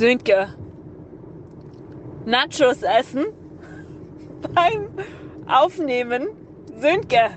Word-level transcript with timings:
Sönke, 0.00 0.48
Nachos 2.24 2.82
essen 2.82 3.26
beim 4.54 4.88
Aufnehmen. 5.46 6.28
Sönke, 6.78 7.36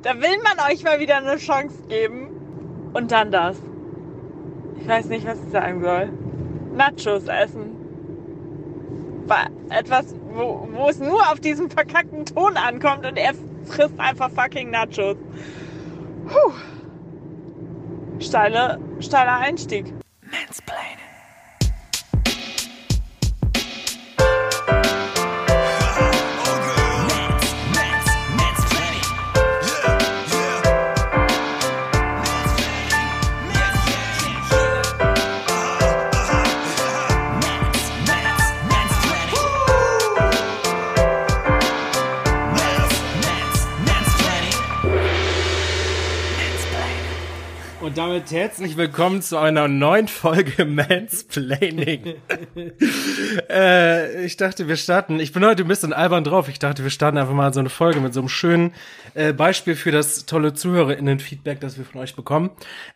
da 0.00 0.14
will 0.14 0.38
man 0.42 0.72
euch 0.72 0.82
mal 0.84 1.00
wieder 1.00 1.18
eine 1.18 1.36
Chance 1.36 1.82
geben. 1.86 2.30
Und 2.94 3.12
dann 3.12 3.30
das. 3.30 3.58
Ich 4.80 4.88
weiß 4.88 5.08
nicht, 5.10 5.26
was 5.26 5.38
ich 5.44 5.50
sagen 5.50 5.82
soll. 5.82 6.08
Nachos 6.74 7.28
essen. 7.28 7.76
War 9.26 9.50
etwas, 9.68 10.14
wo, 10.32 10.66
wo 10.72 10.88
es 10.88 11.00
nur 11.00 11.20
auf 11.30 11.40
diesen 11.40 11.68
verkackten 11.68 12.24
Ton 12.24 12.56
ankommt 12.56 13.04
und 13.04 13.18
er 13.18 13.34
frisst 13.66 14.00
einfach 14.00 14.30
fucking 14.30 14.70
Nachos. 14.70 15.18
Puh. 16.26 16.52
Steile, 18.18 18.80
steiler 18.98 19.40
Einstieg. 19.40 19.92
Mansplaining. 20.22 21.07
Damit 47.98 48.30
herzlich 48.30 48.76
willkommen 48.76 49.22
zu 49.22 49.38
einer 49.38 49.66
neuen 49.66 50.06
Folge 50.06 50.64
Mansplaining. 50.64 52.14
äh, 53.50 54.24
ich 54.24 54.36
dachte, 54.36 54.68
wir 54.68 54.76
starten. 54.76 55.18
Ich 55.18 55.32
bin 55.32 55.44
heute 55.44 55.64
ein 55.64 55.68
bisschen 55.68 55.92
albern 55.92 56.22
drauf. 56.22 56.48
Ich 56.48 56.60
dachte, 56.60 56.84
wir 56.84 56.92
starten 56.92 57.18
einfach 57.18 57.34
mal 57.34 57.52
so 57.52 57.58
eine 57.58 57.70
Folge 57.70 57.98
mit 57.98 58.14
so 58.14 58.20
einem 58.20 58.28
schönen 58.28 58.72
äh, 59.14 59.32
Beispiel 59.32 59.74
für 59.74 59.90
das 59.90 60.26
tolle 60.26 60.54
ZuhörerInnen-Feedback, 60.54 61.58
das 61.58 61.76
wir 61.76 61.84
von 61.84 62.00
euch 62.00 62.14
bekommen. 62.14 62.50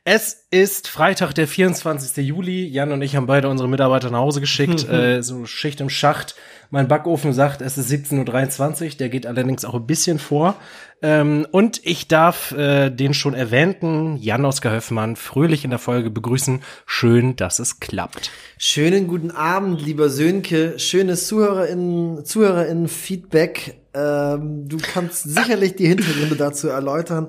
Es 0.04 0.46
ist 0.52 0.86
Freitag, 0.86 1.32
der 1.32 1.48
24. 1.48 2.24
Juli. 2.24 2.68
Jan 2.68 2.92
und 2.92 3.02
ich 3.02 3.16
haben 3.16 3.26
beide 3.26 3.48
unsere 3.48 3.68
Mitarbeiter 3.68 4.08
nach 4.08 4.20
Hause 4.20 4.40
geschickt. 4.40 4.88
äh, 4.88 5.20
so 5.24 5.46
Schicht 5.46 5.80
im 5.80 5.90
Schacht. 5.90 6.36
Mein 6.74 6.88
Backofen 6.88 7.34
sagt, 7.34 7.60
es 7.60 7.76
ist 7.76 7.90
17.23 7.90 8.84
Uhr. 8.84 8.90
Der 8.98 9.10
geht 9.10 9.26
allerdings 9.26 9.66
auch 9.66 9.74
ein 9.74 9.86
bisschen 9.86 10.18
vor. 10.18 10.56
Ähm, 11.02 11.46
und 11.50 11.82
ich 11.84 12.08
darf 12.08 12.52
äh, 12.52 12.88
den 12.88 13.12
schon 13.12 13.34
erwähnten 13.34 14.16
Jan-Oskar 14.16 14.72
Höfmann 14.72 15.16
fröhlich 15.16 15.64
in 15.64 15.70
der 15.70 15.78
Folge 15.78 16.08
begrüßen. 16.08 16.62
Schön, 16.86 17.36
dass 17.36 17.58
es 17.58 17.78
klappt. 17.78 18.30
Schönen 18.56 19.06
guten 19.06 19.30
Abend, 19.30 19.82
lieber 19.82 20.08
Sönke. 20.08 20.78
Schönes 20.78 21.26
ZuhörerInnen, 21.26 22.24
ZuhörerInnen-Feedback. 22.24 23.74
Ähm, 23.92 24.66
du 24.66 24.78
kannst 24.78 25.24
sicherlich 25.24 25.76
die 25.76 25.88
Hintergründe 25.88 26.36
dazu 26.36 26.68
erläutern. 26.68 27.28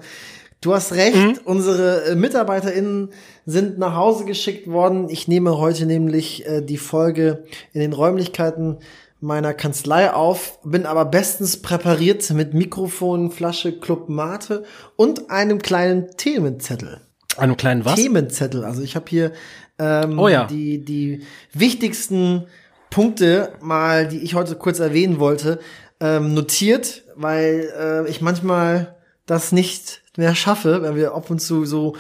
Du 0.62 0.74
hast 0.74 0.94
recht, 0.94 1.18
mhm. 1.18 1.40
unsere 1.44 2.06
äh, 2.06 2.16
MitarbeiterInnen 2.16 3.10
sind 3.46 3.78
nach 3.78 3.96
Hause 3.96 4.24
geschickt 4.24 4.70
worden. 4.70 5.10
Ich 5.10 5.28
nehme 5.28 5.58
heute 5.58 5.86
nämlich 5.86 6.46
äh, 6.46 6.62
die 6.62 6.78
Folge 6.78 7.44
in 7.74 7.82
den 7.82 7.92
Räumlichkeiten 7.92 8.78
meiner 9.24 9.54
Kanzlei 9.54 10.12
auf, 10.12 10.60
bin 10.64 10.86
aber 10.86 11.06
bestens 11.06 11.62
präpariert 11.62 12.30
mit 12.32 12.54
Mikrofon, 12.54 13.32
Flasche 13.32 13.72
Club 13.80 14.10
Mate 14.10 14.66
und 14.98 15.32
einem 15.32 15.60
kleinen 15.62 16.12
Themenzettel. 16.18 17.02
Einem 17.38 17.58
kleinen 17.58 17.86
was? 17.86 17.96
Themenzettel. 17.96 18.66
Also 18.66 18.82
ich 18.82 18.96
habe 18.96 19.06
hier 19.10 19.32
ähm, 19.80 20.20
oh 20.20 20.28
ja. 20.28 20.46
die, 20.46 20.84
die 20.84 21.24
wichtigsten 21.54 22.48
Punkte 22.90 23.54
mal, 23.62 24.08
die 24.08 24.20
ich 24.20 24.36
heute 24.36 24.56
kurz 24.56 24.80
erwähnen 24.80 25.20
wollte, 25.20 25.60
ähm, 26.00 26.34
notiert, 26.34 27.04
weil 27.16 27.72
äh, 27.80 28.10
ich 28.10 28.22
manchmal 28.22 28.98
das 29.26 29.54
nicht 29.54 30.04
mehr 30.18 30.36
schaffe, 30.36 30.82
wenn 30.82 30.96
wir 30.96 31.16
ab 31.16 31.30
und 31.30 31.40
zu 31.40 31.66
so 31.66 31.96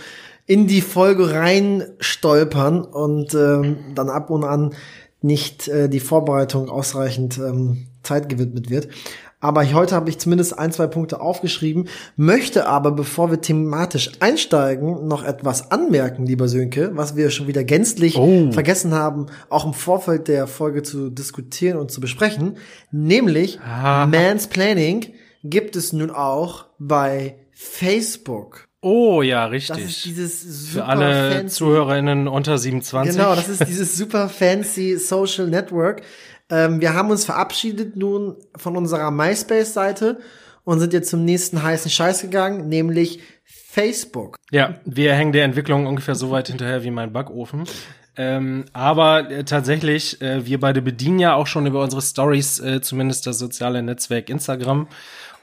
in 0.45 0.67
die 0.67 0.81
Folge 0.81 1.33
rein 1.33 1.85
stolpern 1.99 2.81
und 2.81 3.33
ähm, 3.33 3.77
dann 3.95 4.09
ab 4.09 4.29
und 4.29 4.43
an 4.43 4.75
nicht 5.23 5.67
äh, 5.67 5.89
die 5.89 5.99
Vorbereitung 5.99 6.69
ausreichend 6.69 7.37
ähm, 7.37 7.87
Zeit 8.03 8.29
gewidmet 8.29 8.69
wird. 8.69 8.89
Aber 9.39 9.69
heute 9.73 9.93
habe 9.93 10.09
ich 10.09 10.19
zumindest 10.19 10.57
ein, 10.57 10.71
zwei 10.71 10.87
Punkte 10.87 11.19
aufgeschrieben, 11.19 11.89
möchte 12.15 12.65
aber, 12.65 12.91
bevor 12.93 13.29
wir 13.29 13.41
thematisch 13.41 14.11
einsteigen, 14.21 15.05
noch 15.05 15.25
etwas 15.25 15.69
anmerken, 15.69 16.25
lieber 16.25 16.47
Sönke, 16.47 16.91
was 16.93 17.17
wir 17.17 17.29
schon 17.29 17.47
wieder 17.47 17.65
gänzlich 17.65 18.17
oh. 18.17 18.53
vergessen 18.53 18.93
haben, 18.93 19.25
auch 19.49 19.65
im 19.65 19.73
Vorfeld 19.73 20.29
der 20.29 20.47
Folge 20.47 20.81
zu 20.81 21.09
diskutieren 21.09 21.77
und 21.77 21.91
zu 21.91 21.99
besprechen, 21.99 22.55
nämlich 22.91 23.59
ah. 23.59 24.05
Mansplaining 24.05 25.07
gibt 25.43 25.75
es 25.75 25.91
nun 25.91 26.09
auch 26.09 26.67
bei 26.79 27.35
Facebook. 27.51 28.69
Oh 28.83 29.21
ja, 29.21 29.45
richtig. 29.45 29.77
Das 29.77 29.85
ist 29.85 30.05
dieses 30.05 30.41
super 30.41 30.85
Für 30.85 30.85
alle 30.85 31.31
fancy, 31.31 31.55
Zuhörerinnen 31.55 32.27
unter 32.27 32.57
27. 32.57 33.15
Genau, 33.15 33.33
das 33.33 33.47
ist 33.47 33.65
dieses 33.67 33.97
super 33.97 34.27
fancy 34.27 34.97
Social 34.97 35.47
Network. 35.47 36.01
Ähm, 36.49 36.81
wir 36.81 36.93
haben 36.93 37.09
uns 37.09 37.23
verabschiedet 37.23 37.95
nun 37.95 38.35
von 38.57 38.75
unserer 38.75 39.09
MySpace-Seite 39.09 40.19
und 40.65 40.79
sind 40.81 40.91
jetzt 40.91 41.09
zum 41.09 41.23
nächsten 41.23 41.63
heißen 41.63 41.89
Scheiß 41.89 42.23
gegangen, 42.23 42.67
nämlich 42.67 43.21
Facebook. 43.45 44.35
Ja, 44.51 44.75
wir 44.83 45.13
hängen 45.13 45.31
der 45.31 45.45
Entwicklung 45.45 45.87
ungefähr 45.87 46.15
so 46.15 46.29
weit 46.31 46.49
hinterher 46.49 46.83
wie 46.83 46.91
mein 46.91 47.13
Backofen. 47.13 47.63
Ähm, 48.15 48.65
aber 48.73 49.31
äh, 49.31 49.43
tatsächlich, 49.45 50.21
äh, 50.21 50.45
wir 50.45 50.59
beide 50.59 50.81
bedienen 50.81 51.19
ja 51.19 51.35
auch 51.35 51.47
schon 51.47 51.65
über 51.65 51.81
unsere 51.81 52.01
Stories 52.01 52.59
äh, 52.59 52.81
zumindest 52.81 53.25
das 53.25 53.39
soziale 53.39 53.81
Netzwerk 53.81 54.29
Instagram. 54.29 54.87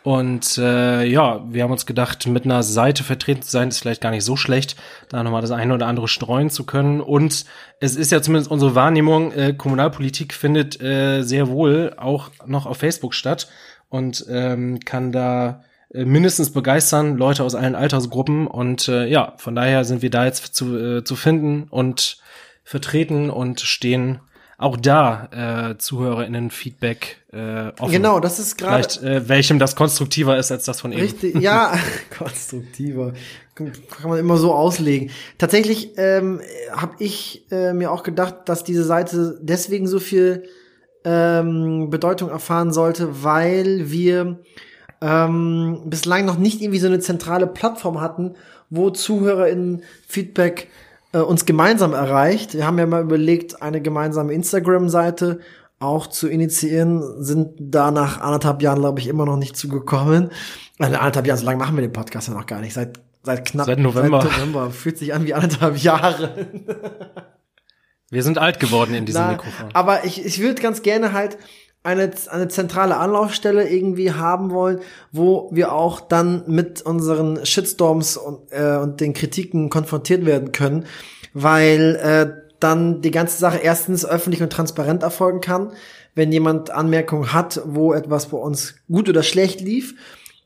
Und 0.03 0.57
äh, 0.57 1.05
ja, 1.05 1.45
wir 1.51 1.63
haben 1.63 1.73
uns 1.73 1.85
gedacht, 1.85 2.27
mit 2.27 2.47
einer 2.47 2.63
Seite 2.63 3.05
vertreten 3.05 3.43
zu 3.43 3.51
sein, 3.51 3.69
ist 3.69 3.81
vielleicht 3.81 4.01
gar 4.01 4.11
nicht 4.11 4.25
so 4.25 4.35
schlecht, 4.35 4.77
da 5.11 5.23
nochmal 5.23 5.43
das 5.43 5.51
eine 5.51 5.75
oder 5.75 5.87
andere 5.87 6.09
streuen 6.09 6.49
zu 6.49 6.65
können. 6.65 7.03
Und 7.03 7.45
es 7.81 7.97
ist 7.97 8.11
ja 8.11 8.23
zumindest 8.23 8.51
unsere 8.51 8.75
Wahrnehmung, 8.75 9.33
äh, 9.33 9.53
Kommunalpolitik 9.53 10.33
findet 10.33 10.81
äh, 10.81 11.23
sehr 11.23 11.49
wohl 11.49 11.95
auch 11.99 12.31
noch 12.47 12.65
auf 12.65 12.79
Facebook 12.79 13.15
statt 13.15 13.49
und 13.91 14.25
ähm, 14.31 14.81
kann 14.81 15.13
da 15.13 15.65
äh, 15.93 16.07
mindestens 16.07 16.51
begeistern, 16.51 17.19
Leute 17.19 17.45
aus 17.45 17.55
allen 17.55 17.75
Altersgruppen. 17.75 18.47
Und 18.47 18.89
äh, 18.89 19.07
ja, 19.07 19.35
von 19.37 19.55
daher 19.55 19.85
sind 19.85 20.01
wir 20.01 20.11
da 20.11 20.25
jetzt 20.25 20.55
zu, 20.55 20.79
äh, 20.79 21.05
zu 21.05 21.15
finden 21.15 21.65
und 21.65 22.19
vertreten 22.65 23.29
und 23.29 23.61
stehen 23.61 24.21
auch 24.61 24.77
da 24.77 25.71
äh, 25.71 25.79
ZuhörerInnen-Feedback 25.79 27.17
äh, 27.33 27.73
offen. 27.79 27.93
Genau, 27.93 28.21
das 28.21 28.39
ist 28.39 28.59
gerade. 28.59 28.83
Vielleicht, 28.83 29.03
äh, 29.03 29.27
welchem 29.27 29.59
das 29.59 29.75
konstruktiver 29.75 30.37
ist 30.37 30.53
als 30.53 30.67
das 30.67 30.83
von 30.83 30.93
eben. 30.93 31.01
Richtig, 31.01 31.35
ja, 31.37 31.73
konstruktiver. 32.19 33.15
Kann 33.55 34.11
man 34.11 34.19
immer 34.19 34.37
so 34.37 34.53
auslegen. 34.55 35.11
Tatsächlich 35.39 35.93
ähm, 35.97 36.41
habe 36.73 36.95
ich 36.99 37.51
äh, 37.51 37.73
mir 37.73 37.91
auch 37.91 38.03
gedacht, 38.03 38.35
dass 38.47 38.63
diese 38.63 38.85
Seite 38.85 39.39
deswegen 39.43 39.87
so 39.87 39.99
viel 39.99 40.45
ähm, 41.05 41.89
Bedeutung 41.89 42.29
erfahren 42.29 42.73
sollte, 42.73 43.23
weil 43.23 43.91
wir 43.91 44.41
ähm, 45.01 45.85
bislang 45.87 46.27
noch 46.27 46.37
nicht 46.37 46.61
irgendwie 46.61 46.81
so 46.81 46.87
eine 46.87 47.01
zentrale 47.01 47.47
Plattform 47.47 48.01
hatten, 48.03 48.35
wo 48.69 48.91
ZuhörerInnen 48.91 49.83
Feedback 50.07 50.69
äh, 51.13 51.19
uns 51.19 51.47
gemeinsam 51.47 51.93
erreicht. 51.93 52.55
Wir 52.55 52.67
haben 52.67 52.79
ja 52.79 52.87
mal 52.87 53.03
überlegt, 53.03 53.63
eine 53.63 53.81
gemeinsame 53.81 54.33
Instagram-Seite 54.33 55.41
auch 55.81 56.07
zu 56.07 56.29
initiieren, 56.29 57.23
sind 57.23 57.55
da 57.59 57.91
nach 57.91 58.21
anderthalb 58.21 58.63
Jahren, 58.63 58.81
glaube 58.81 59.01
ich, 59.01 59.09
immer 59.09 59.25
noch 59.25 59.39
nicht 59.39 59.57
zugekommen. 59.57 60.31
Also 60.79 60.97
anderthalb 60.97 61.27
Jahre, 61.27 61.39
so 61.39 61.47
lange 61.47 61.59
machen 61.59 61.75
wir 61.77 61.83
den 61.83 61.93
Podcast 61.93 62.29
ja 62.29 62.35
noch 62.35 62.47
gar 62.47 62.61
nicht. 62.61 62.75
Seit, 62.75 63.01
seit 63.23 63.47
knapp 63.47 63.67
seit 63.67 63.79
November. 63.79 64.21
Seit 64.21 64.33
November. 64.33 64.71
Fühlt 64.71 64.99
sich 64.99 65.15
an 65.15 65.25
wie 65.25 65.35
anderthalb 65.35 65.79
Jahre. 65.79 66.49
wir 68.11 68.23
sind 68.23 68.37
alt 68.37 68.61
geworden 68.61 68.95
in 68.95 69.07
diesem 69.07 69.23
Na, 69.23 69.33
Mikrofon. 69.33 69.71
Aber 69.73 70.05
ich, 70.05 70.25
ich 70.25 70.41
würde 70.41 70.61
ganz 70.61 70.83
gerne 70.83 71.15
halt 71.15 71.39
eine, 71.83 72.11
eine 72.31 72.49
zentrale 72.49 72.97
Anlaufstelle 72.97 73.69
irgendwie 73.69 74.13
haben 74.13 74.51
wollen, 74.51 74.81
wo 75.13 75.49
wir 75.53 75.73
auch 75.73 76.01
dann 76.01 76.45
mit 76.47 76.83
unseren 76.83 77.45
Shitstorms 77.45 78.17
und, 78.17 78.53
äh, 78.53 78.77
und 78.77 79.01
den 79.01 79.15
Kritiken 79.15 79.71
konfrontiert 79.71 80.27
werden 80.27 80.53
können, 80.53 80.85
weil 81.33 81.97
äh, 81.97 82.51
dann 82.61 83.01
die 83.01 83.11
ganze 83.11 83.39
Sache 83.39 83.59
erstens 83.59 84.05
öffentlich 84.05 84.43
und 84.43 84.53
transparent 84.53 85.03
erfolgen 85.03 85.41
kann, 85.41 85.73
wenn 86.15 86.31
jemand 86.33 86.71
Anmerkungen 86.71 87.33
hat, 87.33 87.63
wo 87.65 87.95
etwas 87.95 88.27
bei 88.29 88.37
uns 88.37 88.75
gut 88.91 89.09
oder 89.09 89.23
schlecht 89.23 89.61
lief. 89.63 89.95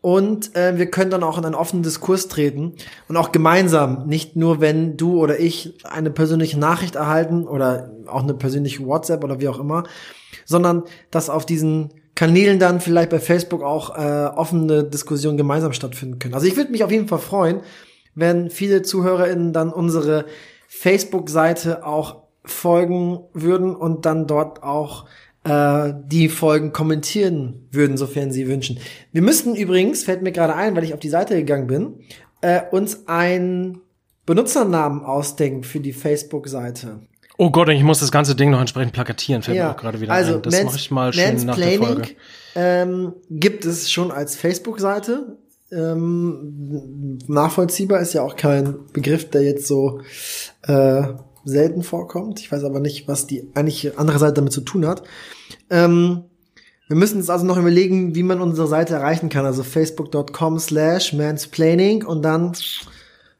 Und 0.00 0.54
äh, 0.54 0.76
wir 0.76 0.90
können 0.90 1.10
dann 1.10 1.22
auch 1.22 1.38
in 1.38 1.46
einen 1.46 1.54
offenen 1.54 1.82
Diskurs 1.82 2.28
treten 2.28 2.74
und 3.08 3.16
auch 3.16 3.32
gemeinsam, 3.32 4.06
nicht 4.06 4.36
nur 4.36 4.60
wenn 4.60 4.98
du 4.98 5.18
oder 5.18 5.40
ich 5.40 5.78
eine 5.82 6.10
persönliche 6.10 6.58
Nachricht 6.58 6.94
erhalten 6.94 7.48
oder 7.48 7.90
auch 8.06 8.22
eine 8.22 8.34
persönliche 8.34 8.84
WhatsApp 8.86 9.24
oder 9.24 9.40
wie 9.40 9.48
auch 9.48 9.58
immer, 9.58 9.84
sondern 10.44 10.84
dass 11.10 11.30
auf 11.30 11.46
diesen 11.46 11.90
Kanälen 12.14 12.58
dann 12.58 12.80
vielleicht 12.80 13.10
bei 13.10 13.18
Facebook 13.18 13.62
auch 13.62 13.96
äh, 13.96 14.26
offene 14.26 14.84
Diskussionen 14.84 15.36
gemeinsam 15.36 15.72
stattfinden 15.72 16.18
können. 16.18 16.34
Also 16.34 16.46
ich 16.46 16.56
würde 16.56 16.70
mich 16.70 16.84
auf 16.84 16.90
jeden 16.90 17.08
Fall 17.08 17.18
freuen, 17.18 17.60
wenn 18.14 18.50
viele 18.50 18.82
ZuhörerInnen 18.82 19.52
dann 19.52 19.72
unsere 19.72 20.26
Facebook-Seite 20.68 21.84
auch 21.84 22.22
folgen 22.44 23.20
würden 23.32 23.74
und 23.74 24.06
dann 24.06 24.26
dort 24.26 24.62
auch 24.62 25.06
äh, 25.44 25.92
die 26.06 26.28
Folgen 26.28 26.72
kommentieren 26.72 27.66
würden, 27.70 27.96
sofern 27.96 28.30
sie 28.30 28.46
wünschen. 28.46 28.78
Wir 29.12 29.22
müssten 29.22 29.56
übrigens, 29.56 30.04
fällt 30.04 30.22
mir 30.22 30.32
gerade 30.32 30.54
ein, 30.54 30.76
weil 30.76 30.84
ich 30.84 30.94
auf 30.94 31.00
die 31.00 31.08
Seite 31.08 31.34
gegangen 31.34 31.66
bin, 31.66 32.00
äh, 32.40 32.60
uns 32.70 33.08
einen 33.08 33.80
Benutzernamen 34.26 35.02
ausdenken 35.02 35.64
für 35.64 35.80
die 35.80 35.92
Facebook-Seite. 35.92 37.00
Oh 37.36 37.50
Gott, 37.50 37.68
ich 37.68 37.82
muss 37.82 38.00
das 38.00 38.12
ganze 38.12 38.36
Ding 38.36 38.50
noch 38.50 38.60
entsprechend 38.60 38.92
plakatieren, 38.92 39.42
fällt 39.42 39.56
ja, 39.56 39.66
mir 39.66 39.72
auch 39.72 39.76
gerade 39.76 40.00
wieder 40.00 40.12
also 40.12 40.36
ein. 40.36 40.42
Das 40.42 40.62
mache 40.62 40.76
ich 40.76 40.90
mal 40.90 41.12
schön 41.12 41.44
nach 41.44 41.56
der 41.56 41.78
Folge. 41.78 42.08
Ähm, 42.54 43.14
gibt 43.28 43.64
es 43.64 43.90
schon 43.90 44.12
als 44.12 44.36
Facebook-Seite. 44.36 45.36
Ähm, 45.72 47.18
nachvollziehbar 47.26 48.00
ist 48.00 48.12
ja 48.12 48.22
auch 48.22 48.36
kein 48.36 48.76
Begriff, 48.92 49.30
der 49.30 49.42
jetzt 49.42 49.66
so 49.66 50.00
äh, 50.62 51.02
selten 51.44 51.82
vorkommt. 51.82 52.38
Ich 52.38 52.52
weiß 52.52 52.62
aber 52.62 52.78
nicht, 52.78 53.08
was 53.08 53.26
die 53.26 53.50
eigentlich 53.54 53.98
andere 53.98 54.18
Seite 54.20 54.34
damit 54.34 54.52
zu 54.52 54.60
tun 54.60 54.86
hat. 54.86 55.02
Ähm, 55.70 56.24
wir 56.86 56.96
müssen 56.96 57.16
uns 57.16 57.30
also 57.30 57.44
noch 57.44 57.56
überlegen, 57.56 58.14
wie 58.14 58.22
man 58.22 58.40
unsere 58.40 58.68
Seite 58.68 58.94
erreichen 58.94 59.28
kann. 59.28 59.46
Also 59.46 59.64
facebook.com 59.64 60.58
slash 60.60 61.12
mansplaining 61.12 62.04
und 62.04 62.22
dann, 62.22 62.52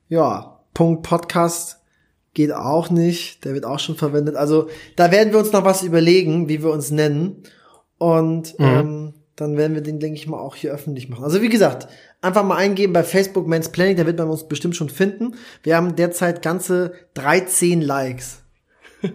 ja, 0.08 0.60
Punkt 0.72 1.02
Podcast 1.02 1.83
geht 2.34 2.52
auch 2.52 2.90
nicht. 2.90 3.44
Der 3.44 3.54
wird 3.54 3.64
auch 3.64 3.78
schon 3.78 3.96
verwendet. 3.96 4.36
Also 4.36 4.68
da 4.96 5.10
werden 5.10 5.32
wir 5.32 5.38
uns 5.38 5.52
noch 5.52 5.64
was 5.64 5.82
überlegen, 5.82 6.48
wie 6.48 6.62
wir 6.62 6.70
uns 6.70 6.90
nennen. 6.90 7.42
Und 7.98 8.58
mhm. 8.58 8.64
ähm, 8.64 9.14
dann 9.36 9.56
werden 9.56 9.74
wir 9.74 9.82
den, 9.82 9.98
denke 9.98 10.18
ich 10.18 10.28
mal, 10.28 10.38
auch 10.38 10.56
hier 10.56 10.72
öffentlich 10.72 11.08
machen. 11.08 11.24
Also 11.24 11.42
wie 11.42 11.48
gesagt, 11.48 11.88
einfach 12.20 12.44
mal 12.44 12.56
eingeben 12.56 12.92
bei 12.92 13.02
Facebook 13.02 13.46
Men's 13.46 13.70
Planning, 13.70 13.96
da 13.96 14.06
wird 14.06 14.18
man 14.18 14.28
uns 14.28 14.46
bestimmt 14.46 14.76
schon 14.76 14.88
finden. 14.88 15.34
Wir 15.62 15.76
haben 15.76 15.96
derzeit 15.96 16.42
ganze 16.42 16.92
13 17.14 17.80
Likes. 17.80 18.42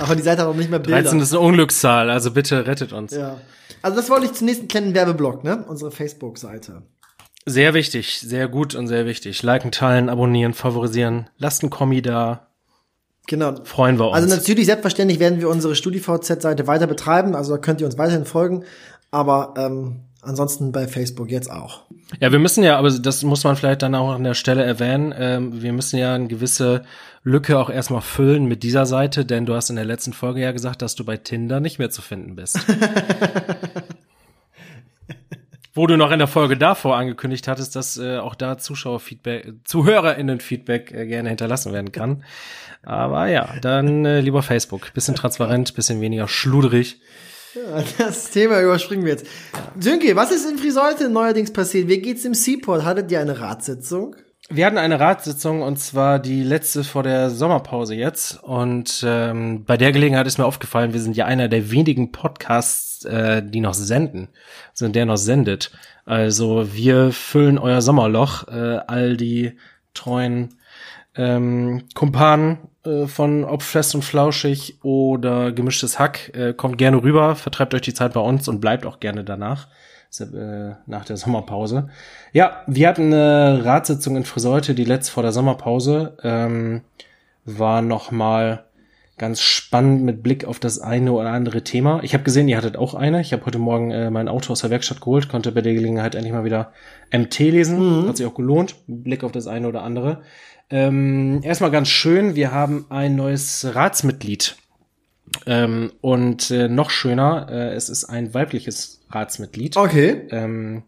Aber 0.00 0.14
die 0.14 0.22
Seite 0.22 0.42
hat 0.42 0.48
auch 0.48 0.54
nicht 0.54 0.70
mehr 0.70 0.78
Bilder. 0.78 1.02
13 1.02 1.20
ist 1.20 1.32
eine 1.32 1.40
Unglückszahl, 1.40 2.10
also 2.10 2.30
bitte 2.30 2.66
rettet 2.66 2.92
uns. 2.92 3.12
Ja. 3.12 3.40
Also 3.80 3.96
das 3.96 4.10
wollte 4.10 4.26
ich 4.26 4.32
zum 4.32 4.46
nächsten 4.46 4.68
kleinen 4.68 4.94
Werbeblock, 4.94 5.44
ne? 5.44 5.64
Unsere 5.66 5.90
Facebook-Seite. 5.90 6.82
Sehr 7.44 7.74
wichtig, 7.74 8.20
sehr 8.20 8.48
gut 8.48 8.74
und 8.74 8.86
sehr 8.86 9.06
wichtig. 9.06 9.42
Liken, 9.42 9.72
teilen, 9.72 10.08
abonnieren, 10.08 10.54
favorisieren. 10.54 11.28
Lasst 11.38 11.62
einen 11.62 11.70
Kommi 11.70 12.00
da. 12.02 12.46
Genau. 13.26 13.54
Freuen 13.64 13.98
wir 13.98 14.06
uns. 14.08 14.14
Also 14.14 14.34
natürlich, 14.34 14.66
selbstverständlich 14.66 15.18
werden 15.18 15.40
wir 15.40 15.48
unsere 15.48 15.74
StudiVZ-Seite 15.74 16.66
weiter 16.66 16.86
betreiben. 16.86 17.34
Also 17.34 17.52
da 17.52 17.58
könnt 17.58 17.80
ihr 17.80 17.86
uns 17.86 17.98
weiterhin 17.98 18.24
folgen. 18.24 18.64
Aber 19.10 19.54
ähm, 19.56 20.00
ansonsten 20.22 20.72
bei 20.72 20.86
Facebook 20.86 21.30
jetzt 21.30 21.50
auch. 21.50 21.82
Ja, 22.20 22.32
wir 22.32 22.38
müssen 22.38 22.62
ja, 22.62 22.78
aber 22.78 22.90
das 22.90 23.22
muss 23.22 23.44
man 23.44 23.56
vielleicht 23.56 23.82
dann 23.82 23.94
auch 23.94 24.12
an 24.12 24.24
der 24.24 24.34
Stelle 24.34 24.62
erwähnen, 24.62 25.14
ähm, 25.16 25.62
wir 25.62 25.72
müssen 25.72 25.98
ja 25.98 26.14
eine 26.14 26.28
gewisse 26.28 26.82
Lücke 27.24 27.58
auch 27.58 27.70
erstmal 27.70 28.02
füllen 28.02 28.46
mit 28.46 28.62
dieser 28.62 28.86
Seite, 28.86 29.24
denn 29.24 29.46
du 29.46 29.54
hast 29.54 29.70
in 29.70 29.76
der 29.76 29.84
letzten 29.84 30.12
Folge 30.12 30.40
ja 30.40 30.52
gesagt, 30.52 30.82
dass 30.82 30.94
du 30.94 31.04
bei 31.04 31.16
Tinder 31.16 31.60
nicht 31.60 31.78
mehr 31.78 31.90
zu 31.90 32.02
finden 32.02 32.36
bist. 32.36 32.58
Wo 35.74 35.86
du 35.86 35.96
noch 35.96 36.10
in 36.10 36.18
der 36.18 36.28
Folge 36.28 36.58
davor 36.58 36.96
angekündigt 36.96 37.48
hattest, 37.48 37.74
dass 37.76 37.96
äh, 37.96 38.18
auch 38.18 38.34
da 38.34 38.58
Zuschauerfeedback, 38.58 39.54
ZuhörerInnen-Feedback 39.64 40.92
äh, 40.92 41.06
gerne 41.06 41.30
hinterlassen 41.30 41.72
werden 41.72 41.92
kann. 41.92 42.24
Aber 42.82 43.26
ja, 43.28 43.54
dann 43.62 44.04
äh, 44.04 44.20
lieber 44.20 44.42
Facebook. 44.42 44.92
Bisschen 44.92 45.14
transparent, 45.14 45.74
bisschen 45.74 46.00
weniger 46.02 46.28
schluderig. 46.28 47.00
Ja, 47.54 47.82
das 47.98 48.30
Thema 48.30 48.60
überspringen 48.60 49.04
wir 49.04 49.12
jetzt. 49.12 49.26
Sönke, 49.78 50.14
was 50.16 50.30
ist 50.30 50.50
in 50.50 50.58
Friseute 50.58 51.08
neuerdings 51.08 51.52
passiert? 51.52 51.88
Wie 51.88 52.00
geht's 52.00 52.24
im 52.24 52.34
Seaport? 52.34 52.84
Hattet 52.84 53.10
ihr 53.10 53.20
eine 53.20 53.40
Ratssitzung? 53.40 54.16
Wir 54.54 54.66
hatten 54.66 54.76
eine 54.76 55.00
Ratssitzung 55.00 55.62
und 55.62 55.78
zwar 55.78 56.18
die 56.18 56.42
letzte 56.42 56.84
vor 56.84 57.02
der 57.02 57.30
Sommerpause 57.30 57.94
jetzt. 57.94 58.42
Und 58.42 59.02
ähm, 59.06 59.64
bei 59.64 59.78
der 59.78 59.92
Gelegenheit 59.92 60.26
ist 60.26 60.36
mir 60.36 60.44
aufgefallen, 60.44 60.92
wir 60.92 61.00
sind 61.00 61.16
ja 61.16 61.24
einer 61.24 61.48
der 61.48 61.70
wenigen 61.70 62.12
Podcasts, 62.12 63.06
äh, 63.06 63.42
die 63.42 63.60
noch 63.60 63.72
senden, 63.72 64.28
sind 64.74 64.94
der 64.94 65.06
noch 65.06 65.16
sendet. 65.16 65.72
Also 66.04 66.74
wir 66.74 67.12
füllen 67.12 67.56
euer 67.56 67.80
Sommerloch, 67.80 68.46
äh, 68.48 68.80
all 68.86 69.16
die 69.16 69.56
treuen 69.94 70.50
ähm, 71.14 71.84
Kumpanen 71.94 72.58
äh, 72.84 73.06
von 73.06 73.44
ob 73.44 73.62
fest 73.62 73.94
und 73.94 74.02
flauschig 74.02 74.78
oder 74.82 75.52
gemischtes 75.52 75.98
Hack, 75.98 76.30
äh, 76.34 76.52
kommt 76.52 76.76
gerne 76.76 77.02
rüber, 77.02 77.36
vertreibt 77.36 77.74
euch 77.74 77.82
die 77.82 77.94
Zeit 77.94 78.12
bei 78.12 78.20
uns 78.20 78.48
und 78.48 78.60
bleibt 78.60 78.84
auch 78.84 79.00
gerne 79.00 79.24
danach, 79.24 79.68
nach 80.86 81.04
der 81.04 81.16
Sommerpause. 81.16 81.88
Ja, 82.32 82.62
wir 82.66 82.88
hatten 82.88 83.12
eine 83.12 83.64
Ratssitzung 83.64 84.16
in 84.16 84.24
Friseute, 84.24 84.74
die 84.74 84.84
letzte 84.84 85.12
vor 85.12 85.22
der 85.22 85.32
Sommerpause, 85.32 86.16
ähm, 86.22 86.82
war 87.44 87.82
noch 87.82 88.10
mal 88.10 88.66
ganz 89.18 89.40
spannend 89.40 90.02
mit 90.02 90.22
Blick 90.22 90.44
auf 90.44 90.58
das 90.58 90.80
eine 90.80 91.12
oder 91.12 91.30
andere 91.30 91.62
Thema. 91.62 92.00
Ich 92.02 92.12
habe 92.12 92.24
gesehen, 92.24 92.48
ihr 92.48 92.56
hattet 92.56 92.76
auch 92.76 92.94
eine. 92.94 93.20
Ich 93.20 93.32
habe 93.32 93.46
heute 93.46 93.58
Morgen 93.58 93.90
äh, 93.90 94.10
mein 94.10 94.28
Auto 94.28 94.52
aus 94.52 94.60
der 94.62 94.70
Werkstatt 94.70 95.00
geholt, 95.00 95.28
konnte 95.28 95.52
bei 95.52 95.60
der 95.60 95.74
Gelegenheit 95.74 96.14
endlich 96.14 96.32
mal 96.32 96.44
wieder 96.44 96.72
MT 97.12 97.38
lesen. 97.38 98.02
Mhm. 98.02 98.08
Hat 98.08 98.16
sich 98.16 98.26
auch 98.26 98.34
gelohnt. 98.34 98.74
Blick 98.86 99.22
auf 99.22 99.32
das 99.32 99.46
eine 99.46 99.68
oder 99.68 99.82
andere. 99.82 100.22
Ähm, 100.70 101.40
erstmal 101.42 101.70
ganz 101.70 101.88
schön, 101.88 102.34
wir 102.34 102.50
haben 102.52 102.86
ein 102.88 103.14
neues 103.14 103.74
Ratsmitglied. 103.74 104.56
Ähm, 105.46 105.92
und 106.00 106.50
äh, 106.50 106.68
noch 106.68 106.90
schöner, 106.90 107.46
äh, 107.50 107.74
es 107.74 107.88
ist 107.88 108.04
ein 108.04 108.34
weibliches 108.34 109.01
Ratsmitglied. 109.14 109.76
Okay. 109.76 110.22
Ähm, 110.30 110.82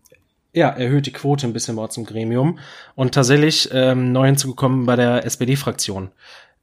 ja, 0.52 0.68
erhöht 0.68 1.06
die 1.06 1.12
Quote 1.12 1.46
ein 1.46 1.52
bisschen 1.52 1.76
bei 1.76 1.82
uns 1.82 1.96
im 1.96 2.04
Gremium. 2.04 2.58
Und 2.94 3.14
tatsächlich 3.14 3.70
ähm, 3.72 4.12
neu 4.12 4.26
hinzugekommen 4.26 4.86
bei 4.86 4.96
der 4.96 5.24
SPD-Fraktion. 5.24 6.10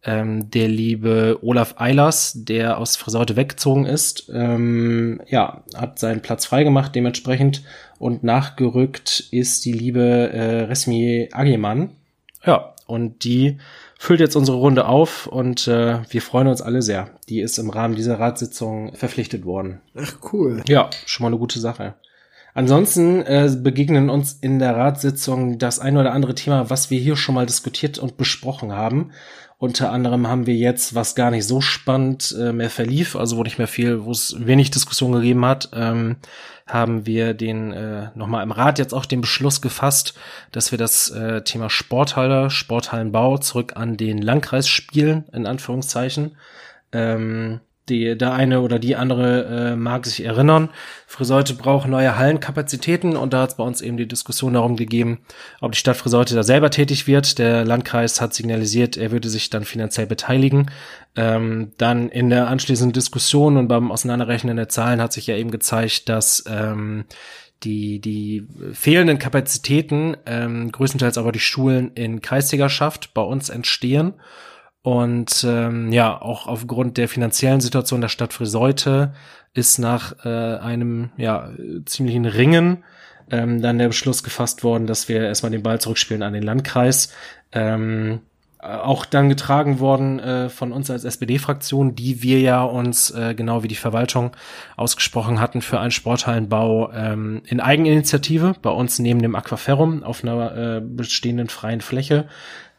Ähm, 0.04 0.50
der 0.50 0.68
liebe 0.68 1.40
Olaf 1.44 1.76
Eilers, 1.78 2.34
der 2.36 2.80
aus 2.80 2.96
Friseute 2.96 3.36
weggezogen 3.36 3.86
ist, 3.86 4.32
ähm, 4.34 5.22
ja, 5.28 5.64
hat 5.76 6.00
seinen 6.00 6.22
Platz 6.22 6.46
freigemacht 6.46 6.96
dementsprechend 6.96 7.64
und 8.00 8.24
nachgerückt 8.24 9.28
ist 9.30 9.64
die 9.64 9.74
liebe 9.74 10.32
äh, 10.34 10.62
Resmi 10.64 11.30
Agimann. 11.32 11.92
Ja, 12.44 12.74
und 12.88 13.24
die 13.24 13.60
füllt 14.02 14.20
jetzt 14.20 14.36
unsere 14.36 14.58
Runde 14.58 14.88
auf 14.88 15.28
und 15.28 15.68
äh, 15.68 16.00
wir 16.10 16.24
freuen 16.24 16.48
uns 16.48 16.64
alle 16.64 16.82
sehr. 16.82 17.12
Die 17.30 17.40
ist 17.40 17.60
im 17.60 17.70
Rahmen 17.70 17.96
dieser 17.96 18.20
Ratssitzung 18.20 18.96
verpflichtet 18.96 19.46
worden. 19.46 19.80
Ach 19.96 20.16
cool. 20.34 20.64
Ja, 20.68 20.90
schon 21.06 21.24
mal 21.24 21.28
eine 21.28 21.38
gute 21.38 21.60
Sache. 21.60 21.94
Ansonsten 22.56 23.22
äh, 23.22 23.56
begegnen 23.56 24.10
uns 24.10 24.34
in 24.34 24.58
der 24.58 24.76
Ratssitzung 24.76 25.60
das 25.60 25.78
ein 25.78 25.98
oder 25.98 26.14
andere 26.14 26.34
Thema, 26.34 26.72
was 26.72 26.90
wir 26.90 27.00
hier 27.00 27.16
schon 27.16 27.36
mal 27.36 27.46
diskutiert 27.46 28.00
und 28.00 28.18
besprochen 28.18 28.72
haben. 28.72 29.12
Unter 29.62 29.92
anderem 29.92 30.26
haben 30.26 30.48
wir 30.48 30.56
jetzt, 30.56 30.96
was 30.96 31.14
gar 31.14 31.30
nicht 31.30 31.46
so 31.46 31.62
spannend 31.62 32.36
äh, 32.36 32.52
mehr 32.52 32.72
verlief, 32.72 33.16
also 33.16 33.38
wo 33.38 33.44
nicht 33.44 33.60
mehr 33.60 33.68
viel, 33.68 34.06
wo 34.06 34.10
es 34.10 34.36
wenig 34.40 34.72
Diskussion 34.72 35.12
gegeben 35.12 35.46
hat, 35.46 35.70
ähm, 35.76 36.16
haben 36.66 37.06
wir 37.06 37.36
den 37.36 37.72
äh, 37.72 38.10
nochmal 38.16 38.42
im 38.42 38.52
Rat 38.52 38.80
jetzt 38.80 38.92
auch 38.92 39.06
den 39.06 39.22
Beschluss 39.22 39.62
gefasst, 39.62 40.16
dass 40.52 40.72
wir 40.72 40.80
das 40.80 41.12
äh, 41.12 41.44
Thema 41.44 41.70
Sporthalle, 41.70 42.50
Sporthallenbau 42.50 43.38
zurück 43.38 43.74
an 43.76 43.98
den 43.98 44.20
Landkreis 44.20 44.68
spielen, 44.68 45.26
in 45.32 45.46
Anführungszeichen. 45.46 46.38
Ähm, 46.92 47.60
die, 47.90 48.18
der 48.18 48.34
eine 48.34 48.62
oder 48.62 48.80
die 48.80 48.96
andere 48.96 49.72
äh, 49.72 49.76
mag 49.76 50.06
sich 50.06 50.24
erinnern. 50.24 50.70
Friseute 51.08 51.56
braucht 51.56 51.88
neue 51.88 52.18
Hallenkapazitäten 52.18 53.18
und 53.18 53.34
da 53.34 53.42
hat 53.42 53.52
es 53.52 53.58
bei 53.58 53.64
uns 53.64 53.82
eben 53.82 53.98
die 53.98 54.08
Diskussion 54.08 54.54
darum 54.54 54.76
gegeben, 54.76 55.20
ob 55.62 55.72
die 55.72 55.80
Stadt 55.80 55.98
Friseute 55.98 56.36
da 56.36 56.44
selber 56.44 56.70
tätig 56.70 57.08
wird. 57.08 57.40
Der 57.40 57.66
Landkreis 57.66 58.22
hat 58.22 58.34
signalisiert, 58.34 58.98
er 58.98 59.12
würde 59.12 59.30
sich 59.30 59.50
dann 59.50 59.66
finanziell 59.66 60.08
beteiligen. 60.08 60.70
Ähm, 61.16 61.72
dann 61.78 62.10
in 62.10 62.30
der 62.30 62.48
anschließenden 62.48 62.94
Diskussion 62.94 63.58
und 63.58 63.68
beim 63.68 63.92
Auseinanderrechnen 63.92 64.56
der 64.56 64.70
Zahlen 64.70 65.02
hat 65.02 65.12
sich 65.12 65.28
ja 65.28 65.36
eben 65.36 65.52
gezeigt, 65.52 66.08
dass 66.08 66.44
ähm, 66.48 67.06
die, 67.64 68.00
die 68.00 68.48
fehlenden 68.74 69.20
Kapazitäten 69.20 70.18
ähm, 70.26 70.72
größtenteils 70.72 71.18
aber 71.18 71.32
die 71.32 71.40
Schulen 71.40 71.92
in 71.96 72.22
Kreisträgerschaft 72.22 73.14
bei 73.14 73.22
uns 73.22 73.50
entstehen 73.50 74.14
und 74.84 75.46
ähm, 75.48 75.92
ja, 75.92 76.20
auch 76.20 76.48
aufgrund 76.48 76.98
der 76.98 77.08
finanziellen 77.08 77.62
Situation 77.62 78.02
der 78.02 78.10
Stadt 78.10 78.34
Friseute 78.34 79.14
ist 79.54 79.78
nach 79.78 80.26
äh, 80.26 80.58
einem 80.58 81.12
ja 81.18 81.52
ziemlichen 81.86 82.26
Ringen 82.26 82.84
ähm, 83.30 83.62
dann 83.62 83.78
der 83.78 83.88
Beschluss 83.88 84.24
gefasst 84.24 84.64
worden, 84.64 84.88
dass 84.88 85.08
wir 85.08 85.22
erstmal 85.22 85.52
den 85.52 85.64
Ball 85.64 85.80
zurückspielen 85.80 86.24
an 86.24 86.34
den 86.34 86.44
Landkreis. 86.44 87.14
Ähm, 87.52 88.22
auch 88.62 89.06
dann 89.06 89.28
getragen 89.28 89.80
worden 89.80 90.20
äh, 90.20 90.50
von 90.50 90.72
uns 90.72 90.92
als 90.92 91.04
SPD-Fraktion, 91.04 91.96
die 91.96 92.22
wir 92.22 92.40
ja 92.42 92.64
uns 92.64 93.10
äh, 93.10 93.34
genau 93.34 93.64
wie 93.64 93.68
die 93.68 93.76
Verwaltung 93.76 94.36
ausgesprochen 94.78 95.40
hatten 95.40 95.62
für 95.62 95.80
einen 95.80 95.90
Sporthallenbau 95.90 96.92
ähm, 96.94 97.42
in 97.48 97.60
Eigeninitiative 97.60 98.54
bei 98.62 98.70
uns 98.70 99.00
neben 99.00 99.22
dem 99.22 99.36
Aquaferrum 99.36 100.04
auf 100.04 100.24
einer 100.24 100.56
äh, 100.56 100.82
bestehenden 100.82 101.50
freien 101.50 101.82
Fläche 101.82 102.28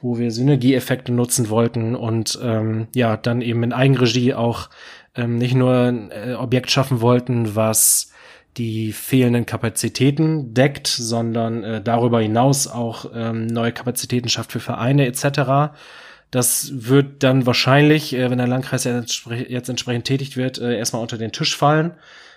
wo 0.02 0.18
wir 0.18 0.30
Synergieeffekte 0.30 1.12
nutzen 1.12 1.48
wollten 1.48 1.94
und 1.94 2.38
ähm, 2.42 2.88
ja, 2.94 3.16
dann 3.16 3.40
eben 3.40 3.62
in 3.62 3.72
Eigenregie 3.72 4.34
auch 4.34 4.68
ähm, 5.14 5.36
nicht 5.38 5.54
nur 5.54 5.74
ein 5.74 6.10
äh, 6.10 6.34
Objekt 6.34 6.70
schaffen 6.70 7.00
wollten, 7.00 7.54
was 7.54 8.12
die 8.56 8.92
fehlenden 8.92 9.46
Kapazitäten 9.46 10.52
deckt, 10.52 10.86
sondern 10.86 11.64
äh, 11.64 11.82
darüber 11.82 12.20
hinaus 12.20 12.66
auch 12.66 13.06
ähm, 13.14 13.46
neue 13.46 13.72
Kapazitäten 13.72 14.28
schafft 14.28 14.52
für 14.52 14.60
Vereine 14.60 15.06
etc. 15.06 15.72
Das 16.30 16.70
wird 16.74 17.22
dann 17.22 17.46
wahrscheinlich, 17.46 18.14
äh, 18.14 18.30
wenn 18.30 18.38
der 18.38 18.48
Landkreis 18.48 18.84
jetzt 18.84 19.68
entsprechend 19.68 20.04
tätigt 20.04 20.36
wird, 20.36 20.58
äh, 20.58 20.76
erstmal 20.76 21.02
unter 21.02 21.16
den 21.16 21.32
Tisch 21.32 21.56
fallen. 21.56 21.92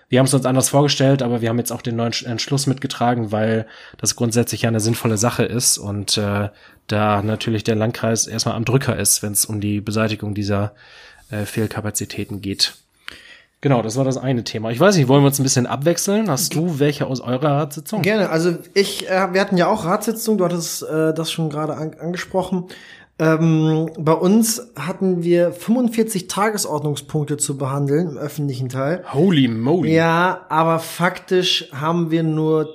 Wir 0.07 0.19
haben 0.19 0.27
es 0.27 0.33
uns 0.33 0.45
anders 0.45 0.69
vorgestellt, 0.69 1.23
aber 1.23 1.41
wir 1.41 1.49
haben 1.49 1.57
jetzt 1.57 1.71
auch 1.71 1.81
den 1.81 1.95
neuen 1.95 2.13
Entschluss 2.25 2.67
mitgetragen, 2.67 3.31
weil 3.31 3.65
das 3.97 4.15
grundsätzlich 4.15 4.63
ja 4.63 4.69
eine 4.69 4.79
sinnvolle 4.79 5.17
Sache 5.17 5.43
ist 5.43 5.77
und 5.77 6.17
äh, 6.17 6.49
da 6.87 7.21
natürlich 7.23 7.63
der 7.63 7.75
Landkreis 7.75 8.27
erstmal 8.27 8.55
am 8.55 8.65
Drücker 8.65 8.97
ist, 8.97 9.23
wenn 9.23 9.33
es 9.33 9.45
um 9.45 9.59
die 9.59 9.81
Beseitigung 9.81 10.35
dieser 10.35 10.73
äh, 11.31 11.45
Fehlkapazitäten 11.45 12.41
geht. 12.41 12.75
Genau, 13.61 13.81
das 13.81 13.95
war 13.95 14.05
das 14.05 14.17
eine 14.17 14.43
Thema. 14.43 14.69
Ich 14.69 14.79
weiß 14.79 14.95
nicht, 14.95 15.07
wollen 15.07 15.23
wir 15.23 15.27
uns 15.27 15.39
ein 15.39 15.43
bisschen 15.43 15.65
abwechseln? 15.65 16.29
Hast 16.29 16.53
du 16.53 16.77
welche 16.77 17.07
aus 17.07 17.19
eurer 17.19 17.61
Ratssitzung? 17.61 18.03
Gerne. 18.03 18.29
Also 18.29 18.57
ich, 18.75 19.09
äh, 19.09 19.33
wir 19.33 19.41
hatten 19.41 19.57
ja 19.57 19.65
auch 19.65 19.85
Ratssitzung. 19.85 20.37
Du 20.37 20.45
hattest 20.45 20.83
äh, 20.83 21.15
das 21.15 21.31
schon 21.31 21.49
gerade 21.49 21.75
an, 21.75 21.95
angesprochen. 21.99 22.65
Ähm, 23.17 23.91
bei 23.97 24.11
uns 24.11 24.71
hatten 24.77 25.23
wir 25.23 25.53
45 25.53 26.27
Tagesordnungspunkte 26.27 27.37
zu 27.37 27.57
behandeln 27.57 28.09
im 28.09 28.17
öffentlichen 28.17 28.67
Teil. 28.67 29.05
Holy 29.13 29.47
moly. 29.47 29.93
Ja, 29.93 30.45
aber 30.49 30.79
faktisch 30.79 31.69
haben 31.71 32.11
wir 32.11 32.23
nur 32.23 32.67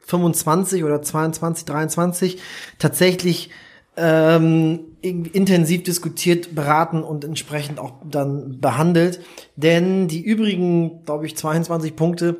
25 0.00 0.82
oder 0.82 1.00
22, 1.00 1.64
23 1.64 2.38
tatsächlich 2.78 3.50
ähm, 3.96 4.80
intensiv 5.00 5.84
diskutiert, 5.84 6.54
beraten 6.54 7.04
und 7.04 7.24
entsprechend 7.24 7.78
auch 7.78 7.92
dann 8.04 8.60
behandelt. 8.60 9.20
Denn 9.54 10.08
die 10.08 10.22
übrigen, 10.22 11.04
glaube 11.04 11.26
ich, 11.26 11.36
22 11.36 11.94
Punkte 11.94 12.38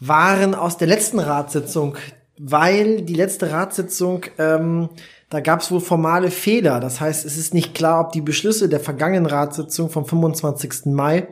waren 0.00 0.54
aus 0.54 0.78
der 0.78 0.88
letzten 0.88 1.18
Ratssitzung, 1.18 1.96
weil 2.38 3.02
die 3.02 3.14
letzte 3.14 3.50
Ratssitzung, 3.50 4.22
ähm, 4.38 4.88
da 5.30 5.40
gab 5.40 5.60
es 5.60 5.70
wohl 5.70 5.80
formale 5.80 6.30
Fehler. 6.30 6.80
Das 6.80 7.00
heißt, 7.00 7.24
es 7.24 7.36
ist 7.36 7.52
nicht 7.52 7.74
klar, 7.74 8.00
ob 8.00 8.12
die 8.12 8.20
Beschlüsse 8.20 8.68
der 8.68 8.80
vergangenen 8.80 9.26
Ratssitzung 9.26 9.90
vom 9.90 10.06
25. 10.06 10.86
Mai 10.86 11.26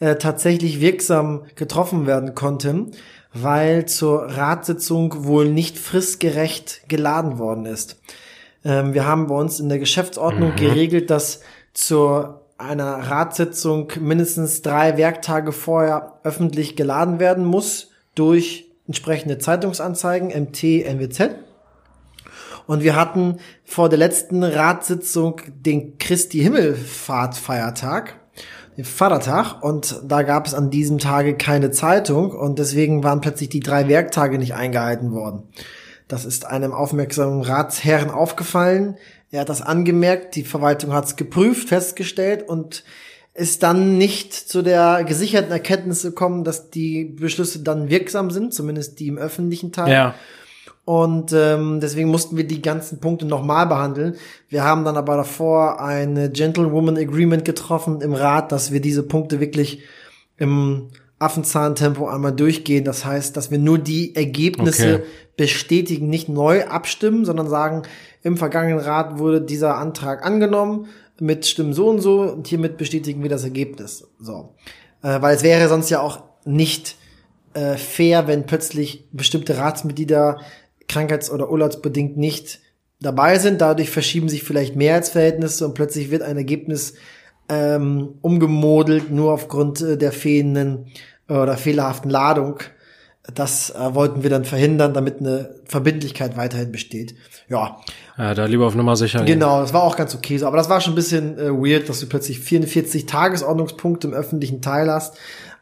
äh, 0.00 0.16
tatsächlich 0.16 0.80
wirksam 0.80 1.42
getroffen 1.54 2.06
werden 2.06 2.34
konnten, 2.34 2.92
weil 3.34 3.86
zur 3.86 4.22
Ratssitzung 4.22 5.24
wohl 5.24 5.50
nicht 5.50 5.78
fristgerecht 5.78 6.82
geladen 6.88 7.38
worden 7.38 7.66
ist. 7.66 8.00
Ähm, 8.64 8.94
wir 8.94 9.06
haben 9.06 9.26
bei 9.26 9.34
uns 9.34 9.60
in 9.60 9.68
der 9.68 9.78
Geschäftsordnung 9.78 10.52
mhm. 10.52 10.56
geregelt, 10.56 11.10
dass 11.10 11.40
zur 11.74 12.42
einer 12.56 13.10
Ratssitzung 13.10 13.92
mindestens 14.00 14.62
drei 14.62 14.96
Werktage 14.96 15.52
vorher 15.52 16.14
öffentlich 16.24 16.76
geladen 16.76 17.20
werden 17.20 17.44
muss 17.44 17.90
durch 18.14 18.66
entsprechende 18.86 19.38
Zeitungsanzeigen, 19.38 20.28
MT, 20.28 20.62
NWZ. 20.84 21.36
Und 22.68 22.82
wir 22.82 22.96
hatten 22.96 23.38
vor 23.64 23.88
der 23.88 23.98
letzten 23.98 24.44
Ratssitzung 24.44 25.40
den 25.48 25.96
Christi 25.96 26.40
Himmelfahrt 26.40 27.34
Feiertag, 27.34 28.20
den 28.76 28.84
Vatertag, 28.84 29.62
und 29.64 30.02
da 30.04 30.20
gab 30.20 30.46
es 30.46 30.52
an 30.52 30.68
diesem 30.68 30.98
Tage 30.98 31.34
keine 31.34 31.70
Zeitung 31.70 32.30
und 32.30 32.58
deswegen 32.58 33.02
waren 33.02 33.22
plötzlich 33.22 33.48
die 33.48 33.60
drei 33.60 33.88
Werktage 33.88 34.38
nicht 34.38 34.54
eingehalten 34.54 35.12
worden. 35.12 35.44
Das 36.08 36.26
ist 36.26 36.44
einem 36.44 36.72
aufmerksamen 36.72 37.40
Ratsherren 37.40 38.10
aufgefallen. 38.10 38.98
Er 39.30 39.40
hat 39.40 39.48
das 39.48 39.62
angemerkt, 39.62 40.36
die 40.36 40.44
Verwaltung 40.44 40.92
hat 40.92 41.06
es 41.06 41.16
geprüft, 41.16 41.70
festgestellt 41.70 42.46
und 42.46 42.84
ist 43.32 43.62
dann 43.62 43.96
nicht 43.96 44.34
zu 44.34 44.60
der 44.60 45.04
gesicherten 45.04 45.52
Erkenntnis 45.52 46.02
gekommen, 46.02 46.44
dass 46.44 46.68
die 46.68 47.06
Beschlüsse 47.06 47.60
dann 47.60 47.88
wirksam 47.88 48.30
sind, 48.30 48.52
zumindest 48.52 49.00
die 49.00 49.08
im 49.08 49.16
öffentlichen 49.16 49.72
Teil. 49.72 49.90
Ja. 49.90 50.14
Und 50.88 51.34
ähm, 51.34 51.80
deswegen 51.80 52.08
mussten 52.08 52.38
wir 52.38 52.46
die 52.46 52.62
ganzen 52.62 52.98
Punkte 52.98 53.26
nochmal 53.26 53.66
behandeln. 53.66 54.16
Wir 54.48 54.64
haben 54.64 54.86
dann 54.86 54.96
aber 54.96 55.18
davor 55.18 55.82
eine 55.82 56.30
Gentlewoman 56.30 56.96
Agreement 56.96 57.44
getroffen 57.44 58.00
im 58.00 58.14
Rat, 58.14 58.52
dass 58.52 58.72
wir 58.72 58.80
diese 58.80 59.02
Punkte 59.02 59.38
wirklich 59.38 59.82
im 60.38 60.88
Affenzahntempo 61.18 62.08
einmal 62.08 62.32
durchgehen. 62.32 62.86
Das 62.86 63.04
heißt, 63.04 63.36
dass 63.36 63.50
wir 63.50 63.58
nur 63.58 63.78
die 63.78 64.16
Ergebnisse 64.16 64.94
okay. 64.94 65.04
bestätigen, 65.36 66.08
nicht 66.08 66.30
neu 66.30 66.64
abstimmen, 66.64 67.26
sondern 67.26 67.50
sagen, 67.50 67.82
im 68.22 68.38
vergangenen 68.38 68.80
Rat 68.80 69.18
wurde 69.18 69.42
dieser 69.42 69.76
Antrag 69.76 70.24
angenommen 70.24 70.86
mit 71.20 71.44
Stimmen 71.44 71.74
so 71.74 71.90
und 71.90 72.00
so 72.00 72.22
und 72.22 72.46
hiermit 72.46 72.78
bestätigen 72.78 73.22
wir 73.22 73.28
das 73.28 73.44
Ergebnis. 73.44 74.08
So. 74.18 74.54
Äh, 75.02 75.20
weil 75.20 75.36
es 75.36 75.42
wäre 75.42 75.68
sonst 75.68 75.90
ja 75.90 76.00
auch 76.00 76.22
nicht 76.46 76.96
äh, 77.52 77.76
fair, 77.76 78.26
wenn 78.26 78.46
plötzlich 78.46 79.04
bestimmte 79.12 79.58
Ratsmitglieder 79.58 80.40
krankheits- 80.88 81.30
oder 81.30 81.50
urlaubsbedingt 81.50 82.16
nicht 82.16 82.60
dabei 83.00 83.38
sind. 83.38 83.60
Dadurch 83.60 83.90
verschieben 83.90 84.28
sich 84.28 84.42
vielleicht 84.42 84.76
Mehrheitsverhältnisse 84.76 85.66
und 85.66 85.74
plötzlich 85.74 86.10
wird 86.10 86.22
ein 86.22 86.36
Ergebnis 86.36 86.94
ähm, 87.48 88.14
umgemodelt, 88.20 89.10
nur 89.10 89.32
aufgrund 89.32 89.80
äh, 89.80 89.96
der 89.96 90.12
fehlenden 90.12 90.86
äh, 91.28 91.34
oder 91.34 91.56
fehlerhaften 91.56 92.10
Ladung. 92.10 92.60
Das 93.34 93.70
äh, 93.70 93.94
wollten 93.94 94.22
wir 94.22 94.30
dann 94.30 94.44
verhindern, 94.44 94.94
damit 94.94 95.20
eine 95.20 95.54
Verbindlichkeit 95.66 96.36
weiterhin 96.36 96.72
besteht. 96.72 97.14
Ja. 97.48 97.78
Ja, 98.16 98.34
da 98.34 98.46
lieber 98.46 98.66
auf 98.66 98.74
Nummer 98.74 98.96
sicher. 98.96 99.24
Genau, 99.24 99.60
das 99.60 99.72
war 99.72 99.82
auch 99.82 99.96
ganz 99.96 100.14
okay 100.14 100.38
so. 100.38 100.46
Aber 100.46 100.56
das 100.56 100.68
war 100.68 100.80
schon 100.80 100.94
ein 100.94 100.96
bisschen 100.96 101.38
äh, 101.38 101.50
weird, 101.50 101.88
dass 101.88 102.00
du 102.00 102.06
plötzlich 102.06 102.40
44 102.40 103.06
Tagesordnungspunkte 103.06 104.08
im 104.08 104.14
öffentlichen 104.14 104.60
Teil 104.60 104.90
hast. 104.90 105.16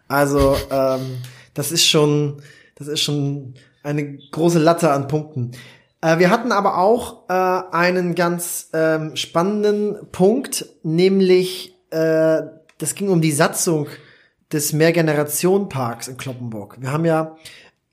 Also, 0.09 0.56
ähm, 0.71 1.18
das 1.54 1.73
ist 1.73 1.87
schon, 1.87 2.40
das 2.76 2.87
ist 2.87 3.00
schon 3.00 3.54
eine 3.86 4.18
große 4.32 4.58
Latte 4.58 4.90
an 4.90 5.08
Punkten. 5.08 5.52
Äh, 6.00 6.18
wir 6.18 6.30
hatten 6.30 6.52
aber 6.52 6.78
auch 6.78 7.28
äh, 7.28 7.32
einen 7.32 8.14
ganz 8.14 8.70
ähm, 8.72 9.16
spannenden 9.16 10.10
Punkt, 10.12 10.66
nämlich 10.82 11.74
äh, 11.90 12.42
das 12.78 12.94
ging 12.94 13.08
um 13.08 13.20
die 13.20 13.32
Satzung 13.32 13.86
des 14.52 14.72
Mehrgenerationenparks 14.72 16.08
in 16.08 16.16
Kloppenburg. 16.16 16.76
Wir 16.80 16.92
haben 16.92 17.04
ja 17.04 17.36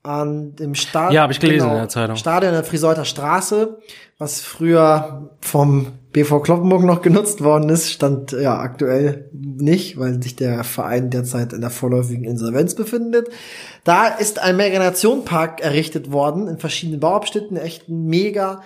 an 0.02 0.54
dem 0.56 0.74
Stadion, 0.74 1.14
ja, 1.14 1.22
hab 1.22 1.30
ich 1.30 1.40
gelesen 1.40 1.64
genau, 1.64 1.74
in 1.76 1.80
der 1.80 1.88
Zeitung. 1.88 2.16
Stadion 2.16 2.52
der 2.52 2.64
Friseurter 2.64 3.04
Straße, 3.04 3.78
was 4.18 4.40
früher 4.40 5.30
vom 5.40 5.92
BV 6.14 6.42
Kloppenburg 6.42 6.84
noch 6.84 7.02
genutzt 7.02 7.42
worden 7.42 7.68
ist, 7.68 7.90
stand 7.90 8.30
ja 8.30 8.60
aktuell 8.60 9.28
nicht, 9.32 9.98
weil 9.98 10.22
sich 10.22 10.36
der 10.36 10.62
Verein 10.62 11.10
derzeit 11.10 11.52
in 11.52 11.60
der 11.60 11.70
vorläufigen 11.70 12.24
Insolvenz 12.24 12.76
befindet. 12.76 13.30
Da 13.82 14.06
ist 14.06 14.38
ein 14.38 14.56
Mehrgenerationenpark 14.56 15.60
errichtet 15.60 16.12
worden 16.12 16.46
in 16.46 16.58
verschiedenen 16.58 17.00
Bauabschnitten, 17.00 17.56
echt 17.56 17.88
ein 17.88 18.06
mega 18.06 18.62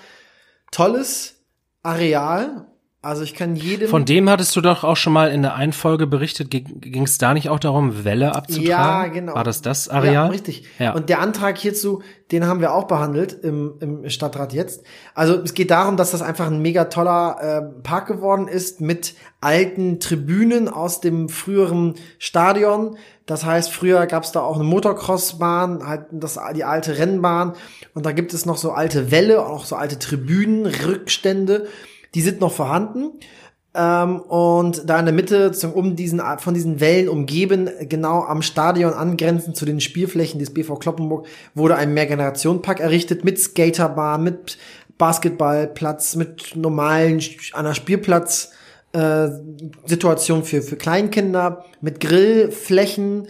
tolles 0.71 1.37
Areal 1.83 2.67
also 3.01 3.23
ich 3.23 3.35
kann 3.35 3.55
jedem. 3.55 3.89
Von 3.89 4.05
dem 4.05 4.29
hattest 4.29 4.57
du 4.57 4.61
doch 4.61 4.83
auch 4.83 4.97
schon 4.97 5.13
mal 5.13 5.31
in 5.31 5.43
der 5.43 5.55
einen 5.55 5.73
Folge 5.73 6.09
berichtet. 6.09 6.51
Ging 6.51 7.05
es 7.05 7.17
da 7.17 7.33
nicht 7.33 7.49
auch 7.49 7.61
darum, 7.61 8.05
Welle 8.05 8.35
abzutragen? 8.35 8.67
Ja, 8.67 9.07
genau. 9.07 9.35
War 9.37 9.45
das 9.45 9.63
das 9.63 9.89
Areal? 9.89 10.13
Ja, 10.13 10.27
richtig. 10.27 10.65
Ja. 10.81 10.95
Und 10.95 11.09
der 11.09 11.21
Antrag 11.21 11.57
hierzu, 11.59 12.03
den 12.33 12.45
haben 12.45 12.61
wir 12.61 12.75
auch 12.75 12.89
behandelt 12.89 13.33
im, 13.45 13.75
im 13.79 14.11
Stadtrat 14.11 14.53
jetzt. 14.53 14.83
Also 15.15 15.35
es 15.35 15.55
geht 15.55 15.71
darum, 15.71 15.97
dass 15.97 16.11
das 16.11 16.23
einfach 16.23 16.49
ein 16.49 16.61
mega 16.61 16.87
toller 16.87 17.37
äh, 17.41 17.83
Park 17.83 18.09
geworden 18.09 18.49
ist 18.49 18.81
mit 18.81 19.15
alten 19.41 20.01
Tribünen 20.01 20.69
aus 20.69 21.01
dem 21.01 21.29
früheren 21.29 21.95
Stadion. 22.19 22.97
Das 23.27 23.45
heißt, 23.45 23.73
früher 23.73 24.07
gab 24.07 24.25
es 24.25 24.33
da 24.33 24.41
auch 24.41 24.57
eine 24.57 24.65
Motocrossbahn, 24.65 25.87
halt 25.87 26.07
das, 26.11 26.37
die 26.57 26.65
alte 26.65 26.99
Rennbahn. 26.99 27.53
Und 27.95 28.07
da 28.07 28.11
gibt 28.11 28.35
es 28.35 28.45
noch 28.45 28.57
so 28.57 28.73
alte 28.73 29.13
Wälle, 29.13 29.47
auch 29.47 29.67
so 29.67 29.77
alte 29.77 30.01
Tribünen, 30.01 30.67
Rückstände 30.67 31.69
die 32.15 32.23
sind 32.23 32.41
noch 32.41 32.53
vorhanden. 32.53 33.13
Ähm, 33.75 34.21
und 34.21 34.89
da 34.89 34.99
in 34.99 35.05
der 35.07 35.15
Mitte, 35.15 35.53
um 35.75 35.95
diesen, 35.95 36.23
von 36.39 36.55
diesen 36.55 36.81
Wellen 36.81 37.09
umgeben, 37.09 37.71
genau 37.83 38.23
am 38.23 38.43
Stadion 38.43 38.93
angrenzend 38.93 39.57
zu 39.57 39.65
den 39.65 39.81
Spielflächen 39.81 40.41
des 40.41 40.53
BV 40.53 40.79
Kloppenburg, 40.79 41.27
wurde 41.55 41.77
ein 41.77 41.95
Mehrgenerationenpark 41.95 42.81
errichtet 42.81 43.25
mit 43.25 43.39
Skaterbahn, 43.39 44.23
mit 44.23 44.59
Basketballplatz, 44.97 46.17
mit 46.17 46.57
normalen, 46.57 47.23
einer 47.53 47.75
Spielplatz, 47.75 48.53
äh, 48.93 49.29
Situation 49.85 50.45
für, 50.45 50.63
für 50.63 50.77
Kleinkinder, 50.77 51.65
Grillflächen, 52.01 53.29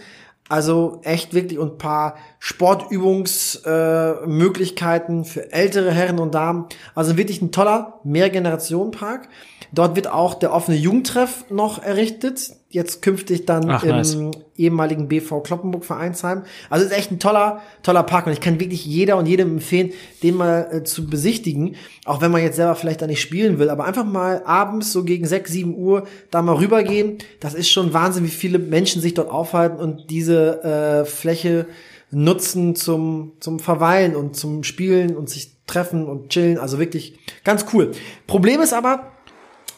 also 0.49 1.01
echt 1.03 1.35
wirklich 1.35 1.59
und 1.59 1.79
paar 1.79 2.17
Sportübungsmöglichkeiten 2.41 5.23
äh, 5.23 5.25
für 5.25 5.53
ältere 5.53 5.91
Herren 5.91 6.19
und 6.19 6.35
Damen. 6.35 6.67
Also 6.95 7.17
wirklich 7.17 7.43
ein 7.43 7.53
toller 7.53 8.01
Mehrgenerationenpark. 8.05 9.29
Dort 9.73 9.97
wird 9.97 10.09
auch 10.09 10.35
der 10.35 10.55
offene 10.55 10.77
Jugendtreff 10.77 11.45
noch 11.51 11.83
errichtet. 11.83 12.53
Jetzt 12.71 13.03
künftig 13.03 13.45
dann 13.45 13.69
Ach, 13.69 13.83
im 13.83 13.91
nice. 13.91 14.17
ehemaligen 14.57 15.09
BV 15.09 15.43
Kloppenburg 15.43 15.85
Vereinsheim. 15.85 16.43
Also 16.71 16.87
ist 16.87 16.93
echt 16.93 17.11
ein 17.11 17.19
toller, 17.19 17.61
toller 17.83 18.03
Park 18.03 18.27
und 18.27 18.33
ich 18.33 18.41
kann 18.41 18.61
wirklich 18.61 18.87
jeder 18.87 19.17
und 19.17 19.27
jedem 19.27 19.55
empfehlen, 19.55 19.93
den 20.23 20.37
mal 20.37 20.69
äh, 20.71 20.85
zu 20.85 21.07
besichtigen. 21.07 21.77
Auch 22.05 22.21
wenn 22.21 22.31
man 22.31 22.43
jetzt 22.43 22.57
selber 22.57 22.77
vielleicht 22.77 23.03
da 23.03 23.07
nicht 23.07 23.21
spielen 23.21 23.59
will, 23.59 23.69
aber 23.69 23.85
einfach 23.85 24.05
mal 24.05 24.43
abends 24.45 24.93
so 24.93 25.05
gegen 25.05 25.27
6, 25.27 25.51
7 25.51 25.77
Uhr 25.77 26.07
da 26.31 26.41
mal 26.41 26.57
rübergehen. 26.57 27.19
Das 27.41 27.55
ist 27.55 27.71
schon 27.71 27.93
Wahnsinn, 27.93 28.25
wie 28.25 28.29
viele 28.29 28.59
Menschen 28.59 29.03
sich 29.03 29.15
dort 29.15 29.31
aufhalten 29.31 29.79
und 29.79 30.11
diese 30.11 30.63
äh, 30.63 31.05
Fläche 31.05 31.67
nutzen 32.11 32.75
zum, 32.75 33.33
zum 33.41 33.59
Verweilen 33.59 34.17
und 34.17 34.37
zum 34.37 34.65
Spielen 34.65 35.17
und 35.17 35.29
sich 35.29 35.57
treffen 35.67 36.07
und 36.07 36.31
chillen. 36.31 36.59
Also 36.59 36.79
wirklich 36.79 37.19
ganz 37.45 37.67
cool. 37.73 37.93
Problem 38.27 38.61
ist 38.61 38.73
aber, 38.73 39.13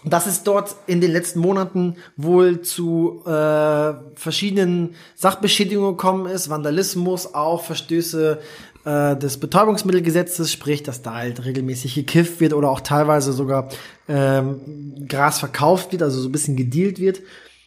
Das 0.02 0.26
ist 0.26 0.44
dort 0.44 0.76
in 0.86 1.02
den 1.02 1.12
letzten 1.12 1.40
Monaten 1.40 1.96
wohl 2.16 2.62
zu 2.62 3.22
äh, 3.26 3.92
verschiedenen 4.14 4.94
Sachbeschädigungen 5.14 5.92
gekommen 5.92 6.26
ist, 6.26 6.48
Vandalismus, 6.48 7.34
auch 7.34 7.64
Verstöße 7.64 8.40
äh, 8.86 9.16
des 9.16 9.38
Betäubungsmittelgesetzes, 9.38 10.50
sprich, 10.50 10.82
dass 10.82 11.02
da 11.02 11.16
halt 11.16 11.44
regelmäßig 11.44 11.94
gekifft 11.94 12.40
wird 12.40 12.54
oder 12.54 12.70
auch 12.70 12.80
teilweise 12.80 13.34
sogar 13.34 13.68
ähm, 14.08 15.06
Gras 15.06 15.38
verkauft 15.38 15.92
wird, 15.92 16.02
also 16.02 16.18
so 16.18 16.30
ein 16.30 16.32
bisschen 16.32 16.56
gedealt 16.56 16.98
wird. 16.98 17.20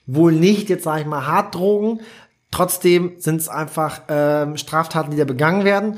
Wohl 0.08 0.32
nicht, 0.34 0.70
jetzt 0.70 0.86
sage 0.86 1.02
ich 1.02 1.08
mal, 1.08 1.28
Harddrogen. 1.28 2.02
Trotzdem 2.54 3.14
sind 3.18 3.42
es 3.42 3.50
einfach 3.50 4.02
ähm, 4.10 4.58
Straftaten, 4.58 5.10
die 5.10 5.18
da 5.18 5.26
begangen 5.26 5.66
werden. 5.66 5.98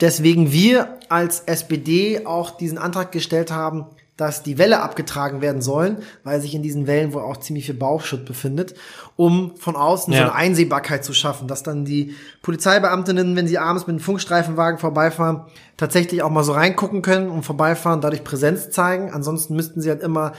Deswegen 0.00 0.50
wir 0.50 0.98
als 1.08 1.40
SPD 1.46 2.26
auch 2.26 2.50
diesen 2.50 2.76
Antrag 2.76 3.12
gestellt 3.12 3.52
haben, 3.52 3.86
dass 4.16 4.42
die 4.42 4.58
Welle 4.58 4.80
abgetragen 4.82 5.42
werden 5.42 5.62
sollen, 5.62 5.98
weil 6.24 6.40
sich 6.40 6.56
in 6.56 6.62
diesen 6.62 6.88
Wellen 6.88 7.12
wohl 7.12 7.22
auch 7.22 7.36
ziemlich 7.36 7.66
viel 7.66 7.76
Bauschutt 7.76 8.24
befindet, 8.24 8.74
um 9.14 9.54
von 9.56 9.76
außen 9.76 10.12
ja. 10.12 10.18
so 10.18 10.24
eine 10.24 10.34
Einsehbarkeit 10.34 11.04
zu 11.04 11.12
schaffen, 11.12 11.46
dass 11.46 11.62
dann 11.62 11.84
die 11.84 12.16
Polizeibeamtinnen, 12.42 13.36
wenn 13.36 13.46
sie 13.46 13.58
abends 13.58 13.86
mit 13.86 13.94
einem 13.94 14.00
Funkstreifenwagen 14.00 14.80
vorbeifahren, 14.80 15.42
tatsächlich 15.76 16.22
auch 16.22 16.30
mal 16.30 16.42
so 16.42 16.52
reingucken 16.52 17.02
können 17.02 17.30
und 17.30 17.44
vorbeifahren, 17.44 18.00
dadurch 18.00 18.24
Präsenz 18.24 18.70
zeigen. 18.70 19.12
Ansonsten 19.12 19.54
müssten 19.54 19.80
sie 19.80 19.90
halt 19.90 20.02
immer 20.02 20.32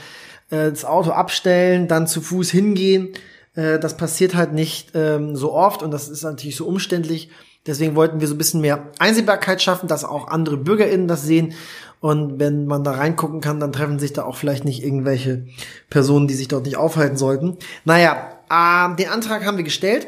äh, 0.50 0.68
das 0.68 0.84
Auto 0.84 1.12
abstellen, 1.12 1.88
dann 1.88 2.06
zu 2.06 2.20
Fuß 2.20 2.50
hingehen. 2.50 3.14
Äh, 3.58 3.78
das 3.80 3.96
passiert 3.96 4.34
halt 4.34 4.52
nicht 4.52 4.92
ähm, 4.94 5.34
so 5.36 5.52
oft 5.52 5.82
und 5.82 5.90
das 5.90 6.08
ist 6.08 6.22
natürlich 6.22 6.56
so 6.56 6.66
umständlich. 6.66 7.30
Deswegen 7.66 7.96
wollten 7.96 8.20
wir 8.20 8.28
so 8.28 8.34
ein 8.34 8.38
bisschen 8.38 8.60
mehr 8.60 8.92
Einsehbarkeit 8.98 9.60
schaffen, 9.60 9.88
dass 9.88 10.04
auch 10.04 10.28
andere 10.28 10.56
BürgerInnen 10.56 11.08
das 11.08 11.24
sehen 11.24 11.52
und 12.00 12.38
wenn 12.38 12.66
man 12.66 12.84
da 12.84 12.92
reingucken 12.92 13.40
kann, 13.40 13.58
dann 13.58 13.72
treffen 13.72 13.98
sich 13.98 14.12
da 14.12 14.24
auch 14.24 14.36
vielleicht 14.36 14.64
nicht 14.64 14.84
irgendwelche 14.84 15.46
Personen, 15.90 16.28
die 16.28 16.34
sich 16.34 16.46
dort 16.46 16.64
nicht 16.64 16.76
aufhalten 16.76 17.16
sollten. 17.16 17.56
Naja, 17.84 18.38
äh, 18.48 18.94
den 18.96 19.08
Antrag 19.08 19.44
haben 19.44 19.56
wir 19.56 19.64
gestellt. 19.64 20.06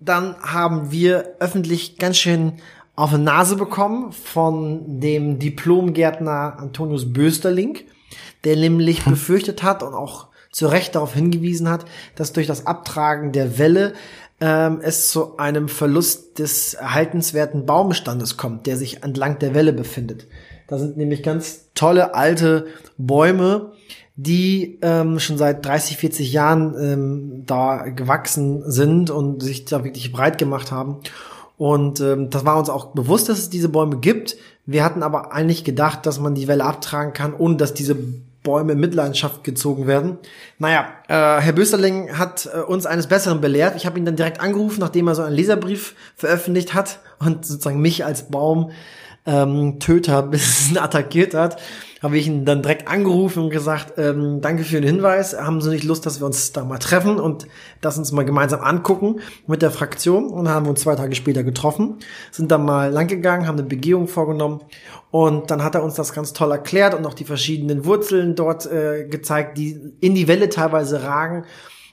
Dann 0.00 0.34
haben 0.42 0.90
wir 0.90 1.36
öffentlich 1.38 1.98
ganz 1.98 2.16
schön 2.16 2.54
auf 2.96 3.14
eine 3.14 3.22
Nase 3.22 3.56
bekommen 3.56 4.12
von 4.12 5.00
dem 5.00 5.38
Diplomgärtner 5.38 6.56
Antonius 6.58 7.12
Bösterling, 7.12 7.78
der 8.44 8.56
nämlich 8.56 9.04
befürchtet 9.04 9.62
hat 9.62 9.82
und 9.82 9.94
auch 9.94 10.29
zu 10.50 10.66
Recht 10.66 10.94
darauf 10.94 11.14
hingewiesen 11.14 11.68
hat, 11.68 11.84
dass 12.16 12.32
durch 12.32 12.46
das 12.46 12.66
Abtragen 12.66 13.32
der 13.32 13.58
Welle 13.58 13.94
ähm, 14.40 14.80
es 14.82 15.10
zu 15.10 15.36
einem 15.36 15.68
Verlust 15.68 16.38
des 16.38 16.74
erhaltenswerten 16.74 17.66
Baumbestandes 17.66 18.36
kommt, 18.36 18.66
der 18.66 18.76
sich 18.76 19.02
entlang 19.02 19.38
der 19.38 19.54
Welle 19.54 19.72
befindet. 19.72 20.26
Da 20.66 20.78
sind 20.78 20.96
nämlich 20.96 21.22
ganz 21.22 21.66
tolle 21.74 22.14
alte 22.14 22.66
Bäume, 22.96 23.72
die 24.16 24.78
ähm, 24.82 25.18
schon 25.18 25.38
seit 25.38 25.64
30, 25.64 25.96
40 25.96 26.32
Jahren 26.32 26.74
ähm, 26.78 27.42
da 27.46 27.88
gewachsen 27.88 28.70
sind 28.70 29.10
und 29.10 29.42
sich 29.42 29.64
da 29.64 29.84
wirklich 29.84 30.12
breit 30.12 30.38
gemacht 30.38 30.72
haben. 30.72 30.98
Und 31.56 32.00
ähm, 32.00 32.30
das 32.30 32.44
war 32.44 32.58
uns 32.58 32.70
auch 32.70 32.86
bewusst, 32.86 33.28
dass 33.28 33.38
es 33.38 33.50
diese 33.50 33.68
Bäume 33.68 33.98
gibt. 33.98 34.36
Wir 34.64 34.84
hatten 34.84 35.02
aber 35.02 35.32
eigentlich 35.32 35.64
gedacht, 35.64 36.06
dass 36.06 36.20
man 36.20 36.34
die 36.34 36.48
Welle 36.48 36.64
abtragen 36.64 37.12
kann, 37.12 37.34
ohne 37.34 37.56
dass 37.56 37.74
diese 37.74 37.96
Bäume 38.42 38.72
in 38.72 38.80
Mitleidenschaft 38.80 39.44
gezogen 39.44 39.86
werden. 39.86 40.18
Naja, 40.58 40.88
äh, 41.08 41.40
Herr 41.40 41.52
Bösterling 41.52 42.18
hat 42.18 42.48
äh, 42.52 42.60
uns 42.60 42.86
eines 42.86 43.06
Besseren 43.06 43.40
belehrt. 43.40 43.76
Ich 43.76 43.86
habe 43.86 43.98
ihn 43.98 44.04
dann 44.04 44.16
direkt 44.16 44.40
angerufen, 44.40 44.80
nachdem 44.80 45.08
er 45.08 45.14
so 45.14 45.22
einen 45.22 45.36
Leserbrief 45.36 45.94
veröffentlicht 46.16 46.74
hat 46.74 47.00
und 47.18 47.44
sozusagen 47.44 47.80
mich 47.80 48.04
als 48.04 48.28
Baum 48.30 48.70
ähm, 49.26 49.78
Töter 49.78 50.22
bis 50.30 50.76
attackiert 50.76 51.34
hat, 51.34 51.60
habe 52.02 52.16
ich 52.16 52.26
ihn 52.26 52.44
dann 52.44 52.62
direkt 52.62 52.88
angerufen 52.88 53.44
und 53.44 53.50
gesagt, 53.50 53.98
ähm, 53.98 54.40
danke 54.40 54.64
für 54.64 54.80
den 54.80 54.84
Hinweis, 54.84 55.38
haben 55.38 55.60
Sie 55.60 55.70
nicht 55.70 55.84
Lust, 55.84 56.06
dass 56.06 56.20
wir 56.20 56.26
uns 56.26 56.52
da 56.52 56.64
mal 56.64 56.78
treffen 56.78 57.20
und 57.20 57.46
das 57.80 57.98
uns 57.98 58.10
mal 58.12 58.24
gemeinsam 58.24 58.60
angucken 58.60 59.20
mit 59.46 59.60
der 59.60 59.70
Fraktion? 59.70 60.30
Und 60.30 60.48
haben 60.48 60.66
wir 60.66 60.70
uns 60.70 60.80
zwei 60.80 60.96
Tage 60.96 61.14
später 61.14 61.44
getroffen, 61.44 61.98
sind 62.30 62.50
dann 62.50 62.64
mal 62.64 62.90
langgegangen, 62.90 63.46
haben 63.46 63.58
eine 63.58 63.68
Begehung 63.68 64.08
vorgenommen 64.08 64.62
und 65.10 65.50
dann 65.50 65.62
hat 65.62 65.74
er 65.74 65.82
uns 65.82 65.94
das 65.94 66.12
ganz 66.14 66.32
toll 66.32 66.50
erklärt 66.52 66.94
und 66.94 67.06
auch 67.06 67.14
die 67.14 67.24
verschiedenen 67.24 67.84
Wurzeln 67.84 68.34
dort 68.34 68.64
äh, 68.66 69.06
gezeigt, 69.06 69.58
die 69.58 69.78
in 70.00 70.14
die 70.14 70.26
Welle 70.26 70.48
teilweise 70.48 71.02
ragen. 71.02 71.44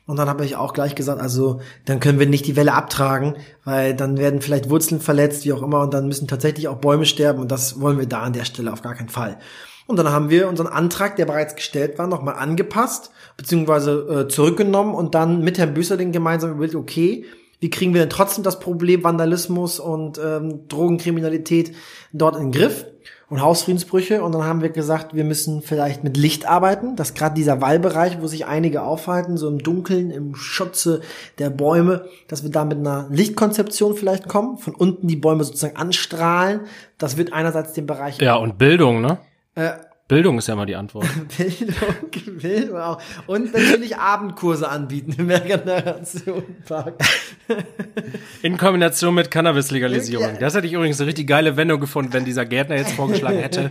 Und 0.05 0.15
dann 0.15 0.29
habe 0.29 0.45
ich 0.45 0.55
auch 0.55 0.71
gleich 0.71 0.95
gesagt, 0.95 1.19
also 1.19 1.59
dann 1.83 1.99
können 1.99 2.17
wir 2.17 2.27
nicht 2.27 2.47
die 2.47 2.55
Welle 2.55 2.73
abtragen, 2.73 3.35
weil 3.65 3.93
dann 3.93 4.17
werden 4.17 4.39
vielleicht 4.39 4.69
Wurzeln 4.69 5.01
verletzt, 5.01 5.43
wie 5.43 5.51
auch 5.51 5.61
immer, 5.61 5.81
und 5.81 5.93
dann 5.93 6.07
müssen 6.07 6.29
tatsächlich 6.29 6.69
auch 6.69 6.77
Bäume 6.77 7.05
sterben 7.05 7.41
und 7.41 7.51
das 7.51 7.81
wollen 7.81 7.99
wir 7.99 8.05
da 8.05 8.21
an 8.21 8.31
der 8.31 8.45
Stelle 8.45 8.71
auf 8.71 8.81
gar 8.81 8.95
keinen 8.95 9.09
Fall. 9.09 9.37
Und 9.87 9.97
dann 9.97 10.09
haben 10.11 10.29
wir 10.29 10.49
unseren 10.49 10.67
Antrag, 10.67 11.15
der 11.15 11.25
bereits 11.25 11.55
gestellt 11.55 11.97
war, 11.97 12.07
nochmal 12.07 12.35
angepasst, 12.35 13.11
beziehungsweise 13.37 14.25
äh, 14.25 14.27
zurückgenommen 14.27 14.93
und 14.93 15.15
dann 15.15 15.41
mit 15.41 15.57
Herrn 15.57 15.73
Büsserding 15.73 16.11
gemeinsam 16.11 16.51
überlegt, 16.51 16.75
okay, 16.75 17.25
wie 17.59 17.69
kriegen 17.69 17.93
wir 17.93 18.01
denn 18.01 18.09
trotzdem 18.09 18.43
das 18.43 18.59
Problem 18.59 19.03
Vandalismus 19.03 19.79
und 19.79 20.19
ähm, 20.23 20.67
Drogenkriminalität 20.67 21.73
dort 22.11 22.35
in 22.35 22.43
den 22.43 22.51
Griff? 22.51 22.85
und 23.29 23.41
Hausfriedensbrüche. 23.41 24.23
Und 24.23 24.33
dann 24.33 24.45
haben 24.45 24.61
wir 24.61 24.69
gesagt, 24.69 25.13
wir 25.13 25.23
müssen 25.23 25.61
vielleicht 25.61 26.03
mit 26.03 26.17
Licht 26.17 26.47
arbeiten, 26.47 26.95
dass 26.95 27.13
gerade 27.13 27.35
dieser 27.35 27.61
Wallbereich, 27.61 28.21
wo 28.21 28.27
sich 28.27 28.45
einige 28.45 28.83
aufhalten, 28.83 29.37
so 29.37 29.47
im 29.49 29.59
Dunkeln, 29.59 30.11
im 30.11 30.35
Schutze 30.35 31.01
der 31.37 31.49
Bäume, 31.49 32.05
dass 32.27 32.43
wir 32.43 32.51
da 32.51 32.63
mit 32.63 32.77
einer 32.77 33.07
Lichtkonzeption 33.09 33.95
vielleicht 33.95 34.27
kommen, 34.27 34.57
von 34.57 34.73
unten 34.73 35.07
die 35.07 35.17
Bäume 35.17 35.43
sozusagen 35.43 35.75
anstrahlen. 35.75 36.61
Das 36.97 37.17
wird 37.17 37.33
einerseits 37.33 37.73
den 37.73 37.85
Bereich. 37.85 38.19
Ja, 38.19 38.35
und 38.35 38.57
Bildung, 38.57 39.01
ne? 39.01 39.19
Äh, 39.57 39.86
Bildung 40.07 40.37
ist 40.37 40.47
ja 40.47 40.55
mal 40.55 40.65
die 40.65 40.75
Antwort. 40.77 41.05
Bildung, 41.37 42.37
Bildung 42.39 42.77
auch. 42.77 43.01
Und 43.25 43.53
natürlich 43.53 43.97
Abendkurse 43.97 44.69
anbieten 44.69 45.13
im 45.17 45.25
Mehrgenerationenpark. 45.25 46.93
In 48.41 48.57
Kombination 48.57 49.13
mit 49.15 49.29
Cannabis-Legalisierung. 49.31 50.37
Das 50.39 50.55
hätte 50.55 50.65
ich 50.65 50.73
übrigens 50.73 51.01
eine 51.01 51.09
richtig 51.09 51.27
geile 51.27 51.57
Wendung 51.57 51.81
gefunden, 51.81 52.13
wenn 52.13 52.23
dieser 52.23 52.45
Gärtner 52.45 52.77
jetzt 52.77 52.93
vorgeschlagen 52.93 53.39
hätte, 53.39 53.69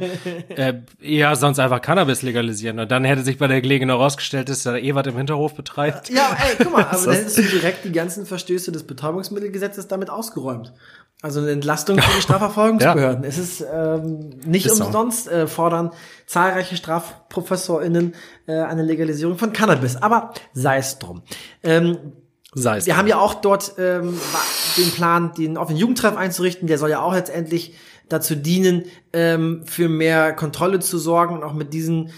äh, 0.51 0.75
eher 1.01 1.35
sonst 1.37 1.59
einfach 1.59 1.81
Cannabis 1.81 2.21
legalisieren. 2.21 2.81
Und 2.81 2.91
dann 2.91 3.05
hätte 3.05 3.23
sich 3.23 3.39
bei 3.39 3.47
der 3.47 3.63
Gelegenheit 3.63 3.97
herausgestellt, 3.97 4.51
dass 4.51 4.67
er 4.67 4.77
eh 4.83 4.95
was 4.95 5.07
im 5.07 5.17
Hinterhof 5.17 5.55
betreibt. 5.55 6.11
Ja, 6.11 6.37
ey, 6.39 6.57
guck 6.59 6.73
mal, 6.73 6.85
aber 6.85 7.01
dann 7.05 7.15
hättest 7.15 7.39
du 7.39 7.43
direkt 7.43 7.85
die 7.87 7.93
ganzen 7.93 8.27
Verstöße 8.27 8.73
des 8.73 8.83
Betäubungsmittelgesetzes 8.83 9.89
damit 9.89 10.11
ausgeräumt. 10.11 10.75
Also 11.23 11.41
eine 11.41 11.51
Entlastung 11.51 11.99
für 11.99 12.17
die 12.17 12.23
Strafverfolgungsbehörden. 12.23 13.23
ja. 13.23 13.29
Es 13.29 13.39
ist 13.39 13.65
ähm, 13.73 14.31
nicht 14.45 14.67
ist 14.67 14.81
umsonst 14.81 15.25
so. 15.25 15.31
äh, 15.31 15.47
fordern 15.47 15.93
zahlreiche 16.27 16.77
StrafprofessorInnen 16.77 18.15
äh, 18.47 18.59
eine 18.59 18.83
Legalisierung 18.83 19.39
von 19.39 19.53
Cannabis. 19.53 19.97
Aber 19.97 20.33
sei 20.53 20.79
es 20.79 20.99
drum. 20.99 21.23
Ähm, 21.63 22.13
sei 22.53 22.79
es 22.79 22.87
wir 22.87 22.93
drum. 22.93 22.99
haben 22.99 23.09
ja 23.09 23.19
auch 23.19 23.35
dort 23.35 23.75
ähm, 23.79 24.19
den 24.77 24.91
Plan, 24.91 25.33
den 25.35 25.57
offenen 25.57 25.79
Jugendtreff 25.79 26.17
einzurichten. 26.17 26.67
Der 26.67 26.79
soll 26.79 26.91
ja 26.91 27.01
auch 27.01 27.15
letztendlich 27.15 27.75
dazu 28.09 28.35
dienen, 28.35 28.85
ähm, 29.13 29.63
für 29.67 29.89
mehr 29.89 30.33
Kontrolle 30.33 30.81
zu 30.81 30.99
sorgen 30.99 31.35
und 31.35 31.43
auch 31.43 31.55
mit 31.55 31.73
diesen 31.73 32.11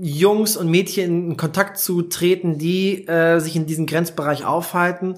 Jungs 0.00 0.56
und 0.56 0.70
Mädchen 0.70 1.30
in 1.30 1.36
Kontakt 1.36 1.78
zu 1.78 2.02
treten, 2.02 2.58
die 2.58 3.06
äh, 3.08 3.38
sich 3.40 3.56
in 3.56 3.66
diesem 3.66 3.86
Grenzbereich 3.86 4.44
aufhalten. 4.44 5.16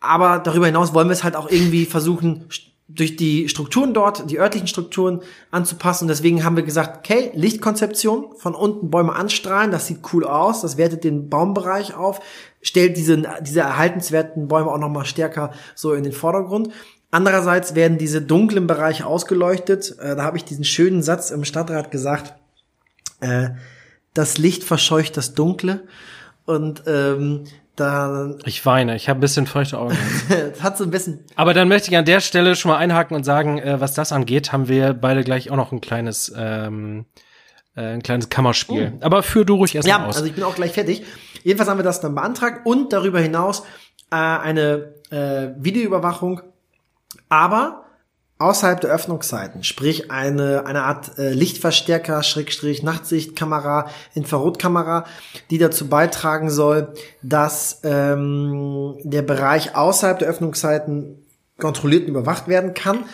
Aber 0.00 0.38
darüber 0.38 0.66
hinaus 0.66 0.92
wollen 0.92 1.08
wir 1.08 1.12
es 1.12 1.24
halt 1.24 1.36
auch 1.36 1.50
irgendwie 1.50 1.86
versuchen, 1.86 2.46
durch 2.94 3.16
die 3.16 3.48
Strukturen 3.48 3.94
dort, 3.94 4.30
die 4.30 4.38
örtlichen 4.38 4.68
Strukturen 4.68 5.22
anzupassen. 5.50 6.08
deswegen 6.08 6.44
haben 6.44 6.56
wir 6.56 6.62
gesagt, 6.62 6.98
okay, 6.98 7.30
Lichtkonzeption, 7.34 8.34
von 8.36 8.54
unten 8.54 8.90
Bäume 8.90 9.14
anstrahlen, 9.14 9.70
das 9.70 9.86
sieht 9.86 10.00
cool 10.12 10.24
aus, 10.24 10.60
das 10.60 10.76
wertet 10.76 11.04
den 11.04 11.28
Baumbereich 11.28 11.94
auf, 11.94 12.20
stellt 12.60 12.96
diese, 12.96 13.22
diese 13.40 13.60
erhaltenswerten 13.60 14.48
Bäume 14.48 14.70
auch 14.70 14.78
nochmal 14.78 15.06
stärker 15.06 15.52
so 15.74 15.94
in 15.94 16.04
den 16.04 16.12
Vordergrund. 16.12 16.70
Andererseits 17.10 17.74
werden 17.74 17.98
diese 17.98 18.22
dunklen 18.22 18.66
Bereiche 18.66 19.06
ausgeleuchtet. 19.06 19.96
Äh, 19.98 20.16
da 20.16 20.24
habe 20.24 20.38
ich 20.38 20.44
diesen 20.44 20.64
schönen 20.64 21.02
Satz 21.02 21.30
im 21.30 21.44
Stadtrat 21.44 21.90
gesagt, 21.90 22.34
äh, 23.20 23.50
das 24.14 24.38
Licht 24.38 24.64
verscheucht 24.64 25.16
das 25.16 25.34
Dunkle. 25.34 25.84
Und 26.44 26.84
ähm, 26.86 27.44
da, 27.76 28.34
ich 28.44 28.64
weine, 28.66 28.96
ich 28.96 29.08
habe 29.08 29.18
ein 29.18 29.20
bisschen 29.20 29.46
feuchte 29.46 29.78
Augen. 29.78 29.96
hat 30.60 30.76
so 30.76 30.84
ein 30.84 30.90
bisschen. 30.90 31.24
Aber 31.36 31.54
dann 31.54 31.68
möchte 31.68 31.90
ich 31.90 31.96
an 31.96 32.04
der 32.04 32.20
Stelle 32.20 32.54
schon 32.54 32.70
mal 32.70 32.76
einhaken 32.76 33.16
und 33.16 33.24
sagen, 33.24 33.58
äh, 33.58 33.80
was 33.80 33.94
das 33.94 34.12
angeht, 34.12 34.52
haben 34.52 34.68
wir 34.68 34.92
beide 34.92 35.24
gleich 35.24 35.50
auch 35.50 35.56
noch 35.56 35.72
ein 35.72 35.80
kleines, 35.80 36.32
ähm, 36.36 37.06
äh, 37.74 37.94
ein 37.94 38.02
kleines 38.02 38.28
Kammerspiel. 38.28 38.92
Oh. 38.96 39.04
Aber 39.04 39.22
führ 39.22 39.46
du 39.46 39.54
ruhig 39.54 39.74
erst 39.74 39.88
ja, 39.88 39.98
mal 39.98 40.08
aus. 40.08 40.16
also 40.16 40.26
ich 40.26 40.34
bin 40.34 40.44
auch 40.44 40.54
gleich 40.54 40.72
fertig. 40.72 41.02
Jedenfalls 41.44 41.70
haben 41.70 41.78
wir 41.78 41.84
das 41.84 42.00
dann 42.00 42.14
beantragt 42.14 42.66
und 42.66 42.92
darüber 42.92 43.20
hinaus 43.20 43.60
äh, 44.10 44.16
eine 44.16 44.94
äh, 45.10 45.48
Videoüberwachung. 45.56 46.42
Aber 47.30 47.81
außerhalb 48.42 48.80
der 48.80 48.90
Öffnungszeiten, 48.90 49.62
sprich 49.64 50.10
eine, 50.10 50.66
eine 50.66 50.82
Art 50.82 51.18
äh, 51.18 51.32
Lichtverstärker, 51.32 52.22
Schrägstrich, 52.22 52.82
Nachtsichtkamera, 52.82 53.88
Infrarotkamera, 54.14 55.04
die 55.50 55.58
dazu 55.58 55.88
beitragen 55.88 56.50
soll, 56.50 56.92
dass 57.22 57.80
ähm, 57.84 58.96
der 59.04 59.22
Bereich 59.22 59.76
außerhalb 59.76 60.18
der 60.18 60.28
Öffnungszeiten 60.28 61.24
kontrolliert 61.58 62.02
und 62.02 62.10
überwacht 62.10 62.48
werden 62.48 62.74
kann. 62.74 63.04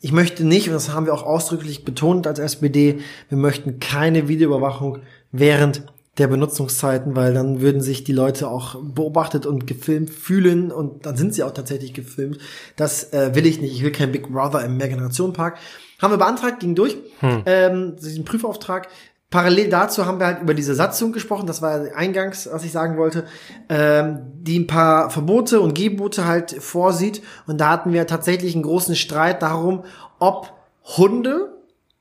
Ich 0.00 0.12
möchte 0.12 0.44
nicht, 0.44 0.68
und 0.68 0.74
das 0.74 0.90
haben 0.90 1.06
wir 1.06 1.14
auch 1.14 1.24
ausdrücklich 1.24 1.84
betont 1.84 2.26
als 2.26 2.38
SPD, 2.38 3.00
wir 3.28 3.38
möchten 3.38 3.80
keine 3.80 4.28
Videoüberwachung 4.28 5.00
während 5.32 5.82
der 6.18 6.28
Benutzungszeiten, 6.28 7.16
weil 7.16 7.32
dann 7.32 7.60
würden 7.60 7.80
sich 7.80 8.04
die 8.04 8.12
Leute 8.12 8.48
auch 8.48 8.76
beobachtet 8.82 9.46
und 9.46 9.66
gefilmt 9.66 10.10
fühlen 10.10 10.70
und 10.70 11.06
dann 11.06 11.16
sind 11.16 11.34
sie 11.34 11.42
auch 11.42 11.52
tatsächlich 11.52 11.94
gefilmt. 11.94 12.38
Das 12.76 13.12
äh, 13.12 13.34
will 13.34 13.46
ich 13.46 13.60
nicht. 13.60 13.74
Ich 13.74 13.82
will 13.82 13.92
kein 13.92 14.12
Big 14.12 14.30
Brother 14.30 14.64
im 14.64 14.76
Mehrgenerationenpark. 14.76 15.58
Haben 16.00 16.12
wir 16.12 16.18
beantragt, 16.18 16.60
ging 16.60 16.74
durch. 16.74 16.96
Hm. 17.20 17.42
Ähm, 17.46 17.96
diesen 17.96 18.24
Prüfauftrag. 18.24 18.88
Parallel 19.30 19.68
dazu 19.68 20.06
haben 20.06 20.20
wir 20.20 20.26
halt 20.26 20.40
über 20.40 20.54
diese 20.54 20.74
Satzung 20.74 21.12
gesprochen, 21.12 21.46
das 21.46 21.60
war 21.60 21.94
eingangs, 21.94 22.48
was 22.50 22.64
ich 22.64 22.72
sagen 22.72 22.96
wollte, 22.96 23.26
ähm, 23.68 24.20
die 24.40 24.58
ein 24.58 24.66
paar 24.66 25.10
Verbote 25.10 25.60
und 25.60 25.74
Gebote 25.74 26.26
halt 26.26 26.52
vorsieht. 26.52 27.22
Und 27.46 27.60
da 27.60 27.68
hatten 27.68 27.92
wir 27.92 28.06
tatsächlich 28.06 28.54
einen 28.54 28.62
großen 28.62 28.96
Streit 28.96 29.42
darum, 29.42 29.84
ob 30.18 30.54
Hunde 30.96 31.52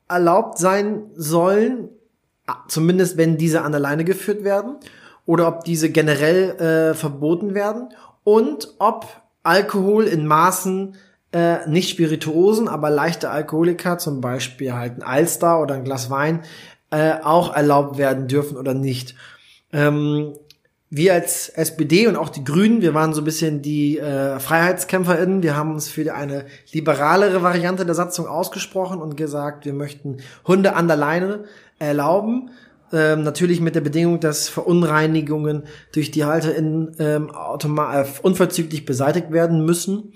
erlaubt 0.07 0.57
sein 0.57 1.11
sollen, 1.15 1.89
zumindest 2.67 3.17
wenn 3.17 3.37
diese 3.37 3.61
an 3.61 3.71
der 3.71 3.81
Leine 3.81 4.05
geführt 4.05 4.43
werden, 4.43 4.77
oder 5.27 5.47
ob 5.47 5.63
diese 5.65 5.91
generell 5.91 6.51
äh, 6.59 6.93
verboten 6.95 7.53
werden 7.53 7.89
und 8.23 8.73
ob 8.79 9.05
Alkohol 9.43 10.05
in 10.05 10.25
Maßen 10.25 10.95
äh, 11.33 11.67
nicht 11.69 11.89
Spirituosen, 11.89 12.67
aber 12.67 12.89
leichte 12.89 13.29
Alkoholiker, 13.29 13.97
zum 13.99 14.21
Beispiel 14.21 14.73
halt 14.73 14.97
ein 14.97 15.03
Alster 15.03 15.61
oder 15.61 15.75
ein 15.75 15.83
Glas 15.83 16.09
Wein, 16.09 16.43
äh, 16.89 17.13
auch 17.21 17.53
erlaubt 17.53 17.97
werden 17.97 18.27
dürfen 18.27 18.57
oder 18.57 18.73
nicht. 18.73 19.15
Ähm, 19.73 20.33
wir 20.89 21.13
als 21.13 21.49
SPD 21.49 22.07
und 22.07 22.15
auch 22.15 22.29
die 22.29 22.45
Grünen, 22.45 22.81
wir 22.81 22.93
waren 22.93 23.13
so 23.13 23.19
ein 23.21 23.25
bisschen 23.25 23.61
die 23.61 23.97
äh, 23.97 24.39
FreiheitskämpferInnen. 24.39 25.43
Wir 25.43 25.57
haben 25.57 25.73
uns 25.73 25.89
für 25.89 26.13
eine 26.13 26.45
liberalere 26.71 27.43
Variante 27.43 27.85
der 27.85 27.95
Satzung 27.95 28.25
ausgesprochen 28.25 29.01
und 29.01 29.17
gesagt, 29.17 29.65
wir 29.65 29.73
möchten 29.73 30.17
Hunde 30.47 30.77
an 30.77 30.87
der 30.87 30.95
Leine 30.95 31.43
erlauben. 31.79 32.49
Ähm, 32.93 33.23
natürlich 33.23 33.59
mit 33.59 33.75
der 33.75 33.81
Bedingung, 33.81 34.19
dass 34.19 34.47
Verunreinigungen 34.47 35.63
durch 35.91 36.09
die 36.11 36.23
HalterInnen 36.23 36.95
ähm, 36.99 37.29
äh, 37.29 38.05
unverzüglich 38.21 38.85
beseitigt 38.85 39.31
werden 39.31 39.65
müssen. 39.65 40.13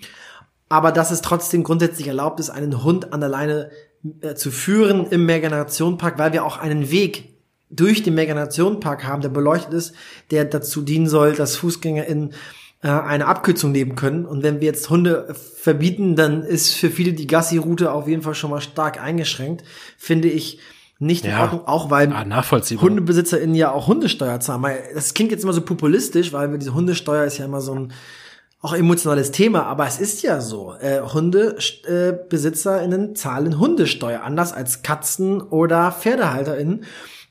Aber 0.70 0.94
dass 0.94 1.12
es 1.12 1.22
trotzdem 1.22 1.64
grundsätzlich 1.64 2.08
erlaubt 2.08 2.40
ist, 2.40 2.50
einen 2.50 2.84
Hund 2.84 3.12
an 3.12 3.20
der 3.20 3.30
Leine 3.30 3.72
äh, 4.22 4.36
zu 4.36 4.52
führen 4.52 5.06
im 5.08 5.26
Mehrgenerationenpark, 5.26 6.18
weil 6.18 6.32
wir 6.32 6.46
auch 6.46 6.58
einen 6.58 6.92
Weg 6.92 7.36
durch 7.70 8.04
den 8.04 8.16
Mehrgenerationenpark 8.16 9.06
haben, 9.06 9.22
der 9.22 9.30
beleuchtet 9.30 9.74
ist, 9.74 9.94
der 10.30 10.46
dazu 10.46 10.82
dienen 10.82 11.08
soll, 11.08 11.34
dass 11.34 11.58
FußgängerInnen 11.58 12.34
äh, 12.84 12.88
eine 12.88 13.28
Abkürzung 13.28 13.72
nehmen 13.72 13.96
können. 13.96 14.26
Und 14.26 14.44
wenn 14.44 14.62
wir 14.62 14.68
jetzt 14.68 14.90
Hunde 14.90 15.36
verbieten, 15.36 16.16
dann 16.16 16.44
ist 16.44 16.74
für 16.74 16.90
viele 16.90 17.14
die 17.14 17.28
Gassi-Route 17.28 17.92
auf 17.92 18.08
jeden 18.08 18.22
Fall 18.22 18.36
schon 18.36 18.50
mal 18.50 18.62
stark 18.62 19.02
eingeschränkt. 19.02 19.64
Finde 19.98 20.30
ich 20.30 20.60
nicht 21.02 21.26
ja. 21.26 21.32
in 21.32 21.42
Ordnung, 21.42 21.68
auch 21.68 21.90
weil 21.90 22.14
ah, 22.14 22.44
HundebesitzerInnen 22.52 23.56
ja 23.56 23.72
auch 23.72 23.88
Hundesteuer 23.88 24.40
zahlen. 24.40 24.64
Das 24.94 25.14
klingt 25.14 25.32
jetzt 25.32 25.44
immer 25.44 25.54
so 25.54 25.62
populistisch, 25.62 26.32
weil 26.32 26.58
diese 26.58 26.74
Hundesteuer 26.74 27.26
ist 27.26 27.40
ja 27.40 27.46
immer 27.46 27.62
so 27.62 27.74
ein 27.74 27.94
auch 28.62 28.76
emotionales 28.76 29.32
Thema, 29.32 29.64
aber 29.64 29.88
es 29.88 30.00
ist 30.00 30.22
ja 30.22 30.40
so. 30.40 30.76
Äh, 30.80 31.02
HundebesitzerInnen 31.02 33.16
zahlen 33.16 33.58
Hundesteuer, 33.58 34.22
anders 34.22 34.54
als 34.54 34.84
Katzen- 34.84 35.42
oder 35.42 35.92
PferdehalterInnen. 35.92 36.84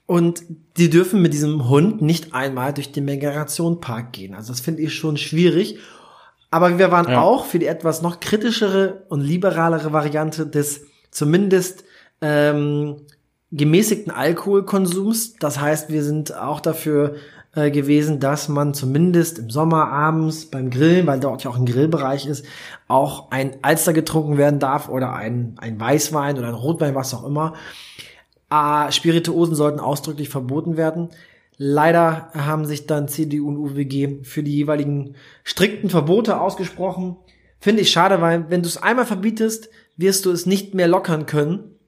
Und 0.06 0.42
die 0.76 0.90
dürfen 0.90 1.22
mit 1.22 1.32
diesem 1.32 1.68
Hund 1.68 2.02
nicht 2.02 2.34
einmal 2.34 2.74
durch 2.74 2.90
den 2.90 3.04
Megarationpark 3.04 4.12
gehen. 4.12 4.34
Also 4.34 4.52
das 4.52 4.60
finde 4.60 4.82
ich 4.82 4.96
schon 4.96 5.16
schwierig. 5.16 5.78
Aber 6.50 6.78
wir 6.78 6.90
waren 6.90 7.08
ja. 7.08 7.20
auch 7.20 7.44
für 7.44 7.60
die 7.60 7.66
etwas 7.66 8.02
noch 8.02 8.18
kritischere 8.18 9.04
und 9.08 9.20
liberalere 9.20 9.92
Variante 9.92 10.48
des 10.48 10.80
zumindest 11.12 11.84
ähm, 12.20 12.96
gemäßigten 13.52 14.12
Alkoholkonsums. 14.12 15.34
Das 15.34 15.60
heißt, 15.60 15.90
wir 15.90 16.02
sind 16.02 16.36
auch 16.36 16.60
dafür 16.60 17.16
äh, 17.54 17.70
gewesen, 17.70 18.20
dass 18.20 18.48
man 18.48 18.74
zumindest 18.74 19.38
im 19.38 19.50
Sommer 19.50 19.88
abends 19.88 20.46
beim 20.46 20.70
Grillen, 20.70 21.06
weil 21.06 21.18
dort 21.18 21.42
ja 21.42 21.50
auch 21.50 21.58
ein 21.58 21.66
Grillbereich 21.66 22.26
ist, 22.26 22.44
auch 22.86 23.30
ein 23.30 23.56
Alster 23.62 23.92
getrunken 23.92 24.38
werden 24.38 24.60
darf 24.60 24.88
oder 24.88 25.14
ein, 25.14 25.56
ein 25.58 25.80
Weißwein 25.80 26.38
oder 26.38 26.48
ein 26.48 26.54
Rotwein, 26.54 26.94
was 26.94 27.12
auch 27.12 27.24
immer. 27.24 27.54
Ah, 28.48 28.90
Spirituosen 28.92 29.54
sollten 29.54 29.80
ausdrücklich 29.80 30.28
verboten 30.28 30.76
werden. 30.76 31.08
Leider 31.56 32.30
haben 32.34 32.64
sich 32.64 32.86
dann 32.86 33.08
CDU 33.08 33.48
und 33.48 33.58
UWG 33.58 34.24
für 34.24 34.42
die 34.42 34.54
jeweiligen 34.56 35.14
strikten 35.44 35.90
Verbote 35.90 36.40
ausgesprochen. 36.40 37.16
Finde 37.58 37.82
ich 37.82 37.90
schade, 37.90 38.20
weil 38.20 38.48
wenn 38.48 38.62
du 38.62 38.68
es 38.68 38.80
einmal 38.80 39.06
verbietest, 39.06 39.68
wirst 39.96 40.24
du 40.24 40.30
es 40.30 40.46
nicht 40.46 40.74
mehr 40.74 40.88
lockern 40.88 41.26
können. 41.26 41.79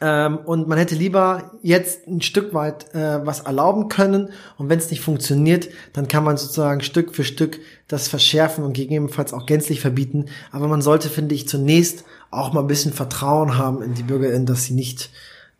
Ähm, 0.00 0.38
und 0.38 0.66
man 0.66 0.78
hätte 0.78 0.94
lieber 0.94 1.52
jetzt 1.62 2.06
ein 2.06 2.22
Stück 2.22 2.54
weit 2.54 2.94
äh, 2.94 3.24
was 3.24 3.40
erlauben 3.40 3.88
können. 3.88 4.30
Und 4.56 4.68
wenn 4.68 4.78
es 4.78 4.90
nicht 4.90 5.02
funktioniert, 5.02 5.68
dann 5.92 6.08
kann 6.08 6.24
man 6.24 6.38
sozusagen 6.38 6.80
Stück 6.80 7.14
für 7.14 7.24
Stück 7.24 7.60
das 7.86 8.08
verschärfen 8.08 8.64
und 8.64 8.72
gegebenenfalls 8.72 9.32
auch 9.32 9.46
gänzlich 9.46 9.80
verbieten. 9.80 10.26
Aber 10.52 10.68
man 10.68 10.80
sollte, 10.80 11.10
finde 11.10 11.34
ich, 11.34 11.48
zunächst 11.48 12.04
auch 12.30 12.52
mal 12.52 12.60
ein 12.60 12.66
bisschen 12.66 12.92
Vertrauen 12.92 13.58
haben 13.58 13.82
in 13.82 13.94
die 13.94 14.02
BürgerInnen, 14.02 14.46
dass 14.46 14.64
sie 14.64 14.74
nicht 14.74 15.10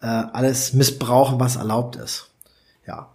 äh, 0.00 0.06
alles 0.06 0.72
missbrauchen, 0.72 1.38
was 1.38 1.56
erlaubt 1.56 1.96
ist. 1.96 2.30
Ja. 2.86 3.10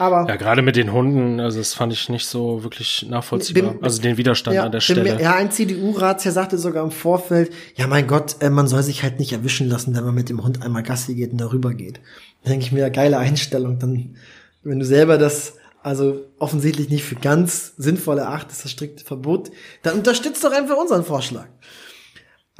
Aber 0.00 0.26
ja, 0.26 0.36
gerade 0.36 0.62
mit 0.62 0.76
den 0.76 0.94
Hunden, 0.94 1.40
also 1.40 1.58
das 1.58 1.74
fand 1.74 1.92
ich 1.92 2.08
nicht 2.08 2.24
so 2.24 2.62
wirklich 2.64 3.06
nachvollziehbar. 3.06 3.74
Bin, 3.74 3.84
also 3.84 4.00
den 4.00 4.16
Widerstand 4.16 4.56
ja, 4.56 4.64
an 4.64 4.72
der 4.72 4.80
Stelle. 4.80 5.20
ja, 5.20 5.34
ein 5.34 5.50
CDU-Ratsherr 5.50 6.32
sagte 6.32 6.56
sogar 6.56 6.82
im 6.82 6.90
Vorfeld, 6.90 7.52
ja 7.74 7.86
mein 7.86 8.06
Gott, 8.06 8.36
äh, 8.40 8.48
man 8.48 8.66
soll 8.66 8.82
sich 8.82 9.02
halt 9.02 9.18
nicht 9.18 9.32
erwischen 9.32 9.68
lassen, 9.68 9.94
wenn 9.94 10.02
man 10.02 10.14
mit 10.14 10.30
dem 10.30 10.42
Hund 10.42 10.62
einmal 10.62 10.82
Gassi 10.82 11.14
geht 11.14 11.32
und 11.32 11.38
darüber 11.38 11.74
geht. 11.74 12.00
Da 12.42 12.48
denke 12.48 12.64
ich 12.64 12.72
mir, 12.72 12.88
geile 12.88 13.18
Einstellung. 13.18 13.78
Dann, 13.78 14.16
wenn 14.62 14.78
du 14.78 14.86
selber 14.86 15.18
das 15.18 15.58
also 15.82 16.24
offensichtlich 16.38 16.88
nicht 16.88 17.04
für 17.04 17.16
ganz 17.16 17.74
sinnvoll 17.76 18.16
erachtest, 18.16 18.64
das 18.64 18.70
strikte 18.70 19.04
Verbot, 19.04 19.50
dann 19.82 19.98
unterstützt 19.98 20.42
doch 20.42 20.52
einfach 20.52 20.78
unseren 20.78 21.04
Vorschlag. 21.04 21.48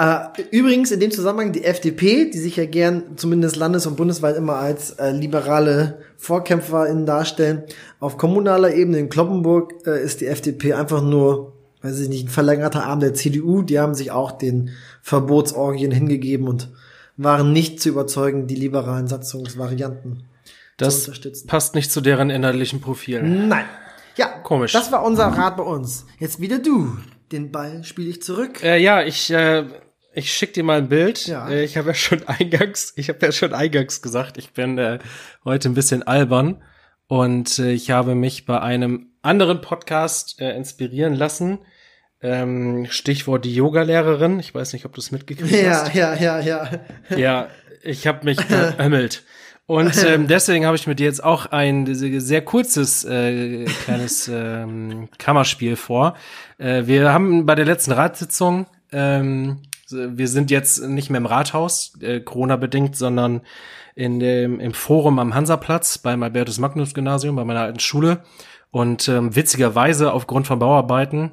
Äh, 0.00 0.44
übrigens 0.50 0.90
in 0.92 1.00
dem 1.00 1.10
Zusammenhang 1.10 1.52
die 1.52 1.64
FDP, 1.64 2.30
die 2.30 2.38
sich 2.38 2.56
ja 2.56 2.64
gern 2.64 3.18
zumindest 3.18 3.56
landes- 3.56 3.86
und 3.86 3.98
bundesweit 3.98 4.34
immer 4.34 4.54
als 4.54 4.92
äh, 4.92 5.10
liberale 5.10 5.98
VorkämpferInnen 6.16 7.04
darstellen, 7.04 7.64
auf 7.98 8.16
kommunaler 8.16 8.72
Ebene 8.72 8.98
in 8.98 9.10
Kloppenburg 9.10 9.86
äh, 9.86 10.02
ist 10.02 10.22
die 10.22 10.26
FDP 10.26 10.72
einfach 10.72 11.02
nur, 11.02 11.52
weiß 11.82 12.00
ich 12.00 12.08
nicht, 12.08 12.24
ein 12.24 12.30
verlängerter 12.30 12.84
Arm 12.84 13.00
der 13.00 13.12
CDU. 13.12 13.60
Die 13.60 13.78
haben 13.78 13.92
sich 13.92 14.10
auch 14.10 14.32
den 14.32 14.70
Verbotsorgien 15.02 15.90
hingegeben 15.90 16.48
und 16.48 16.70
waren 17.18 17.52
nicht 17.52 17.82
zu 17.82 17.90
überzeugen, 17.90 18.46
die 18.46 18.54
liberalen 18.54 19.06
Satzungsvarianten 19.06 20.22
das 20.78 21.02
zu 21.02 21.10
unterstützen. 21.10 21.46
passt 21.46 21.74
nicht 21.74 21.92
zu 21.92 22.00
deren 22.00 22.30
inhaltlichen 22.30 22.80
Profil. 22.80 23.22
Nein. 23.22 23.66
Ja, 24.16 24.28
komisch. 24.28 24.72
Das 24.72 24.90
war 24.92 25.04
unser 25.04 25.26
Rat 25.26 25.58
bei 25.58 25.62
uns. 25.62 26.06
Jetzt 26.18 26.40
wieder 26.40 26.58
du. 26.58 26.96
Den 27.32 27.52
Ball 27.52 27.84
spiele 27.84 28.08
ich 28.08 28.22
zurück. 28.22 28.62
Äh, 28.64 28.78
ja, 28.82 29.02
ich 29.02 29.30
äh, 29.30 29.64
ich 30.12 30.32
schick 30.32 30.52
dir 30.54 30.64
mal 30.64 30.78
ein 30.78 30.88
Bild. 30.88 31.26
Ja. 31.26 31.48
Äh, 31.48 31.64
ich 31.64 31.76
habe 31.76 31.88
ja 31.88 31.94
schon 31.94 32.22
eingangs, 32.26 32.92
ich 32.96 33.08
habe 33.08 33.26
ja 33.26 33.32
schon 33.32 33.54
eingangs 33.54 34.02
gesagt, 34.02 34.38
ich 34.38 34.52
bin 34.52 34.78
äh, 34.78 34.98
heute 35.44 35.68
ein 35.68 35.74
bisschen 35.74 36.02
albern 36.02 36.62
und 37.06 37.58
äh, 37.58 37.72
ich 37.72 37.90
habe 37.90 38.14
mich 38.14 38.46
bei 38.46 38.60
einem 38.60 39.08
anderen 39.22 39.60
Podcast 39.60 40.40
äh, 40.40 40.54
inspirieren 40.56 41.14
lassen. 41.14 41.58
Ähm, 42.22 42.86
Stichwort 42.90 43.44
die 43.44 43.54
Yoga-Lehrerin. 43.54 44.40
Ich 44.40 44.54
weiß 44.54 44.74
nicht, 44.74 44.84
ob 44.84 44.92
du 44.92 45.00
es 45.00 45.10
mitgekriegt 45.10 45.50
ja, 45.50 45.70
hast. 45.70 45.94
Ja, 45.94 46.14
ja, 46.14 46.40
ja, 46.40 46.68
ja. 46.70 46.80
Ja, 47.16 47.48
ich 47.82 48.06
habe 48.06 48.24
mich 48.24 48.38
beömmelt. 48.46 49.22
Und 49.66 50.04
ähm, 50.06 50.26
deswegen 50.26 50.66
habe 50.66 50.76
ich 50.76 50.86
mit 50.86 50.98
dir 50.98 51.06
jetzt 51.06 51.24
auch 51.24 51.46
ein 51.46 51.86
sehr 51.94 52.42
kurzes 52.42 53.04
äh, 53.04 53.64
kleines 53.84 54.28
ähm, 54.28 55.08
Kammerspiel 55.18 55.76
vor. 55.76 56.16
Äh, 56.58 56.86
wir 56.86 57.12
haben 57.12 57.46
bei 57.46 57.54
der 57.54 57.64
letzten 57.64 57.92
Ratssitzung 57.92 58.66
ähm, 58.92 59.62
wir 59.92 60.28
sind 60.28 60.50
jetzt 60.50 60.82
nicht 60.86 61.10
mehr 61.10 61.18
im 61.18 61.26
Rathaus, 61.26 61.92
äh, 62.00 62.20
Corona-bedingt, 62.20 62.96
sondern 62.96 63.42
in 63.94 64.20
dem, 64.20 64.60
im 64.60 64.72
Forum 64.72 65.18
am 65.18 65.34
Hansaplatz 65.34 65.98
beim 65.98 66.22
Albertus 66.22 66.58
Magnus 66.58 66.94
Gymnasium, 66.94 67.36
bei 67.36 67.44
meiner 67.44 67.60
alten 67.60 67.80
Schule. 67.80 68.22
Und 68.70 69.08
ähm, 69.08 69.34
witzigerweise 69.34 70.12
aufgrund 70.12 70.46
von 70.46 70.58
Bauarbeiten 70.58 71.32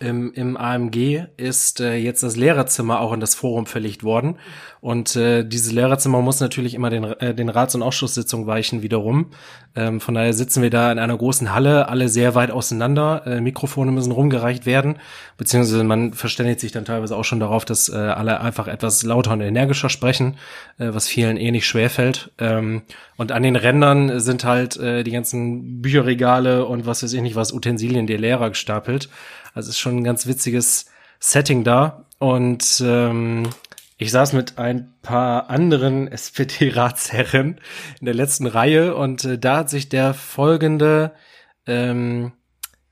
im, 0.00 0.32
im 0.32 0.56
AMG 0.56 1.24
ist 1.36 1.80
äh, 1.80 1.96
jetzt 1.96 2.22
das 2.22 2.36
Lehrerzimmer 2.36 3.00
auch 3.00 3.12
in 3.12 3.20
das 3.20 3.34
Forum 3.34 3.66
verlegt 3.66 4.04
worden. 4.04 4.36
Und 4.80 5.16
äh, 5.16 5.44
dieses 5.44 5.72
Lehrerzimmer 5.72 6.22
muss 6.22 6.38
natürlich 6.38 6.74
immer 6.74 6.88
den, 6.88 7.04
äh, 7.04 7.34
den 7.34 7.48
Rats- 7.48 7.74
und 7.74 7.82
Ausschusssitzungen 7.82 8.46
weichen 8.46 8.82
wiederum. 8.82 9.32
Ähm, 9.74 10.00
von 10.00 10.14
daher 10.14 10.32
sitzen 10.32 10.62
wir 10.62 10.70
da 10.70 10.92
in 10.92 11.00
einer 11.00 11.16
großen 11.16 11.52
Halle, 11.52 11.88
alle 11.88 12.08
sehr 12.08 12.36
weit 12.36 12.52
auseinander. 12.52 13.22
Äh, 13.26 13.40
Mikrofone 13.40 13.90
müssen 13.90 14.12
rumgereicht 14.12 14.66
werden, 14.66 14.96
beziehungsweise 15.36 15.82
man 15.82 16.12
verständigt 16.12 16.60
sich 16.60 16.70
dann 16.70 16.84
teilweise 16.84 17.16
auch 17.16 17.24
schon 17.24 17.40
darauf, 17.40 17.64
dass 17.64 17.88
äh, 17.88 17.96
alle 17.96 18.40
einfach 18.40 18.68
etwas 18.68 19.02
lauter 19.02 19.32
und 19.32 19.40
energischer 19.40 19.88
sprechen, 19.88 20.36
äh, 20.78 20.90
was 20.92 21.08
vielen 21.08 21.36
eh 21.36 21.50
nicht 21.50 21.66
schwerfällt. 21.66 22.30
Ähm, 22.38 22.82
und 23.16 23.32
an 23.32 23.42
den 23.42 23.56
Rändern 23.56 24.20
sind 24.20 24.44
halt 24.44 24.76
äh, 24.76 25.02
die 25.02 25.10
ganzen 25.10 25.82
Bücherregale 25.82 26.66
und 26.66 26.86
was 26.86 27.02
weiß 27.02 27.12
ich 27.12 27.20
nicht 27.20 27.34
was, 27.34 27.52
Utensilien 27.52 28.06
der 28.06 28.18
Lehrer 28.18 28.50
gestapelt. 28.50 29.08
Also 29.54 29.70
ist 29.70 29.78
schon 29.78 29.96
ein 29.96 30.04
ganz 30.04 30.26
witziges 30.26 30.86
Setting 31.20 31.64
da. 31.64 32.04
Und 32.18 32.82
ähm, 32.84 33.48
Ich 34.00 34.12
saß 34.12 34.32
mit 34.32 34.58
ein 34.58 34.94
paar 35.02 35.50
anderen 35.50 36.06
SPD-Ratsherren 36.12 37.60
in 37.98 38.04
der 38.04 38.14
letzten 38.14 38.46
Reihe 38.46 38.94
und 38.94 39.24
äh, 39.24 39.38
da 39.38 39.58
hat 39.58 39.70
sich 39.70 39.88
der 39.88 40.14
folgende 40.14 41.12
ähm, 41.66 42.32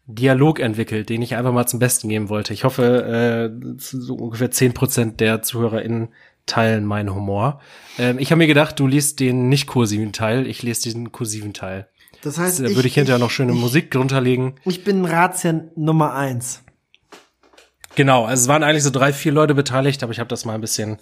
Dialog 0.09 0.61
entwickelt, 0.61 1.09
den 1.09 1.23
ich 1.23 1.35
einfach 1.37 1.53
mal 1.53 1.67
zum 1.67 1.81
Besten 1.81 2.09
geben 2.09 2.29
wollte. 2.29 2.53
Ich 2.53 2.65
hoffe, 2.65 3.51
äh, 3.53 3.77
so 3.79 4.15
ungefähr 4.15 4.51
zehn 4.51 4.73
Prozent 4.75 5.21
der 5.21 5.43
ZuhörerInnen 5.43 6.09
teilen 6.47 6.85
meinen 6.85 7.13
Humor. 7.15 7.61
Ähm, 7.99 8.19
ich 8.19 8.31
habe 8.31 8.39
mir 8.39 8.47
gedacht, 8.47 8.79
du 8.79 8.87
liest 8.87 9.21
den 9.21 9.49
nicht 9.49 9.67
kursiven 9.67 10.13
Teil, 10.13 10.47
ich 10.47 10.63
lese 10.63 10.93
den 10.93 11.13
kursiven 11.13 11.53
Teil. 11.55 11.89
Das 12.23 12.39
heißt, 12.39 12.61
das, 12.61 12.71
äh, 12.71 12.75
würde 12.75 12.81
ich, 12.81 12.87
ich 12.87 12.95
hinterher 12.95 13.19
noch 13.19 13.31
schöne 13.31 13.53
ich, 13.53 13.59
Musik 13.59 13.91
drunter 13.91 14.21
legen. 14.21 14.57
Ich 14.65 14.85
bin 14.85 15.05
Ratsherr 15.05 15.65
Nummer 15.77 16.15
eins. 16.15 16.63
Genau, 17.95 18.27
also 18.27 18.43
es 18.43 18.49
waren 18.49 18.63
eigentlich 18.63 18.83
so 18.85 18.91
drei, 18.91 19.13
vier 19.13 19.33
Leute 19.33 19.55
beteiligt, 19.55 20.03
aber 20.03 20.13
ich 20.13 20.21
habe 20.21 20.29
das 20.29 20.45
mal 20.45 20.55
ein 20.55 20.61
bisschen 20.61 20.99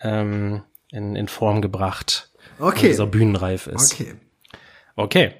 ähm, 0.00 0.62
in, 0.90 1.14
in 1.14 1.28
Form 1.28 1.60
gebracht. 1.60 2.30
Okay. 2.58 2.82
Weil 2.82 2.88
dieser 2.90 3.06
bühnenreif 3.06 3.66
ist. 3.66 3.92
Okay. 3.92 4.14
Okay. 4.96 5.34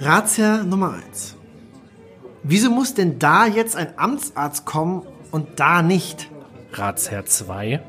Ratsherr 0.00 0.64
Nummer 0.64 0.94
eins. 0.94 1.36
Wieso 2.42 2.70
muss 2.70 2.94
denn 2.94 3.18
da 3.18 3.46
jetzt 3.46 3.76
ein 3.76 3.98
Amtsarzt 3.98 4.64
kommen 4.64 5.02
und 5.30 5.60
da 5.60 5.82
nicht? 5.82 6.30
Ratsherr 6.72 7.26
2. 7.26 7.82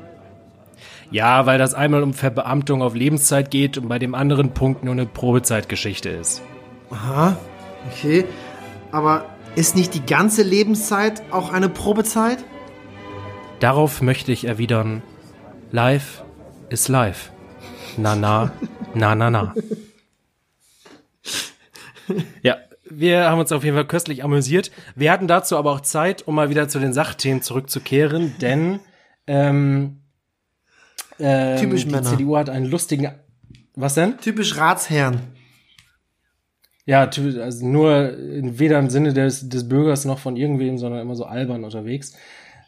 Ja, 1.10 1.46
weil 1.46 1.58
das 1.58 1.72
einmal 1.72 2.02
um 2.02 2.12
Verbeamtung 2.12 2.82
auf 2.82 2.94
Lebenszeit 2.94 3.50
geht 3.50 3.78
und 3.78 3.88
bei 3.88 3.98
dem 3.98 4.14
anderen 4.14 4.52
Punkt 4.52 4.84
nur 4.84 4.92
eine 4.92 5.06
Probezeitgeschichte 5.06 6.10
ist. 6.10 6.42
Aha, 6.90 7.36
okay. 7.90 8.26
Aber 8.90 9.24
ist 9.56 9.74
nicht 9.74 9.94
die 9.94 10.04
ganze 10.04 10.42
Lebenszeit 10.42 11.22
auch 11.30 11.50
eine 11.50 11.70
Probezeit? 11.70 12.44
Darauf 13.60 14.02
möchte 14.02 14.32
ich 14.32 14.44
erwidern, 14.44 15.02
live 15.70 16.24
ist 16.68 16.88
live. 16.88 17.30
Na 17.96 18.14
na, 18.16 18.52
na 18.94 19.14
na 19.14 19.30
na. 19.30 19.54
Ja, 22.42 22.56
wir 22.90 23.30
haben 23.30 23.38
uns 23.38 23.52
auf 23.52 23.64
jeden 23.64 23.76
Fall 23.76 23.86
köstlich 23.86 24.24
amüsiert. 24.24 24.70
Wir 24.94 25.12
hatten 25.12 25.28
dazu 25.28 25.56
aber 25.56 25.70
auch 25.72 25.80
Zeit, 25.80 26.26
um 26.26 26.34
mal 26.34 26.50
wieder 26.50 26.68
zu 26.68 26.78
den 26.78 26.92
Sachthemen 26.92 27.42
zurückzukehren, 27.42 28.34
denn 28.40 28.80
ähm, 29.26 30.02
ähm, 31.18 31.58
Typisch 31.58 31.84
die 31.84 31.90
Männer. 31.90 32.10
CDU 32.10 32.36
hat 32.36 32.50
einen 32.50 32.66
lustigen. 32.66 33.12
Was 33.74 33.94
denn? 33.94 34.18
Typisch 34.18 34.56
Ratsherren. 34.56 35.20
Ja, 36.84 37.02
also 37.02 37.66
nur 37.66 38.12
weder 38.18 38.78
im 38.78 38.90
Sinne 38.90 39.12
des, 39.12 39.48
des 39.48 39.68
Bürgers 39.68 40.04
noch 40.04 40.18
von 40.18 40.36
irgendwem, 40.36 40.78
sondern 40.78 41.00
immer 41.00 41.14
so 41.14 41.24
albern 41.24 41.62
unterwegs. 41.62 42.16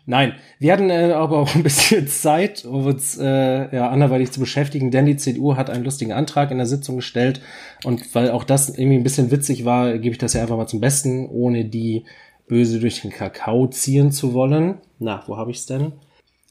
Nein, 0.07 0.35
wir 0.59 0.73
hatten 0.73 0.91
äh, 0.91 1.13
aber 1.13 1.39
auch 1.39 1.55
ein 1.55 1.63
bisschen 1.65 2.07
Zeit, 2.09 2.65
um 2.65 2.87
uns 2.87 3.17
äh, 3.19 3.75
ja, 3.75 3.89
anderweitig 3.89 4.33
zu 4.33 4.41
beschäftigen, 4.41 4.91
denn 4.91 5.07
die 5.07 5.17
CDU 5.17 5.57
hat 5.57 5.71
einen 5.71 5.85
lustigen 5.85 6.13
Antrag 6.13 6.51
in 6.51 6.59
der 6.59 6.67
Sitzung 6.67 6.97
gestellt 6.97 7.41
und 7.85 8.15
weil 8.15 8.31
auch 8.31 8.45
das 8.45 8.69
irgendwie 8.69 8.97
ein 8.97 9.03
bisschen 9.03 9.31
witzig 9.31 9.65
war, 9.65 9.93
gebe 9.99 10.13
ich 10.13 10.19
das 10.19 10.35
ja 10.35 10.43
einfach 10.43 10.57
mal 10.57 10.67
zum 10.67 10.81
Besten, 10.81 11.27
ohne 11.29 11.65
die 11.65 12.05
böse 12.47 12.81
durch 12.81 13.01
den 13.01 13.11
Kakao 13.11 13.67
ziehen 13.69 14.13
zu 14.13 14.35
wollen. 14.35 14.79
Na, 14.99 15.23
wo 15.27 15.39
habe 15.39 15.51
ich's 15.51 15.67
denn? 15.67 15.93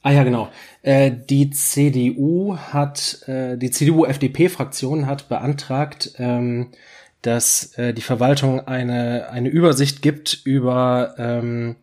Ah 0.02 0.12
ja, 0.12 0.24
genau. 0.24 0.50
Äh, 0.82 1.12
die 1.12 1.52
CDU 1.52 2.58
hat, 2.58 3.22
äh, 3.28 3.58
die 3.58 3.72
CDU-FDP-Fraktion 3.72 5.06
hat 5.06 5.30
beantragt, 5.30 6.16
ähm, 6.18 6.72
dass 7.22 7.78
äh, 7.78 7.94
die 7.94 8.02
Verwaltung 8.02 8.60
eine, 8.60 9.30
eine 9.30 9.48
Übersicht 9.48 10.02
gibt 10.02 10.42
über 10.44 11.16
ähm, 11.18 11.78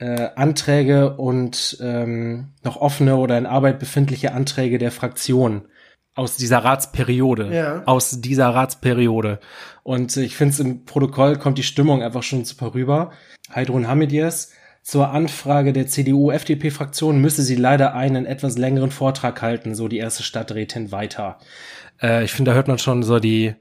äh, 0.00 0.30
Anträge 0.34 1.16
und 1.16 1.78
ähm, 1.80 2.48
noch 2.64 2.76
offene 2.76 3.16
oder 3.16 3.38
in 3.38 3.46
Arbeit 3.46 3.78
befindliche 3.78 4.32
Anträge 4.32 4.78
der 4.78 4.90
Fraktion 4.90 5.62
aus 6.14 6.36
dieser 6.36 6.58
Ratsperiode. 6.58 7.54
Ja. 7.54 7.82
Aus 7.86 8.20
dieser 8.20 8.48
Ratsperiode. 8.48 9.38
Und 9.82 10.16
ich 10.16 10.36
finde 10.36 10.52
es 10.52 10.60
im 10.60 10.84
Protokoll 10.84 11.38
kommt 11.38 11.58
die 11.58 11.62
Stimmung 11.62 12.02
einfach 12.02 12.22
schon 12.22 12.44
super 12.44 12.74
rüber. 12.74 13.12
Heidrun 13.54 13.86
Hamidiers 13.86 14.52
zur 14.82 15.10
Anfrage 15.10 15.72
der 15.72 15.86
CDU-FDP-Fraktion 15.86 17.20
müsse 17.20 17.42
sie 17.42 17.56
leider 17.56 17.94
einen 17.94 18.26
etwas 18.26 18.56
längeren 18.56 18.90
Vortrag 18.90 19.40
halten, 19.42 19.74
so 19.74 19.88
die 19.88 19.98
erste 19.98 20.22
Stadträtin 20.22 20.90
weiter. 20.90 21.38
Äh, 22.02 22.24
ich 22.24 22.32
finde, 22.32 22.52
da 22.52 22.54
hört 22.54 22.68
man 22.68 22.78
schon 22.78 23.02
so 23.02 23.18
die, 23.18 23.54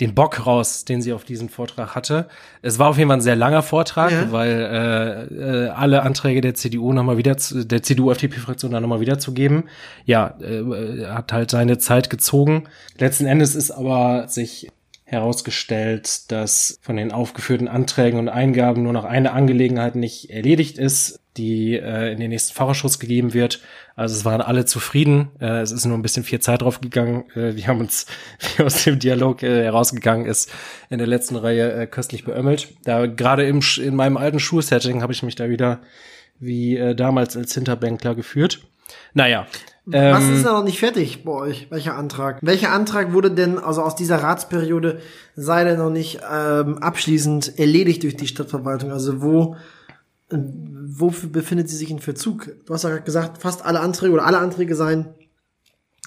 den 0.00 0.14
Bock 0.14 0.46
raus, 0.46 0.84
den 0.84 1.02
sie 1.02 1.12
auf 1.12 1.24
diesen 1.24 1.48
Vortrag 1.48 1.94
hatte. 1.94 2.28
Es 2.62 2.78
war 2.78 2.88
auf 2.88 2.98
jeden 2.98 3.08
Fall 3.08 3.18
ein 3.18 3.22
sehr 3.22 3.36
langer 3.36 3.62
Vortrag, 3.62 4.10
ja. 4.10 4.32
weil 4.32 5.28
äh, 5.30 5.66
äh, 5.66 5.68
alle 5.68 6.02
Anträge 6.02 6.40
der 6.40 6.54
CDU 6.54 6.92
nochmal 6.92 7.16
wieder, 7.16 7.36
zu, 7.36 7.64
der 7.64 7.82
CDU-FDP-Fraktion 7.82 8.72
da 8.72 8.80
nochmal 8.80 9.00
wiederzugeben. 9.00 9.64
Ja, 10.04 10.36
äh, 10.40 11.06
hat 11.06 11.32
halt 11.32 11.50
seine 11.50 11.78
Zeit 11.78 12.10
gezogen. 12.10 12.64
Letzten 12.98 13.26
Endes 13.26 13.54
ist 13.54 13.70
aber 13.70 14.28
sich 14.28 14.68
herausgestellt, 15.08 16.30
dass 16.30 16.78
von 16.82 16.96
den 16.96 17.12
aufgeführten 17.12 17.66
Anträgen 17.66 18.18
und 18.18 18.28
Eingaben 18.28 18.82
nur 18.82 18.92
noch 18.92 19.06
eine 19.06 19.32
Angelegenheit 19.32 19.96
nicht 19.96 20.28
erledigt 20.28 20.76
ist, 20.76 21.20
die 21.38 21.76
äh, 21.76 22.12
in 22.12 22.20
den 22.20 22.28
nächsten 22.28 22.54
Fachausschuss 22.54 22.98
gegeben 22.98 23.32
wird. 23.32 23.62
Also 23.96 24.14
es 24.14 24.26
waren 24.26 24.42
alle 24.42 24.66
zufrieden. 24.66 25.30
Äh, 25.40 25.60
es 25.60 25.72
ist 25.72 25.86
nur 25.86 25.96
ein 25.96 26.02
bisschen 26.02 26.24
viel 26.24 26.40
Zeit 26.40 26.60
drauf 26.60 26.82
gegangen. 26.82 27.24
Äh, 27.34 27.56
wir 27.56 27.68
haben 27.68 27.80
uns, 27.80 28.06
wie 28.56 28.62
aus 28.62 28.84
dem 28.84 28.98
Dialog 28.98 29.42
äh, 29.42 29.64
herausgegangen 29.64 30.26
ist, 30.26 30.52
in 30.90 30.98
der 30.98 31.06
letzten 31.06 31.36
Reihe 31.36 31.72
äh, 31.72 31.86
köstlich 31.86 32.24
beömmelt. 32.24 32.68
Da 32.84 33.06
gerade 33.06 33.46
im 33.46 33.60
in 33.80 33.96
meinem 33.96 34.18
alten 34.18 34.40
Schulsetting 34.40 35.00
habe 35.00 35.14
ich 35.14 35.22
mich 35.22 35.36
da 35.36 35.48
wieder 35.48 35.80
wie 36.38 36.76
äh, 36.76 36.94
damals 36.94 37.34
als 37.34 37.54
Hinterbänkler 37.54 38.14
geführt. 38.14 38.60
Naja, 39.14 39.46
was 39.90 40.24
ähm, 40.24 40.34
ist 40.34 40.44
da 40.44 40.52
noch 40.52 40.64
nicht 40.64 40.78
fertig 40.78 41.24
bei 41.24 41.32
euch? 41.32 41.70
Welcher 41.70 41.96
Antrag? 41.96 42.38
Welcher 42.42 42.72
Antrag 42.72 43.12
wurde 43.12 43.30
denn, 43.30 43.58
also 43.58 43.82
aus 43.82 43.96
dieser 43.96 44.22
Ratsperiode, 44.22 45.00
sei 45.34 45.64
denn 45.64 45.78
noch 45.78 45.90
nicht 45.90 46.20
ähm, 46.30 46.78
abschließend 46.78 47.58
erledigt 47.58 48.02
durch 48.02 48.16
die 48.16 48.26
Stadtverwaltung? 48.26 48.92
Also 48.92 49.22
wo, 49.22 49.56
wofür 50.30 51.30
befindet 51.30 51.70
sie 51.70 51.76
sich 51.76 51.90
in 51.90 52.00
Verzug? 52.00 52.50
Du 52.66 52.74
hast 52.74 52.82
ja 52.82 52.90
gerade 52.90 53.02
gesagt, 53.02 53.38
fast 53.40 53.64
alle 53.64 53.80
Anträge 53.80 54.12
oder 54.12 54.26
alle 54.26 54.38
Anträge 54.38 54.74
seien 54.74 55.06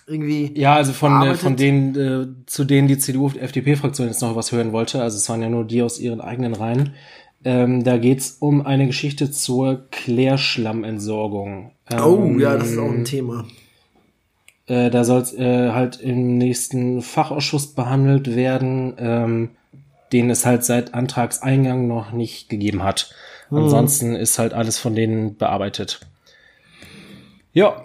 irgendwie. 0.06 0.52
Ja, 0.56 0.76
also 0.76 0.94
von, 0.94 1.22
äh, 1.24 1.36
von 1.36 1.56
denen, 1.56 1.96
äh, 1.96 2.28
zu 2.46 2.66
denen 2.66 2.88
die 2.88 2.98
CDU-FDP-Fraktion 2.98 4.08
jetzt 4.08 4.22
noch 4.22 4.36
was 4.36 4.52
hören 4.52 4.74
wollte, 4.74 5.02
also 5.02 5.18
es 5.18 5.28
waren 5.30 5.42
ja 5.42 5.50
nur 5.50 5.66
die 5.66 5.82
aus 5.82 6.00
ihren 6.00 6.22
eigenen 6.22 6.54
Reihen. 6.54 6.94
Ähm, 7.44 7.84
da 7.84 7.98
geht's 7.98 8.38
um 8.40 8.64
eine 8.64 8.86
Geschichte 8.86 9.32
zur 9.32 9.88
Klärschlammentsorgung. 9.90 11.72
Ähm, 11.90 12.04
oh, 12.04 12.38
ja, 12.38 12.56
das 12.56 12.72
ist 12.72 12.78
auch 12.78 12.92
ein 12.92 13.06
Thema. 13.06 13.46
Äh, 14.72 14.90
da 14.90 15.04
soll 15.04 15.20
es 15.20 15.34
äh, 15.34 15.72
halt 15.72 16.00
im 16.00 16.38
nächsten 16.38 17.02
Fachausschuss 17.02 17.74
behandelt 17.76 18.38
werden, 18.38 18.94
ähm, 19.00 19.50
den 20.14 20.30
es 20.30 20.46
halt 20.46 20.64
seit 20.64 20.94
Antragseingang 20.94 21.88
noch 21.88 22.14
nicht 22.14 22.48
gegeben 22.48 22.82
hat. 22.82 23.14
Hm. 23.50 23.58
Ansonsten 23.58 24.16
ist 24.16 24.40
halt 24.40 24.54
alles 24.54 24.80
von 24.80 24.96
denen 24.96 25.36
bearbeitet. 25.36 26.00
Ja. 27.52 27.84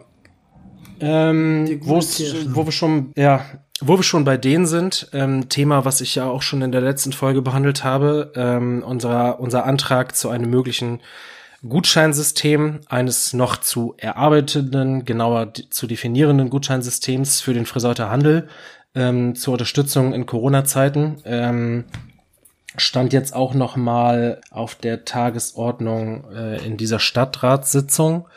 Ähm, 1.01 1.81
wo 1.83 1.97
wir 1.97 2.73
schon, 2.73 3.11
ja, 3.17 3.45
wo 3.81 3.99
wir 3.99 4.05
schon 4.05 4.25
bei 4.25 4.37
denen 4.37 4.67
sind, 4.67 5.09
ähm, 5.13 5.49
Thema, 5.49 5.85
was 5.85 6.01
ich 6.01 6.15
ja 6.15 6.27
auch 6.27 6.43
schon 6.43 6.63
in 6.63 6.71
der 6.71 6.83
letzten 6.83 7.13
Folge 7.13 7.43
behandelt 7.43 7.83
habe, 7.83 8.33
ähm, 8.37 8.85
unser, 8.87 9.41
unser 9.41 9.65
Antrag 9.65 10.15
zu 10.15 10.29
einem 10.29 10.49
möglichen 10.49 11.01
Gutscheinsystem 11.69 12.81
eines 12.87 13.33
noch 13.33 13.57
zu 13.59 13.95
erarbeitenden, 13.99 15.05
genauer 15.05 15.53
zu 15.71 15.87
definierenden 15.87 16.51
Gutscheinsystems 16.51 17.41
für 17.41 17.55
den 17.55 17.67
Friseuter 17.67 18.11
Handel 18.11 18.49
ähm, 18.95 19.35
zur 19.35 19.53
Unterstützung 19.53 20.13
in 20.13 20.27
Corona-Zeiten. 20.27 21.23
Ähm, 21.25 21.85
stand 22.77 23.13
jetzt 23.13 23.35
auch 23.35 23.55
noch 23.55 23.77
mal 23.77 24.41
auf 24.51 24.75
der 24.75 25.05
Tagesordnung 25.05 26.25
äh, 26.33 26.65
in 26.65 26.77
dieser 26.77 26.99
Stadtratssitzung. 26.99 28.29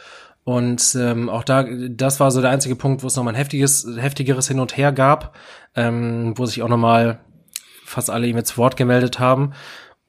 Und 0.44 0.96
ähm, 1.00 1.30
auch 1.30 1.44
da, 1.44 1.66
das 1.90 2.20
war 2.20 2.32
so 2.32 2.42
der 2.42 2.50
einzige 2.50 2.76
Punkt, 2.76 3.04
wo 3.04 3.08
es 3.08 3.16
nochmal 3.16 3.34
ein 3.34 3.38
heftiges, 3.38 3.88
heftigeres 3.98 4.48
Hin 4.48 4.60
und 4.60 4.78
Her 4.78 4.92
gab, 4.92 5.36
ähm, 5.76 6.34
wo 6.38 6.46
sich 6.46 6.64
auch 6.64 6.70
nochmal 6.70 7.20
fast 7.86 8.10
alle 8.10 8.28
ihm 8.28 8.44
zu 8.44 8.58
Wort 8.58 8.78
gemeldet 8.78 9.20
haben. 9.20 9.54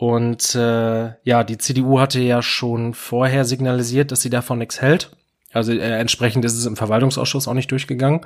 Und 0.01 0.55
äh, 0.55 1.13
ja, 1.25 1.45
die 1.45 1.59
CDU 1.59 2.01
hatte 2.01 2.21
ja 2.21 2.41
schon 2.41 2.95
vorher 2.95 3.45
signalisiert, 3.45 4.11
dass 4.11 4.23
sie 4.23 4.31
davon 4.31 4.57
nichts 4.57 4.81
hält. 4.81 5.11
Also 5.53 5.73
äh, 5.73 5.99
entsprechend 5.99 6.43
ist 6.47 6.55
es 6.55 6.65
im 6.65 6.75
Verwaltungsausschuss 6.75 7.47
auch 7.47 7.53
nicht 7.53 7.71
durchgegangen. 7.71 8.23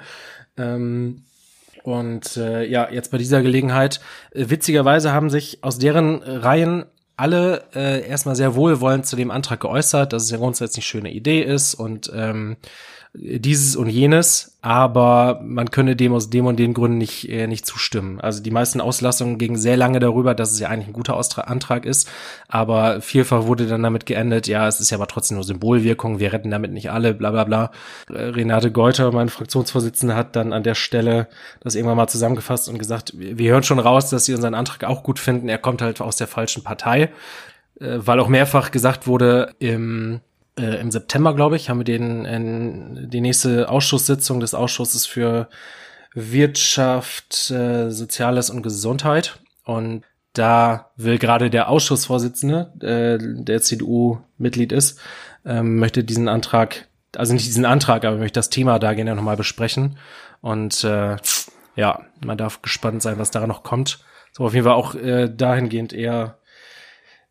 Ähm, 0.57 1.25
und 1.83 2.37
äh, 2.37 2.65
ja, 2.65 2.89
jetzt 2.93 3.11
bei 3.11 3.19
dieser 3.19 3.43
Gelegenheit, 3.43 3.99
äh, 4.31 4.51
witzigerweise 4.51 5.11
haben 5.11 5.31
sich 5.31 5.65
aus 5.65 5.81
deren 5.81 6.23
Reihen 6.23 6.85
alle 7.17 7.65
äh, 7.75 8.07
erstmal 8.07 8.37
sehr 8.37 8.55
wohlwollend 8.55 9.05
zu 9.05 9.17
dem 9.17 9.33
Antrag 9.33 9.59
geäußert, 9.59 10.13
dass 10.13 10.23
es 10.23 10.31
ja 10.31 10.37
grundsätzlich 10.37 10.85
eine 10.85 10.89
schöne 10.89 11.11
Idee 11.13 11.43
ist 11.43 11.75
und 11.75 12.09
ähm, 12.15 12.57
dieses 13.17 13.77
und 13.77 13.89
jenes, 13.89 14.59
aber 14.61 15.41
man 15.45 15.71
könne 15.71 15.95
dem 15.95 16.13
aus 16.13 16.31
dem 16.31 16.47
und 16.47 16.59
den 16.59 16.75
Gründen 16.75 16.99
nicht, 16.99 17.29
äh, 17.29 17.47
nicht 17.47 17.65
zustimmen. 17.65 18.21
Also 18.21 18.43
die 18.43 18.51
meisten 18.51 18.81
Auslassungen 18.81 19.39
gingen 19.39 19.57
sehr 19.57 19.77
lange 19.77 20.01
darüber, 20.01 20.35
dass 20.35 20.51
es 20.51 20.59
ja 20.59 20.69
eigentlich 20.69 20.89
ein 20.89 20.95
guter 20.95 21.15
Austra 21.15 21.43
Antrag 21.43 21.87
ist, 21.87 22.11
aber 22.49 23.01
vielfach 23.01 23.47
wurde 23.47 23.67
dann 23.67 23.85
damit 23.85 24.07
geendet, 24.07 24.49
ja, 24.49 24.67
es 24.67 24.81
ist 24.81 24.91
ja 24.91 24.99
aber 24.99 25.07
trotzdem 25.07 25.37
nur 25.37 25.45
Symbolwirkung, 25.45 26.19
wir 26.19 26.33
retten 26.33 26.51
damit 26.51 26.73
nicht 26.73 26.91
alle, 26.91 27.15
bla 27.15 27.31
bla 27.31 27.45
bla. 27.45 27.71
Äh, 28.09 28.31
Renate 28.31 28.73
Geuter, 28.73 29.13
mein 29.13 29.29
Fraktionsvorsitzender, 29.29 30.17
hat 30.17 30.35
dann 30.35 30.53
an 30.53 30.65
der 30.65 30.75
Stelle 30.75 31.29
das 31.61 31.77
irgendwann 31.77 31.97
mal 31.97 32.09
zusammengefasst 32.09 32.69
und 32.69 32.81
gesagt, 32.81 33.13
wir 33.15 33.53
hören 33.53 33.63
schon 33.63 33.79
raus, 33.79 34.11
dass 34.11 34.25
sie 34.25 34.35
unseren 34.35 34.55
Antrag 34.55 34.83
auch 34.83 35.05
gut 35.05 35.21
finden, 35.21 35.49
er 35.49 35.59
kommt 35.59 35.83
halt 35.83 36.01
aus 36.01 36.17
der 36.17 36.27
falschen 36.27 36.65
Partei, 36.65 37.13
äh, 37.79 37.99
weil 37.99 38.19
auch 38.19 38.29
mehrfach 38.29 38.73
gesagt 38.73 39.07
wurde, 39.07 39.55
im 39.61 40.21
äh, 40.59 40.81
im 40.81 40.91
September, 40.91 41.35
glaube 41.35 41.57
ich, 41.57 41.69
haben 41.69 41.79
wir 41.79 41.85
den 41.85 42.25
in, 42.25 43.11
die 43.11 43.21
nächste 43.21 43.69
Ausschusssitzung 43.69 44.41
des 44.41 44.55
Ausschusses 44.55 45.07
für 45.07 45.49
Wirtschaft, 46.15 47.51
äh, 47.51 47.91
Soziales 47.91 48.51
und 48.51 48.63
Gesundheit. 48.63 49.39
Und 49.65 50.05
da 50.33 50.91
will 50.97 51.19
gerade 51.19 51.51
der 51.51 51.69
Ausschussvorsitzende, 51.69 52.73
äh, 52.81 53.43
der 53.43 53.63
CDU-Mitglied 53.63 54.73
ist, 54.73 55.01
ähm, 55.45 55.79
möchte 55.79 56.05
diesen 56.05 56.29
Antrag, 56.29 56.89
also 57.17 57.33
nicht 57.33 57.47
diesen 57.47 57.65
Antrag, 57.65 58.05
aber 58.05 58.19
möchte 58.19 58.39
das 58.39 58.51
Thema 58.51 58.79
da 58.79 58.95
gerne 58.95 59.15
nochmal 59.15 59.37
besprechen. 59.37 59.99
Und 60.41 60.85
äh, 60.85 61.17
ja, 61.77 62.01
man 62.25 62.39
darf 62.39 62.63
gespannt 62.63 63.03
sein, 63.03 63.19
was 63.19 63.31
da 63.31 63.47
noch 63.47 63.63
kommt. 63.63 64.01
So 64.33 64.45
auf 64.45 64.55
jeden 64.55 64.65
Fall 64.65 64.75
auch 64.75 64.95
äh, 64.95 65.29
dahingehend 65.29 65.93
eher 65.93 66.39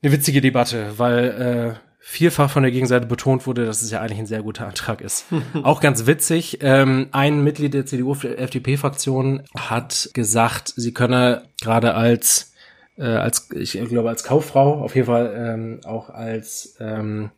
eine 0.01 0.11
witzige 0.11 0.41
Debatte, 0.41 0.97
weil 0.97 1.77
äh, 1.79 1.92
vielfach 2.05 2.51
von 2.51 2.63
der 2.63 2.71
Gegenseite 2.71 3.07
betont 3.07 3.47
wurde, 3.47 3.65
dass 3.65 3.81
es 3.81 3.89
ja 3.89 4.01
eigentlich 4.01 4.19
ein 4.19 4.25
sehr 4.25 4.43
guter 4.43 4.67
Antrag 4.67 4.99
ist. 4.99 5.25
Auch 5.63 5.79
ganz 5.79 6.05
witzig, 6.05 6.59
ähm, 6.61 7.07
ein 7.13 7.41
Mitglied 7.45 7.73
der 7.73 7.85
CDU-FDP-Fraktion 7.85 9.43
hat 9.57 10.09
gesagt, 10.13 10.73
sie 10.75 10.93
könne 10.93 11.43
gerade 11.61 11.95
als, 11.95 12.53
äh, 12.97 13.05
als 13.05 13.49
ich 13.53 13.71
glaube 13.87 14.09
als 14.09 14.25
Kauffrau, 14.25 14.81
auf 14.83 14.95
jeden 14.95 15.07
Fall 15.07 15.33
ähm, 15.33 15.79
auch 15.85 16.09
als 16.09 16.75
ähm, 16.81 17.31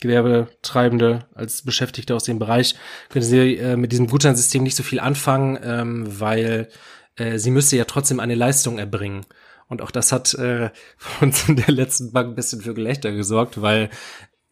Gewerbetreibende, 0.00 1.26
als 1.34 1.62
Beschäftigte 1.62 2.16
aus 2.16 2.24
dem 2.24 2.40
Bereich, 2.40 2.74
können 3.10 3.24
sie 3.24 3.58
äh, 3.58 3.76
mit 3.76 3.92
diesem 3.92 4.08
Gutscheinsystem 4.08 4.64
nicht 4.64 4.76
so 4.76 4.82
viel 4.82 4.98
anfangen, 4.98 5.56
ähm, 5.62 6.20
weil 6.20 6.68
äh, 7.14 7.38
sie 7.38 7.52
müsste 7.52 7.76
ja 7.76 7.84
trotzdem 7.84 8.18
eine 8.18 8.34
Leistung 8.34 8.78
erbringen. 8.78 9.24
Und 9.70 9.80
auch 9.80 9.90
das 9.90 10.12
hat 10.12 10.34
äh, 10.34 10.68
uns 11.22 11.48
in 11.48 11.56
der 11.56 11.72
letzten 11.72 12.12
Bank 12.12 12.28
ein 12.28 12.34
bisschen 12.34 12.60
für 12.60 12.74
Gelächter 12.74 13.12
gesorgt, 13.12 13.62
weil 13.62 13.88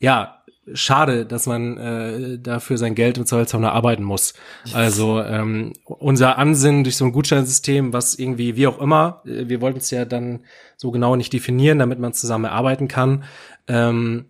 ja, 0.00 0.38
schade, 0.74 1.26
dass 1.26 1.46
man 1.46 1.76
äh, 1.76 2.38
dafür 2.38 2.78
sein 2.78 2.94
Geld 2.94 3.18
im 3.18 3.26
Zweifelsfall 3.26 3.64
arbeiten 3.64 4.04
muss. 4.04 4.34
Also 4.72 5.20
ähm, 5.22 5.72
unser 5.84 6.38
Ansinnen 6.38 6.84
durch 6.84 6.96
so 6.96 7.04
ein 7.04 7.12
Gutscheinsystem, 7.12 7.92
was 7.92 8.14
irgendwie, 8.14 8.56
wie 8.56 8.66
auch 8.66 8.80
immer, 8.80 9.22
äh, 9.26 9.48
wir 9.48 9.60
wollten 9.60 9.78
es 9.78 9.90
ja 9.90 10.04
dann 10.04 10.44
so 10.76 10.90
genau 10.90 11.16
nicht 11.16 11.32
definieren, 11.32 11.78
damit 11.78 11.98
man 11.98 12.12
zusammen 12.12 12.46
arbeiten 12.46 12.88
kann. 12.88 13.24
Ähm, 13.66 14.26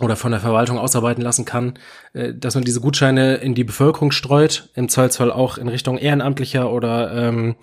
oder 0.00 0.16
von 0.16 0.32
der 0.32 0.40
Verwaltung 0.40 0.76
ausarbeiten 0.76 1.22
lassen 1.22 1.44
kann, 1.44 1.74
äh, 2.14 2.34
dass 2.34 2.56
man 2.56 2.64
diese 2.64 2.80
Gutscheine 2.80 3.36
in 3.36 3.54
die 3.54 3.62
Bevölkerung 3.62 4.10
streut, 4.10 4.70
im 4.74 4.88
Zweifelsfall 4.88 5.30
auch 5.30 5.56
in 5.56 5.68
Richtung 5.68 5.98
Ehrenamtlicher 5.98 6.70
oder 6.72 7.12
ähm, 7.12 7.54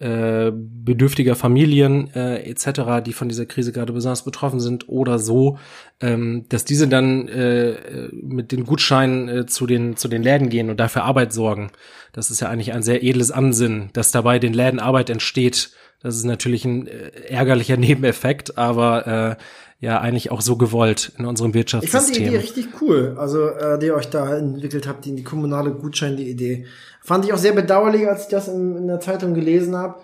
äh, 0.00 0.50
bedürftiger 0.52 1.36
Familien 1.36 2.10
äh, 2.14 2.42
etc., 2.50 3.04
die 3.04 3.12
von 3.12 3.28
dieser 3.28 3.46
Krise 3.46 3.72
gerade 3.72 3.92
besonders 3.92 4.24
betroffen 4.24 4.58
sind 4.58 4.88
oder 4.88 5.18
so, 5.18 5.58
ähm, 6.00 6.46
dass 6.48 6.64
diese 6.64 6.88
dann 6.88 7.28
äh, 7.28 8.08
mit 8.12 8.50
den 8.50 8.64
Gutscheinen 8.64 9.28
äh, 9.28 9.46
zu 9.46 9.66
den 9.66 9.96
zu 9.96 10.08
den 10.08 10.22
Läden 10.22 10.48
gehen 10.48 10.68
und 10.68 10.80
dafür 10.80 11.04
Arbeit 11.04 11.32
sorgen. 11.32 11.70
Das 12.12 12.30
ist 12.30 12.40
ja 12.40 12.48
eigentlich 12.48 12.72
ein 12.72 12.82
sehr 12.82 13.04
edles 13.04 13.30
Ansinnen, 13.30 13.90
dass 13.92 14.10
dabei 14.10 14.38
den 14.38 14.52
Läden 14.52 14.80
Arbeit 14.80 15.10
entsteht. 15.10 15.70
Das 16.00 16.16
ist 16.16 16.24
natürlich 16.24 16.64
ein 16.64 16.88
äh, 16.88 17.10
ärgerlicher 17.28 17.76
Nebeneffekt, 17.78 18.58
aber 18.58 19.06
äh, 19.06 19.42
ja 19.80 20.00
eigentlich 20.00 20.30
auch 20.30 20.40
so 20.40 20.56
gewollt 20.56 21.12
in 21.18 21.26
unserem 21.26 21.54
Wirtschaftssystem. 21.54 22.00
Ich 22.00 22.06
fand 22.06 22.16
die 22.16 22.22
Idee 22.22 22.36
richtig 22.38 22.68
cool, 22.80 23.14
also 23.18 23.48
äh, 23.48 23.78
die 23.78 23.86
ihr 23.86 23.94
euch 23.94 24.08
da 24.08 24.36
entwickelt 24.36 24.88
habt, 24.88 25.04
die, 25.04 25.14
die 25.14 25.22
kommunale 25.22 25.70
Gutschein, 25.72 26.16
die 26.16 26.28
Idee. 26.28 26.66
Fand 27.04 27.26
ich 27.26 27.34
auch 27.34 27.38
sehr 27.38 27.52
bedauerlich, 27.52 28.08
als 28.08 28.22
ich 28.22 28.28
das 28.28 28.48
in, 28.48 28.78
in 28.78 28.86
der 28.88 28.98
Zeitung 28.98 29.34
gelesen 29.34 29.76
habe, 29.76 29.96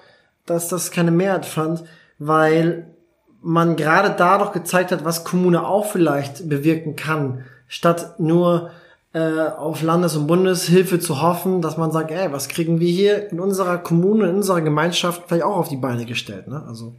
dass 0.44 0.68
das 0.68 0.90
keine 0.90 1.10
Mehrheit 1.10 1.46
fand, 1.46 1.82
weil 2.18 2.94
man 3.40 3.76
gerade 3.76 4.14
da 4.14 4.36
doch 4.36 4.52
gezeigt 4.52 4.92
hat, 4.92 5.02
was 5.02 5.24
Kommune 5.24 5.66
auch 5.66 5.86
vielleicht 5.86 6.46
bewirken 6.46 6.96
kann, 6.96 7.46
statt 7.68 8.20
nur 8.20 8.70
äh, 9.14 9.48
auf 9.48 9.80
Landes- 9.80 10.14
und 10.14 10.26
Bundeshilfe 10.26 11.00
zu 11.00 11.22
hoffen, 11.22 11.62
dass 11.62 11.78
man 11.78 11.90
sagt, 11.90 12.10
ey, 12.10 12.32
was 12.32 12.48
kriegen 12.48 12.80
wir 12.80 12.90
hier 12.90 13.32
in 13.32 13.40
unserer 13.40 13.78
Kommune, 13.78 14.28
in 14.28 14.36
unserer 14.36 14.60
Gemeinschaft 14.60 15.22
vielleicht 15.26 15.44
auch 15.44 15.56
auf 15.56 15.68
die 15.68 15.78
Beine 15.78 16.04
gestellt, 16.04 16.48
ne? 16.48 16.62
Also 16.68 16.96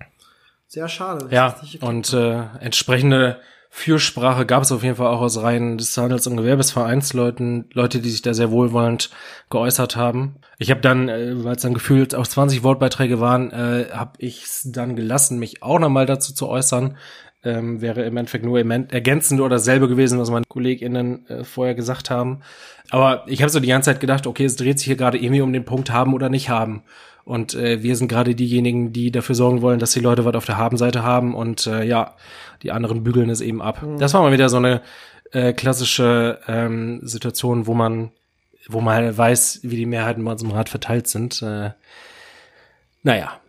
sehr 0.68 0.88
schade. 0.88 1.28
Ja, 1.30 1.56
und 1.82 2.12
äh, 2.14 2.44
entsprechende 2.60 3.38
Fürsprache 3.73 4.45
gab 4.45 4.63
es 4.63 4.71
auf 4.73 4.84
jeden 4.84 4.97
Fall 4.97 5.07
auch 5.07 5.21
aus 5.21 5.41
Reihen 5.41 5.77
des 5.77 5.97
Handels- 5.97 6.27
und 6.27 6.36
Gewerbesvereinsleuten, 6.36 7.69
Leute, 7.71 7.99
die 8.01 8.10
sich 8.10 8.21
da 8.21 8.34
sehr 8.34 8.51
wohlwollend 8.51 9.10
geäußert 9.49 9.95
haben. 9.95 10.36
Ich 10.60 10.69
habe 10.71 10.81
dann, 10.81 11.07
äh, 11.07 11.43
weil 11.45 11.55
es 11.55 11.62
dann 11.62 11.73
gefühlt 11.73 12.13
auch 12.13 12.27
20 12.27 12.63
Wortbeiträge 12.63 13.21
waren, 13.21 13.49
äh, 13.51 13.86
habe 13.93 14.12
ich 14.17 14.43
dann 14.65 14.97
gelassen, 14.97 15.39
mich 15.39 15.63
auch 15.63 15.79
nochmal 15.79 16.05
dazu 16.05 16.34
zu 16.34 16.49
äußern. 16.49 16.97
Ähm, 17.43 17.81
wäre 17.81 18.03
im 18.03 18.17
Endeffekt 18.17 18.45
nur 18.45 18.60
ergänzend 18.60 19.39
oder 19.39 19.55
dasselbe 19.55 19.88
gewesen, 19.88 20.19
was 20.19 20.29
meine 20.29 20.45
KollegInnen 20.47 21.25
äh, 21.27 21.43
vorher 21.43 21.73
gesagt 21.73 22.12
haben. 22.12 22.41
Aber 22.91 23.23
ich 23.27 23.41
habe 23.41 23.49
so 23.49 23.62
die 23.62 23.69
ganze 23.69 23.89
Zeit 23.89 24.01
gedacht, 24.01 24.27
okay, 24.27 24.43
es 24.43 24.57
dreht 24.57 24.79
sich 24.79 24.86
hier 24.86 24.97
gerade 24.97 25.17
irgendwie 25.17 25.41
um 25.41 25.53
den 25.53 25.65
Punkt 25.65 25.91
haben 25.91 26.13
oder 26.13 26.29
nicht 26.29 26.49
haben. 26.49 26.84
Und 27.32 27.54
äh, 27.54 27.82
wir 27.82 27.96
sind 27.96 28.10
gerade 28.10 28.36
diejenigen, 28.36 28.91
die 28.91 29.10
dafür 29.10 29.36
sorgen 29.36 29.62
wollen, 29.62 29.80
dass 29.80 29.94
die 29.94 30.02
Leute 30.02 30.26
was 30.26 30.36
auf 30.36 30.44
der 30.44 30.58
Habenseite 30.58 31.04
haben 31.04 31.34
und 31.34 31.65
äh, 31.65 31.82
ja, 31.86 32.17
die 32.62 32.74
anderen 32.74 33.06
bügeln 33.06 33.30
es 33.30 33.39
eben 33.39 33.62
ab. 33.62 33.82
Mhm. 33.82 34.00
Das 34.00 34.13
war 34.13 34.22
mal 34.22 34.34
wieder 34.34 34.50
so 34.50 34.58
eine 34.58 34.82
äh, 35.32 35.54
klassische 35.54 36.39
ähm, 36.50 37.00
Situation, 37.04 37.67
wo 37.67 37.74
man, 37.74 38.12
wo 38.67 38.82
man 38.82 38.96
halt 38.96 39.17
weiß, 39.17 39.62
wie 39.63 39.78
die 39.78 39.86
Mehrheiten 39.86 40.26
bei 40.26 40.32
unserem 40.34 40.52
Rat 40.52 40.67
verteilt 40.67 41.08
sind. 41.08 41.41
Äh, 41.41 41.70
naja. 43.02 43.39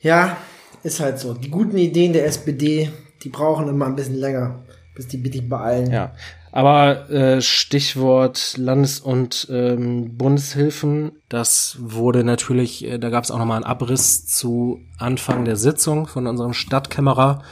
Ja, 0.00 0.38
ist 0.82 1.00
halt 1.00 1.18
so. 1.18 1.34
Die 1.34 1.50
guten 1.50 1.76
Ideen 1.76 2.14
der 2.14 2.24
SPD, 2.24 2.90
die 3.22 3.28
brauchen 3.28 3.68
immer 3.68 3.84
ein 3.84 3.96
bisschen 3.96 4.16
länger, 4.16 4.64
bis 4.94 5.08
die 5.08 5.18
bitte 5.18 5.42
beeilen. 5.42 5.90
Ja. 5.90 6.14
Aber 6.52 7.10
äh, 7.10 7.40
Stichwort 7.40 8.56
Landes- 8.56 9.00
und 9.00 9.48
ähm, 9.50 10.16
Bundeshilfen, 10.16 11.12
das 11.28 11.76
wurde 11.80 12.24
natürlich, 12.24 12.84
äh, 12.84 12.98
da 12.98 13.10
gab 13.10 13.24
es 13.24 13.30
auch 13.30 13.38
nochmal 13.38 13.56
einen 13.56 13.64
Abriss 13.64 14.26
zu 14.26 14.80
Anfang 14.98 15.44
der 15.44 15.56
Sitzung 15.56 16.06
von 16.06 16.26
unserem 16.26 16.54
Stadtkämmerer, 16.54 17.42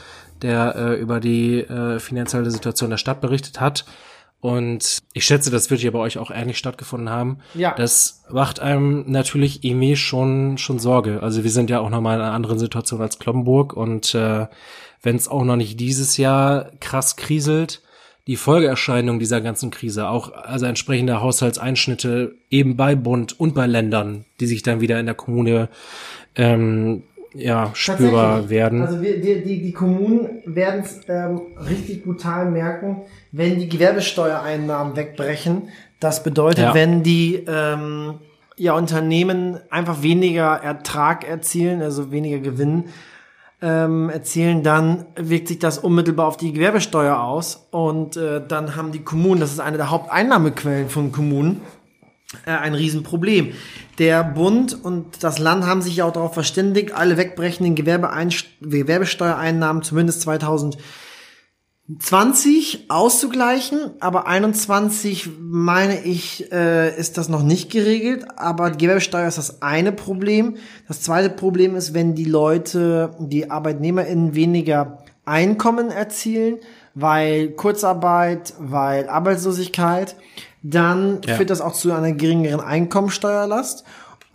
der 0.41 0.75
äh, 0.75 0.93
über 0.95 1.19
die 1.19 1.59
äh, 1.59 1.99
finanzielle 1.99 2.51
Situation 2.51 2.89
der 2.89 2.97
Stadt 2.97 3.21
berichtet 3.21 3.59
hat. 3.59 3.85
Und 4.39 4.99
ich 5.13 5.25
schätze, 5.25 5.49
das 5.49 5.71
wird 5.71 5.81
ja 5.81 5.89
bei 5.89 5.99
euch 5.99 6.19
auch 6.19 6.29
ähnlich 6.29 6.59
stattgefunden 6.59 7.09
haben. 7.09 7.39
Ja. 7.55 7.73
Das 7.73 8.23
macht 8.29 8.59
einem 8.59 9.03
natürlich 9.07 9.63
irgendwie 9.63 9.95
schon, 9.95 10.57
schon 10.59 10.77
Sorge. 10.77 11.23
Also 11.23 11.43
wir 11.43 11.49
sind 11.49 11.71
ja 11.71 11.79
auch 11.79 11.89
nochmal 11.89 12.17
in 12.17 12.23
einer 12.23 12.33
anderen 12.33 12.59
Situation 12.59 13.01
als 13.01 13.17
Kloppenburg 13.17 13.73
und 13.73 14.13
äh, 14.13 14.45
wenn 15.01 15.15
es 15.15 15.27
auch 15.27 15.43
noch 15.43 15.55
nicht 15.55 15.79
dieses 15.79 16.17
Jahr 16.17 16.71
krass 16.79 17.15
kriselt, 17.15 17.81
die 18.27 18.35
Folgeerscheinung 18.35 19.19
dieser 19.19 19.39
ganzen 19.39 19.71
Krise, 19.71 20.09
auch 20.09 20.33
also 20.33 20.65
entsprechende 20.65 21.21
Haushaltseinschnitte 21.21 22.35
eben 22.49 22.75
bei 22.75 22.95
Bund 22.95 23.39
und 23.39 23.55
bei 23.55 23.65
Ländern, 23.65 24.25
die 24.41 24.47
sich 24.47 24.63
dann 24.63 24.81
wieder 24.81 24.99
in 24.99 25.05
der 25.05 25.15
Kommune 25.15 25.69
ähm, 26.35 27.03
ja, 27.33 27.71
spürbar 27.73 28.49
werden. 28.49 28.81
Also 28.81 29.01
wir, 29.01 29.21
die, 29.21 29.43
die, 29.43 29.61
die 29.61 29.71
Kommunen 29.71 30.41
werden 30.45 30.81
es 30.83 31.01
ähm, 31.07 31.41
richtig 31.69 32.03
brutal 32.03 32.51
merken, 32.51 33.03
wenn 33.31 33.59
die 33.59 33.69
Gewerbesteuereinnahmen 33.69 34.95
wegbrechen. 34.95 35.69
Das 35.99 36.23
bedeutet, 36.23 36.65
ja. 36.65 36.73
wenn 36.73 37.03
die 37.03 37.45
ähm, 37.47 38.15
ja, 38.57 38.73
Unternehmen 38.73 39.59
einfach 39.69 40.01
weniger 40.01 40.55
Ertrag 40.61 41.27
erzielen, 41.27 41.81
also 41.81 42.11
weniger 42.11 42.39
Gewinn, 42.39 42.85
ähm, 43.61 44.09
erzielen, 44.09 44.63
dann 44.63 45.05
wirkt 45.15 45.47
sich 45.47 45.59
das 45.59 45.79
unmittelbar 45.79 46.27
auf 46.27 46.37
die 46.37 46.53
Gewerbesteuer 46.53 47.19
aus 47.19 47.67
und 47.71 48.15
äh, 48.15 48.39
dann 48.45 48.75
haben 48.75 48.91
die 48.91 49.03
Kommunen, 49.03 49.39
das 49.39 49.51
ist 49.51 49.59
eine 49.59 49.77
der 49.77 49.89
Haupteinnahmequellen 49.89 50.89
von 50.89 51.11
Kommunen, 51.11 51.61
äh, 52.45 52.51
ein 52.51 52.75
Riesenproblem. 52.75 53.53
Der 53.97 54.23
Bund 54.23 54.77
und 54.83 55.23
das 55.23 55.39
Land 55.39 55.65
haben 55.65 55.81
sich 55.81 55.95
ja 55.95 56.05
auch 56.05 56.13
darauf 56.13 56.35
verständigt, 56.35 56.93
alle 56.93 57.17
wegbrechenden 57.17 57.73
Gewerbesteuereinnahmen 57.75 59.81
zumindest 59.81 60.21
2000 60.21 60.77
20 61.99 62.89
auszugleichen, 62.89 63.91
aber 64.01 64.27
21 64.27 65.29
meine 65.39 66.01
ich, 66.03 66.51
äh, 66.51 66.93
ist 66.97 67.17
das 67.17 67.29
noch 67.29 67.43
nicht 67.43 67.71
geregelt. 67.71 68.25
Aber 68.35 68.71
Gewerbesteuer 68.71 69.27
ist 69.27 69.37
das 69.37 69.61
eine 69.61 69.93
Problem. 69.93 70.57
Das 70.89 71.01
zweite 71.01 71.29
Problem 71.29 71.75
ist, 71.77 71.93
wenn 71.93 72.13
die 72.13 72.25
Leute, 72.25 73.11
die 73.19 73.49
ArbeitnehmerInnen 73.49 74.35
weniger 74.35 75.03
Einkommen 75.23 75.89
erzielen, 75.89 76.57
weil 76.93 77.51
Kurzarbeit, 77.51 78.53
weil 78.59 79.07
Arbeitslosigkeit, 79.07 80.17
dann 80.63 81.21
ja. 81.25 81.35
führt 81.35 81.49
das 81.49 81.61
auch 81.61 81.73
zu 81.73 81.93
einer 81.93 82.11
geringeren 82.11 82.59
Einkommensteuerlast. 82.59 83.85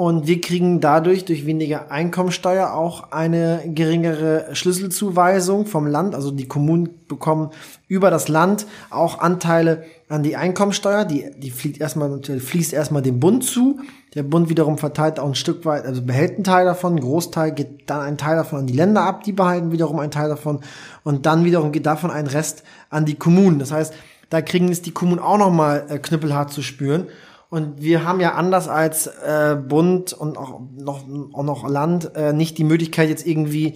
Und 0.02 0.26
wir 0.26 0.40
kriegen 0.40 0.80
dadurch 0.80 1.26
durch 1.26 1.46
weniger 1.46 1.92
Einkommensteuer 1.92 2.72
auch 2.72 3.12
eine 3.12 3.62
geringere 3.66 4.46
Schlüsselzuweisung 4.52 5.64
vom 5.64 5.86
Land. 5.86 6.16
Also 6.16 6.32
die 6.32 6.48
Kommunen 6.48 6.88
bekommen 7.06 7.50
über 7.86 8.10
das 8.10 8.26
Land 8.26 8.66
auch 8.90 9.20
Anteile 9.20 9.84
an 10.08 10.24
die 10.24 10.34
Einkommensteuer. 10.34 11.04
Die, 11.04 11.30
die 11.38 11.52
fließt 11.52 11.80
erstmal, 11.80 12.20
fließt 12.20 12.72
erstmal 12.72 13.02
dem 13.02 13.20
Bund 13.20 13.44
zu. 13.44 13.78
Der 14.16 14.24
Bund 14.24 14.48
wiederum 14.48 14.76
verteilt 14.76 15.20
auch 15.20 15.28
ein 15.28 15.36
Stück 15.36 15.64
weit, 15.66 15.86
also 15.86 16.02
behält 16.02 16.34
einen 16.34 16.42
Teil 16.42 16.64
davon. 16.64 16.96
Ein 16.96 17.00
Großteil 17.00 17.52
geht 17.52 17.88
dann 17.88 18.00
ein 18.00 18.18
Teil 18.18 18.34
davon 18.34 18.58
an 18.58 18.66
die 18.66 18.74
Länder 18.74 19.02
ab. 19.02 19.22
Die 19.22 19.30
behalten 19.30 19.70
wiederum 19.70 20.00
einen 20.00 20.10
Teil 20.10 20.28
davon. 20.28 20.62
Und 21.04 21.26
dann 21.26 21.44
wiederum 21.44 21.70
geht 21.70 21.86
davon 21.86 22.10
ein 22.10 22.26
Rest 22.26 22.64
an 22.90 23.04
die 23.04 23.14
Kommunen. 23.14 23.60
Das 23.60 23.70
heißt, 23.70 23.94
da 24.30 24.42
kriegen 24.42 24.68
es 24.68 24.82
die 24.82 24.90
Kommunen 24.90 25.20
auch 25.20 25.38
nochmal 25.38 25.84
äh, 25.88 25.98
knüppelhart 25.98 26.52
zu 26.52 26.60
spüren. 26.60 27.06
Und 27.52 27.82
wir 27.82 28.06
haben 28.06 28.18
ja 28.20 28.32
anders 28.32 28.66
als 28.66 29.08
äh, 29.08 29.54
Bund 29.56 30.14
und 30.14 30.38
auch 30.38 30.58
noch, 30.74 31.04
auch 31.34 31.42
noch 31.42 31.68
Land 31.68 32.16
äh, 32.16 32.32
nicht 32.32 32.56
die 32.56 32.64
Möglichkeit, 32.64 33.10
jetzt 33.10 33.26
irgendwie 33.26 33.74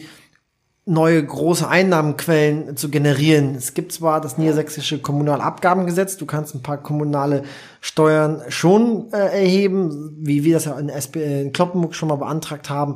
neue 0.86 1.22
große 1.22 1.68
Einnahmenquellen 1.68 2.78
zu 2.78 2.88
generieren. 2.88 3.54
Es 3.54 3.74
gibt 3.74 3.92
zwar 3.92 4.22
das 4.22 4.38
niedersächsische 4.38 4.98
Kommunalabgabengesetz, 4.98 6.16
du 6.16 6.24
kannst 6.24 6.54
ein 6.54 6.62
paar 6.62 6.78
kommunale 6.78 7.42
Steuern 7.82 8.40
schon 8.48 9.12
äh, 9.12 9.42
erheben, 9.42 10.16
wie 10.20 10.42
wir 10.42 10.54
das 10.54 10.64
ja 10.64 10.78
in, 10.78 10.88
SP, 10.88 11.20
in 11.42 11.52
Kloppenburg 11.52 11.94
schon 11.94 12.08
mal 12.08 12.16
beantragt 12.16 12.70
haben, 12.70 12.94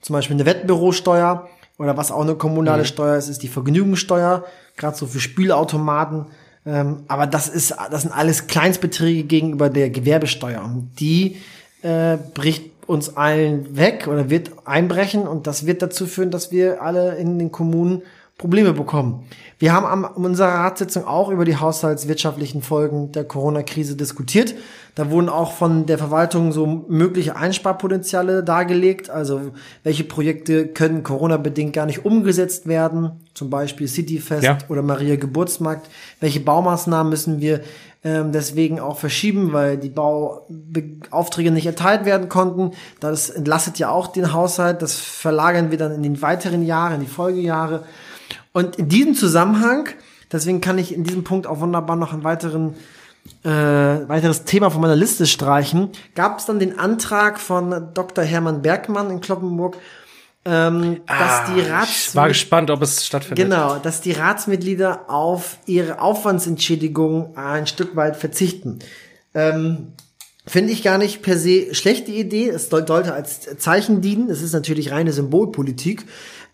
zum 0.00 0.14
Beispiel 0.14 0.36
eine 0.36 0.46
Wettbürosteuer 0.46 1.48
oder 1.76 1.96
was 1.96 2.12
auch 2.12 2.22
eine 2.22 2.36
kommunale 2.36 2.82
mhm. 2.82 2.86
Steuer 2.86 3.16
ist, 3.16 3.28
ist 3.28 3.42
die 3.42 3.48
Vergnügungssteuer, 3.48 4.44
gerade 4.76 4.96
so 4.96 5.08
für 5.08 5.18
Spielautomaten 5.18 6.26
ähm, 6.70 7.02
aber 7.08 7.26
das 7.26 7.48
ist, 7.48 7.74
das 7.90 8.02
sind 8.02 8.12
alles 8.12 8.46
Kleinstbeträge 8.46 9.24
gegenüber 9.24 9.70
der 9.70 9.90
Gewerbesteuer. 9.90 10.62
Und 10.62 10.92
die 11.00 11.36
äh, 11.82 12.16
bricht 12.34 12.70
uns 12.86 13.16
allen 13.16 13.76
weg 13.76 14.06
oder 14.06 14.30
wird 14.30 14.52
einbrechen 14.66 15.26
und 15.26 15.46
das 15.46 15.66
wird 15.66 15.82
dazu 15.82 16.06
führen, 16.06 16.30
dass 16.30 16.52
wir 16.52 16.82
alle 16.82 17.16
in 17.16 17.38
den 17.38 17.50
Kommunen 17.50 18.02
Probleme 18.40 18.72
bekommen. 18.72 19.26
Wir 19.58 19.74
haben 19.74 19.84
am 19.84 20.04
unserer 20.24 20.48
Ratssitzung 20.48 21.04
auch 21.04 21.28
über 21.28 21.44
die 21.44 21.56
haushaltswirtschaftlichen 21.56 22.62
Folgen 22.62 23.12
der 23.12 23.24
Corona-Krise 23.24 23.96
diskutiert. 23.96 24.54
Da 24.94 25.10
wurden 25.10 25.28
auch 25.28 25.52
von 25.52 25.84
der 25.84 25.98
Verwaltung 25.98 26.50
so 26.50 26.86
mögliche 26.88 27.36
Einsparpotenziale 27.36 28.42
dargelegt. 28.42 29.10
Also 29.10 29.52
welche 29.82 30.04
Projekte 30.04 30.68
können 30.68 31.02
Corona-bedingt 31.02 31.74
gar 31.74 31.84
nicht 31.84 32.06
umgesetzt 32.06 32.66
werden? 32.66 33.20
Zum 33.34 33.50
Beispiel 33.50 33.88
Cityfest 33.88 34.44
ja. 34.44 34.56
oder 34.70 34.80
Maria 34.80 35.16
Geburtsmarkt. 35.16 35.90
Welche 36.20 36.40
Baumaßnahmen 36.40 37.10
müssen 37.10 37.42
wir 37.42 37.60
ähm, 38.02 38.32
deswegen 38.32 38.80
auch 38.80 38.96
verschieben, 38.96 39.52
weil 39.52 39.76
die 39.76 39.90
Bauaufträge 39.90 41.50
nicht 41.50 41.66
erteilt 41.66 42.06
werden 42.06 42.30
konnten. 42.30 42.70
Das 43.00 43.28
entlastet 43.28 43.78
ja 43.78 43.90
auch 43.90 44.06
den 44.06 44.32
Haushalt. 44.32 44.80
Das 44.80 44.94
verlagern 44.94 45.70
wir 45.70 45.76
dann 45.76 45.92
in 45.92 46.02
den 46.02 46.22
weiteren 46.22 46.64
Jahren, 46.64 46.94
in 46.94 47.00
die 47.00 47.06
Folgejahre. 47.06 47.84
Und 48.52 48.76
in 48.76 48.88
diesem 48.88 49.14
Zusammenhang, 49.14 49.88
deswegen 50.32 50.60
kann 50.60 50.78
ich 50.78 50.94
in 50.94 51.04
diesem 51.04 51.24
Punkt 51.24 51.46
auch 51.46 51.60
wunderbar 51.60 51.96
noch 51.96 52.12
einen 52.12 52.24
weiteren 52.24 52.74
äh, 53.44 53.48
weiteres 53.48 54.44
Thema 54.44 54.70
von 54.70 54.80
meiner 54.80 54.96
Liste 54.96 55.26
streichen, 55.26 55.90
gab 56.14 56.38
es 56.38 56.46
dann 56.46 56.58
den 56.58 56.78
Antrag 56.78 57.38
von 57.38 57.90
Dr. 57.94 58.24
Hermann 58.24 58.62
Bergmann 58.62 59.10
in 59.10 59.20
Kloppenburg, 59.20 59.76
ähm, 60.44 61.00
ah, 61.06 61.18
dass 61.18 61.54
die 61.54 61.60
Rats 61.60 62.08
ich 62.08 62.14
war 62.16 62.28
gespannt, 62.28 62.70
ob 62.70 62.82
es 62.82 63.04
stattfindet. 63.04 63.44
Genau, 63.44 63.76
dass 63.76 64.00
die 64.00 64.12
Ratsmitglieder 64.12 65.10
auf 65.10 65.58
ihre 65.66 66.00
Aufwandsentschädigung 66.00 67.36
ein 67.36 67.66
Stück 67.66 67.94
weit 67.94 68.16
verzichten. 68.16 68.78
Ähm, 69.34 69.92
Finde 70.46 70.72
ich 70.72 70.82
gar 70.82 70.96
nicht 70.96 71.22
per 71.22 71.36
se 71.38 71.74
schlechte 71.74 72.10
Idee. 72.10 72.48
Es 72.48 72.70
sollte 72.70 73.12
als 73.12 73.40
Zeichen 73.58 74.00
dienen. 74.00 74.30
Es 74.30 74.40
ist 74.40 74.54
natürlich 74.54 74.90
reine 74.90 75.12
Symbolpolitik. 75.12 76.06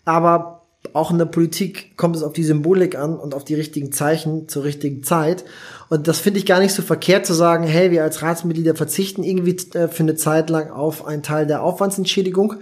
Aber 0.03 0.56
auch 0.93 1.11
in 1.11 1.17
der 1.17 1.25
Politik 1.25 1.97
kommt 1.97 2.15
es 2.15 2.23
auf 2.23 2.33
die 2.33 2.43
Symbolik 2.43 2.97
an 2.97 3.17
und 3.17 3.33
auf 3.33 3.43
die 3.43 3.55
richtigen 3.55 3.91
Zeichen 3.91 4.47
zur 4.47 4.63
richtigen 4.63 5.03
Zeit. 5.03 5.43
Und 5.89 6.07
das 6.07 6.19
finde 6.19 6.39
ich 6.39 6.45
gar 6.45 6.59
nicht 6.59 6.73
so 6.73 6.81
verkehrt 6.81 7.25
zu 7.25 7.33
sagen, 7.33 7.63
hey, 7.65 7.91
wir 7.91 8.03
als 8.03 8.21
Ratsmitglieder 8.21 8.75
verzichten 8.75 9.23
irgendwie 9.23 9.57
äh, 9.77 9.87
für 9.87 10.03
eine 10.03 10.15
Zeit 10.15 10.49
lang 10.49 10.69
auf 10.69 11.05
einen 11.05 11.23
Teil 11.23 11.45
der 11.47 11.63
Aufwandsentschädigung. 11.63 12.55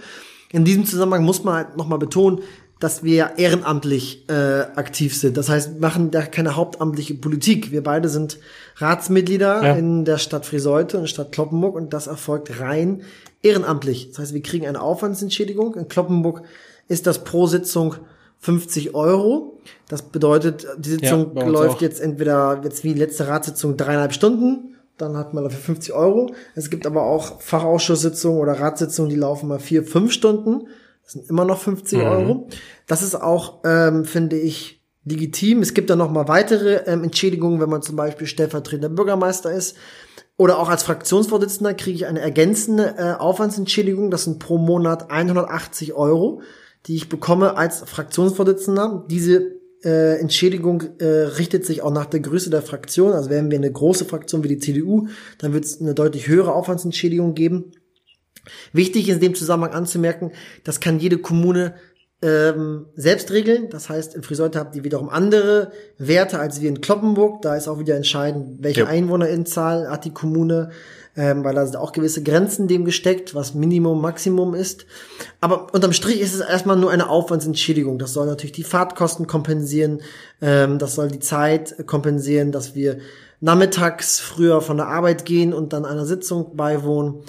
In 0.51 0.65
diesem 0.65 0.85
Zusammenhang 0.85 1.23
muss 1.23 1.43
man 1.43 1.55
halt 1.55 1.77
nochmal 1.77 1.99
betonen, 1.99 2.41
dass 2.79 3.03
wir 3.03 3.31
ehrenamtlich 3.37 4.29
äh, 4.29 4.61
aktiv 4.75 5.15
sind. 5.15 5.37
Das 5.37 5.49
heißt, 5.49 5.75
wir 5.75 5.81
machen 5.81 6.11
da 6.11 6.21
keine 6.23 6.55
hauptamtliche 6.55 7.15
Politik. 7.15 7.71
Wir 7.71 7.83
beide 7.83 8.09
sind 8.09 8.37
Ratsmitglieder 8.77 9.63
ja. 9.63 9.75
in 9.75 10.03
der 10.03 10.17
Stadt 10.17 10.45
Friseute 10.45 10.97
und 10.97 11.03
der 11.03 11.07
Stadt 11.07 11.31
Kloppenburg 11.31 11.75
und 11.75 11.93
das 11.93 12.07
erfolgt 12.07 12.59
rein 12.59 13.03
ehrenamtlich. 13.41 14.09
Das 14.09 14.19
heißt, 14.19 14.33
wir 14.33 14.41
kriegen 14.41 14.67
eine 14.67 14.81
Aufwandsentschädigung. 14.81 15.75
In 15.75 15.87
Kloppenburg 15.87 16.43
ist 16.87 17.07
das 17.07 17.23
pro 17.23 17.47
Sitzung 17.47 17.95
50 18.39 18.93
Euro. 18.93 19.59
Das 19.87 20.03
bedeutet, 20.03 20.67
die 20.77 20.91
Sitzung 20.91 21.35
ja, 21.35 21.45
läuft 21.45 21.77
auch. 21.77 21.81
jetzt 21.81 21.99
entweder 21.99 22.61
jetzt 22.63 22.83
wie 22.83 22.93
letzte 22.93 23.27
Ratssitzung 23.27 23.77
dreieinhalb 23.77 24.13
Stunden, 24.13 24.75
dann 24.97 25.17
hat 25.17 25.33
man 25.33 25.43
dafür 25.43 25.59
50 25.59 25.93
Euro. 25.93 26.31
Es 26.53 26.69
gibt 26.69 26.85
aber 26.85 27.03
auch 27.03 27.41
Fachausschusssitzungen 27.41 28.39
oder 28.39 28.53
Ratssitzungen, 28.53 29.09
die 29.09 29.15
laufen 29.15 29.49
mal 29.49 29.59
vier, 29.59 29.83
fünf 29.83 30.11
Stunden. 30.11 30.67
Das 31.03 31.13
sind 31.13 31.29
immer 31.29 31.45
noch 31.45 31.59
50 31.59 31.99
mhm. 31.99 32.05
Euro. 32.05 32.47
Das 32.87 33.01
ist 33.01 33.15
auch, 33.15 33.59
ähm, 33.63 34.05
finde 34.05 34.37
ich, 34.37 34.81
legitim. 35.05 35.61
Es 35.61 35.73
gibt 35.73 35.89
dann 35.89 35.99
noch 35.99 36.11
mal 36.11 36.27
weitere 36.27 36.83
ähm, 36.87 37.03
Entschädigungen, 37.03 37.59
wenn 37.59 37.69
man 37.69 37.81
zum 37.81 37.95
Beispiel 37.95 38.27
stellvertretender 38.27 38.89
Bürgermeister 38.89 39.51
ist. 39.51 39.75
Oder 40.37 40.59
auch 40.59 40.69
als 40.69 40.83
Fraktionsvorsitzender 40.83 41.73
kriege 41.73 41.95
ich 41.95 42.05
eine 42.07 42.19
ergänzende 42.19 42.95
äh, 42.97 43.13
Aufwandsentschädigung. 43.13 44.11
Das 44.11 44.25
sind 44.25 44.39
pro 44.39 44.57
Monat 44.57 45.11
180 45.11 45.93
Euro 45.93 46.41
die 46.87 46.95
ich 46.95 47.09
bekomme 47.09 47.57
als 47.57 47.79
Fraktionsvorsitzender. 47.79 49.05
Diese 49.09 49.55
äh, 49.83 50.19
Entschädigung 50.19 50.83
äh, 50.99 51.05
richtet 51.05 51.65
sich 51.65 51.81
auch 51.81 51.91
nach 51.91 52.05
der 52.05 52.19
Größe 52.19 52.49
der 52.49 52.61
Fraktion. 52.61 53.13
Also 53.13 53.29
wären 53.29 53.51
wir 53.51 53.57
eine 53.57 53.71
große 53.71 54.05
Fraktion 54.05 54.43
wie 54.43 54.49
die 54.49 54.59
CDU, 54.59 55.07
dann 55.37 55.53
wird 55.53 55.65
es 55.65 55.79
eine 55.79 55.93
deutlich 55.93 56.27
höhere 56.27 56.53
Aufwandsentschädigung 56.53 57.35
geben. 57.35 57.71
Wichtig 58.73 59.09
ist 59.09 59.15
in 59.15 59.21
dem 59.21 59.35
Zusammenhang 59.35 59.73
anzumerken, 59.73 60.31
das 60.63 60.79
kann 60.79 60.99
jede 60.99 61.17
Kommune 61.17 61.75
ähm, 62.21 62.87
selbst 62.95 63.31
regeln. 63.31 63.69
Das 63.69 63.89
heißt, 63.89 64.15
in 64.15 64.23
Friseute 64.23 64.59
habt 64.59 64.75
ihr 64.75 64.83
wiederum 64.83 65.09
andere 65.09 65.71
Werte 65.97 66.39
als 66.39 66.61
wir 66.61 66.69
in 66.69 66.81
Kloppenburg. 66.81 67.41
Da 67.41 67.55
ist 67.55 67.67
auch 67.67 67.79
wieder 67.79 67.95
entscheidend, 67.95 68.63
welche 68.63 68.81
ja. 68.81 68.87
Einwohnerinzahl 68.87 69.89
hat 69.89 70.05
die 70.05 70.13
Kommune 70.13 70.71
ähm, 71.17 71.43
weil 71.43 71.55
da 71.55 71.65
sind 71.65 71.77
auch 71.77 71.91
gewisse 71.91 72.23
Grenzen 72.23 72.67
dem 72.67 72.85
gesteckt, 72.85 73.35
was 73.35 73.53
Minimum, 73.53 74.01
Maximum 74.01 74.53
ist. 74.53 74.85
Aber 75.41 75.73
unterm 75.73 75.93
Strich 75.93 76.19
ist 76.19 76.33
es 76.33 76.41
erstmal 76.41 76.77
nur 76.77 76.91
eine 76.91 77.09
Aufwandsentschädigung. 77.09 77.99
Das 77.99 78.13
soll 78.13 78.27
natürlich 78.27 78.51
die 78.51 78.63
Fahrtkosten 78.63 79.27
kompensieren, 79.27 80.01
ähm, 80.41 80.79
das 80.79 80.95
soll 80.95 81.09
die 81.09 81.19
Zeit 81.19 81.87
kompensieren, 81.87 82.51
dass 82.51 82.75
wir 82.75 82.97
nachmittags 83.39 84.19
früher 84.19 84.61
von 84.61 84.77
der 84.77 84.87
Arbeit 84.87 85.25
gehen 85.25 85.53
und 85.53 85.73
dann 85.73 85.85
einer 85.85 86.05
Sitzung 86.05 86.55
beiwohnen. 86.55 87.23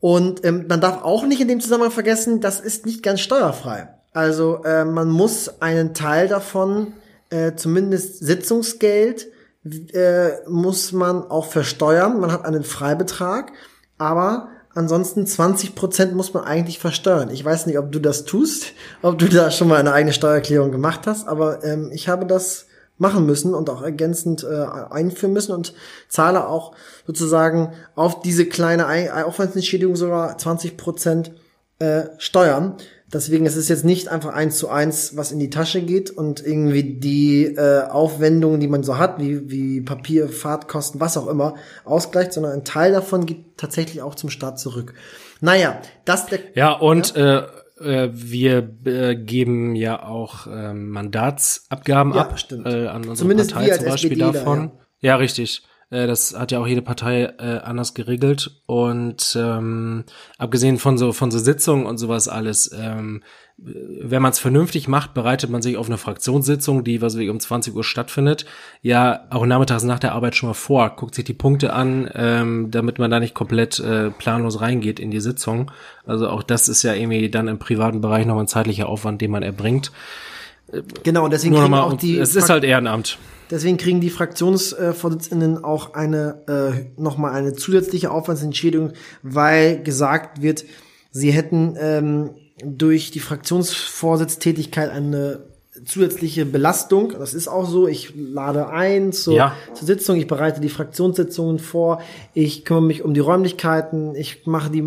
Und 0.00 0.44
ähm, 0.44 0.66
man 0.68 0.80
darf 0.80 1.02
auch 1.02 1.26
nicht 1.26 1.40
in 1.40 1.48
dem 1.48 1.60
Zusammenhang 1.60 1.92
vergessen, 1.92 2.40
das 2.40 2.60
ist 2.60 2.86
nicht 2.86 3.02
ganz 3.02 3.20
steuerfrei. 3.20 3.88
Also 4.12 4.64
äh, 4.64 4.84
man 4.84 5.10
muss 5.10 5.60
einen 5.60 5.94
Teil 5.94 6.26
davon, 6.26 6.94
äh, 7.28 7.54
zumindest 7.54 8.24
Sitzungsgeld, 8.24 9.28
äh, 9.64 10.48
muss 10.48 10.92
man 10.92 11.30
auch 11.30 11.46
versteuern. 11.46 12.20
Man 12.20 12.32
hat 12.32 12.44
einen 12.44 12.64
Freibetrag, 12.64 13.52
aber 13.98 14.48
ansonsten 14.74 15.26
20 15.26 15.74
Prozent 15.74 16.14
muss 16.14 16.32
man 16.32 16.44
eigentlich 16.44 16.78
versteuern. 16.78 17.30
Ich 17.30 17.44
weiß 17.44 17.66
nicht, 17.66 17.78
ob 17.78 17.92
du 17.92 17.98
das 17.98 18.24
tust, 18.24 18.72
ob 19.02 19.18
du 19.18 19.28
da 19.28 19.50
schon 19.50 19.68
mal 19.68 19.78
eine 19.78 19.92
eigene 19.92 20.12
Steuererklärung 20.12 20.70
gemacht 20.72 21.06
hast, 21.06 21.28
aber 21.28 21.64
ähm, 21.64 21.90
ich 21.92 22.08
habe 22.08 22.26
das 22.26 22.66
machen 22.96 23.24
müssen 23.24 23.54
und 23.54 23.70
auch 23.70 23.82
ergänzend 23.82 24.44
äh, 24.44 24.66
einführen 24.90 25.32
müssen 25.32 25.52
und 25.52 25.72
zahle 26.08 26.46
auch 26.46 26.74
sozusagen 27.06 27.72
auf 27.94 28.20
diese 28.20 28.44
kleine 28.46 28.86
Aufwandsentschädigung 29.24 29.96
sogar 29.96 30.36
20 30.36 30.76
Prozent 30.76 31.32
äh, 31.78 32.04
Steuern. 32.18 32.76
Deswegen 33.12 33.44
ist 33.44 33.56
es 33.56 33.68
jetzt 33.68 33.84
nicht 33.84 34.08
einfach 34.08 34.32
eins 34.32 34.56
zu 34.56 34.68
eins, 34.68 35.16
was 35.16 35.32
in 35.32 35.40
die 35.40 35.50
Tasche 35.50 35.82
geht 35.82 36.10
und 36.10 36.44
irgendwie 36.44 36.84
die 36.84 37.44
äh, 37.44 37.82
Aufwendungen, 37.88 38.60
die 38.60 38.68
man 38.68 38.84
so 38.84 38.98
hat, 38.98 39.18
wie, 39.18 39.50
wie 39.50 39.80
Papier, 39.80 40.28
Fahrtkosten, 40.28 41.00
was 41.00 41.16
auch 41.16 41.26
immer, 41.26 41.54
ausgleicht, 41.84 42.32
sondern 42.32 42.52
ein 42.52 42.64
Teil 42.64 42.92
davon 42.92 43.26
geht 43.26 43.56
tatsächlich 43.56 44.02
auch 44.02 44.14
zum 44.14 44.30
Staat 44.30 44.60
zurück. 44.60 44.94
Naja, 45.40 45.80
das 46.04 46.26
der. 46.26 46.38
Ja, 46.54 46.72
und 46.72 47.16
ja? 47.16 47.40
Äh, 47.40 47.46
äh, 47.80 48.10
wir 48.12 48.68
äh, 48.84 49.16
geben 49.16 49.74
ja 49.74 50.02
auch 50.02 50.46
äh, 50.46 50.72
Mandatsabgaben 50.72 52.14
ja, 52.14 52.20
ab 52.20 52.38
stimmt. 52.38 52.66
äh, 52.66 52.86
an 52.86 52.98
unsere 52.98 53.16
Zumindest 53.16 53.52
Partei 53.52 53.76
zum 53.76 53.86
Beispiel 53.86 54.12
SPD 54.12 54.32
davon. 54.32 54.58
Da, 54.58 54.74
ja. 55.00 55.12
ja. 55.12 55.16
richtig. 55.16 55.62
Äh, 55.90 56.06
das 56.06 56.34
hat 56.38 56.52
ja 56.52 56.60
auch 56.60 56.66
jede 56.66 56.82
Partei 56.82 57.34
äh, 57.38 57.58
anders 57.62 57.94
geregelt. 57.94 58.62
Und 58.66 59.36
ähm, 59.38 60.04
abgesehen 60.38 60.78
von 60.78 60.96
so 60.96 61.12
von 61.12 61.30
so 61.30 61.38
Sitzungen 61.38 61.86
und 61.86 61.98
sowas 61.98 62.28
alles, 62.28 62.70
ähm, 62.72 63.22
wenn 63.62 64.22
man 64.22 64.30
es 64.30 64.38
vernünftig 64.38 64.88
macht, 64.88 65.12
bereitet 65.12 65.50
man 65.50 65.60
sich 65.60 65.76
auf 65.76 65.86
eine 65.86 65.98
Fraktionssitzung, 65.98 66.82
die 66.82 67.02
was 67.02 67.18
wie 67.18 67.28
um 67.28 67.38
20 67.38 67.74
Uhr 67.74 67.84
stattfindet, 67.84 68.46
ja 68.80 69.26
auch 69.28 69.44
nachmittags 69.44 69.82
nach 69.82 69.98
der 69.98 70.12
Arbeit 70.12 70.34
schon 70.34 70.48
mal 70.48 70.54
vor, 70.54 70.96
guckt 70.96 71.14
sich 71.14 71.26
die 71.26 71.34
Punkte 71.34 71.74
an, 71.74 72.08
ähm, 72.14 72.70
damit 72.70 72.98
man 72.98 73.10
da 73.10 73.20
nicht 73.20 73.34
komplett 73.34 73.78
äh, 73.78 74.10
planlos 74.10 74.62
reingeht 74.62 74.98
in 74.98 75.10
die 75.10 75.20
Sitzung. 75.20 75.70
Also 76.06 76.28
auch 76.28 76.42
das 76.42 76.68
ist 76.68 76.82
ja 76.82 76.94
irgendwie 76.94 77.28
dann 77.28 77.48
im 77.48 77.58
privaten 77.58 78.00
Bereich 78.00 78.24
nochmal 78.24 78.44
ein 78.44 78.48
zeitlicher 78.48 78.88
Aufwand, 78.88 79.20
den 79.20 79.30
man 79.30 79.42
erbringt. 79.42 79.92
Genau, 81.02 81.28
deswegen 81.28 81.56
kriegen 81.56 81.74
auch 81.74 81.94
die. 81.94 82.16
Es 82.16 82.36
ist 82.36 82.48
halt 82.48 82.64
Ehrenamt. 82.64 83.18
Deswegen 83.50 83.76
kriegen 83.76 84.00
die 84.00 84.10
Fraktionsvorsitzenden 84.10 85.64
auch 85.64 85.94
eine 85.94 86.42
äh, 86.46 87.00
nochmal 87.00 87.32
eine 87.32 87.52
zusätzliche 87.52 88.10
Aufwandsentschädigung, 88.10 88.92
weil 89.22 89.82
gesagt 89.82 90.40
wird, 90.40 90.64
sie 91.10 91.32
hätten 91.32 91.76
ähm, 91.78 92.30
durch 92.64 93.10
die 93.10 93.20
Fraktionsvorsitztätigkeit 93.20 94.90
eine 94.90 95.50
zusätzliche 95.84 96.44
Belastung. 96.46 97.14
Das 97.18 97.34
ist 97.34 97.48
auch 97.48 97.66
so. 97.66 97.86
Ich 97.86 98.12
lade 98.16 98.68
ein 98.68 99.12
zur, 99.12 99.34
ja. 99.34 99.56
zur 99.72 99.86
Sitzung, 99.86 100.16
ich 100.16 100.26
bereite 100.26 100.60
die 100.60 100.68
Fraktionssitzungen 100.68 101.58
vor, 101.58 102.02
ich 102.34 102.64
kümmere 102.64 102.84
mich 102.84 103.02
um 103.02 103.14
die 103.14 103.20
Räumlichkeiten, 103.20 104.14
ich 104.14 104.46
mache 104.46 104.70
die, 104.70 104.84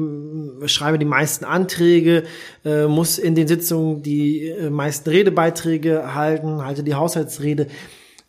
schreibe 0.68 1.00
die 1.00 1.06
meisten 1.06 1.46
Anträge, 1.46 2.24
äh, 2.66 2.86
muss 2.86 3.18
in 3.18 3.36
den 3.36 3.48
Sitzungen 3.48 4.04
die 4.04 4.48
äh, 4.48 4.70
meisten 4.70 5.10
Redebeiträge 5.10 6.14
halten, 6.14 6.64
halte 6.64 6.84
die 6.84 6.96
Haushaltsrede. 6.96 7.68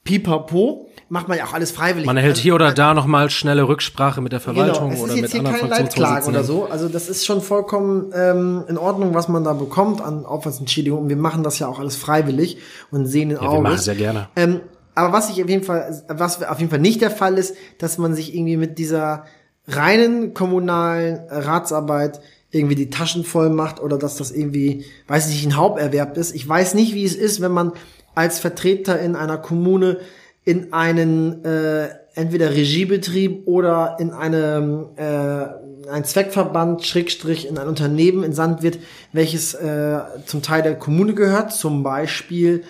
Pipapo 0.05 0.89
macht 1.09 1.29
man 1.29 1.39
ja 1.39 1.45
auch 1.45 1.53
alles 1.55 1.71
freiwillig. 1.71 2.07
Man 2.07 2.17
erhält 2.17 2.37
hier 2.37 2.55
oder 2.55 2.73
da 2.73 2.95
nochmal 2.95 3.31
schnelle 3.31 3.67
Rücksprache 3.69 4.21
mit 4.21 4.33
der 4.33 4.41
genau, 4.41 4.55
Verwaltung 4.55 4.91
genau, 4.91 5.03
oder 5.05 5.15
mit 5.17 5.35
anderen 5.35 5.57
Fraktionsvorsitzenden. 5.57 6.35
oder 6.35 6.45
so. 6.45 6.67
Also 6.67 6.89
das 6.89 7.09
ist 7.09 7.25
schon 7.25 7.41
vollkommen 7.41 8.13
ähm, 8.15 8.65
in 8.69 8.79
Ordnung, 8.79 9.15
was 9.15 9.29
man 9.29 9.45
da 9.45 9.53
bekommt 9.53 10.01
an 10.01 10.27
Aufwandsentschädigung. 10.27 11.01
Und 11.01 11.09
wir 11.09 11.17
machen 11.17 11.43
das 11.43 11.59
ja 11.59 11.69
auch 11.69 11.79
alles 11.79 11.97
freiwillig 11.97 12.59
und 12.91 13.07
sehen 13.07 13.31
in 13.31 13.37
ja, 13.37 13.43
Augen. 13.43 13.65
Wir 13.65 13.71
machen 13.71 13.79
sehr 13.79 13.95
gerne. 13.95 14.29
Ähm, 14.37 14.61
aber 14.95 15.13
was 15.13 15.31
ich 15.31 15.43
auf 15.43 15.49
jeden 15.49 15.65
Fall, 15.65 16.05
was 16.09 16.43
auf 16.43 16.59
jeden 16.59 16.71
Fall 16.71 16.81
nicht 16.81 17.01
der 17.01 17.11
Fall 17.11 17.39
ist, 17.39 17.57
dass 17.79 17.99
man 17.99 18.15
sich 18.15 18.35
irgendwie 18.35 18.57
mit 18.57 18.79
dieser 18.79 19.25
reinen 19.67 20.35
kommunalen 20.35 21.21
Ratsarbeit 21.29 22.21
irgendwie 22.51 22.77
die 22.77 22.91
Taschen 22.91 23.25
voll 23.25 23.51
macht 23.51 23.81
oder 23.81 23.99
dass 23.99 24.17
das 24.17 24.31
irgendwie, 24.31 24.85
weiß 25.09 25.29
ich 25.29 25.37
nicht, 25.37 25.47
ein 25.47 25.57
Haupterwerb 25.57 26.17
ist. 26.17 26.35
Ich 26.35 26.49
weiß 26.49 26.75
nicht, 26.75 26.95
wie 26.95 27.05
es 27.05 27.17
ist, 27.17 27.41
wenn 27.41 27.53
man 27.53 27.73
als 28.15 28.39
Vertreter 28.39 28.99
in 29.01 29.17
einer 29.17 29.39
Kommune 29.39 29.99
in 30.45 30.73
einen 30.73 31.45
äh, 31.45 31.89
entweder 32.15 32.51
Regiebetrieb 32.51 33.47
oder 33.47 33.97
in 33.99 34.11
einem 34.11 34.89
äh, 34.97 35.89
ein 35.89 36.05
Zweckverband 36.05 36.85
Schrägstrich 36.85 37.47
in 37.47 37.59
ein 37.59 37.67
Unternehmen 37.67 38.25
entsandt 38.25 38.63
wird, 38.63 38.79
welches 39.13 39.55
äh, 39.55 40.01
zum 40.27 40.43
Teil 40.43 40.63
der 40.63 40.77
Kommune 40.77 41.15
gehört, 41.15 41.53
zum 41.53 41.83
Beispiel 41.83 42.65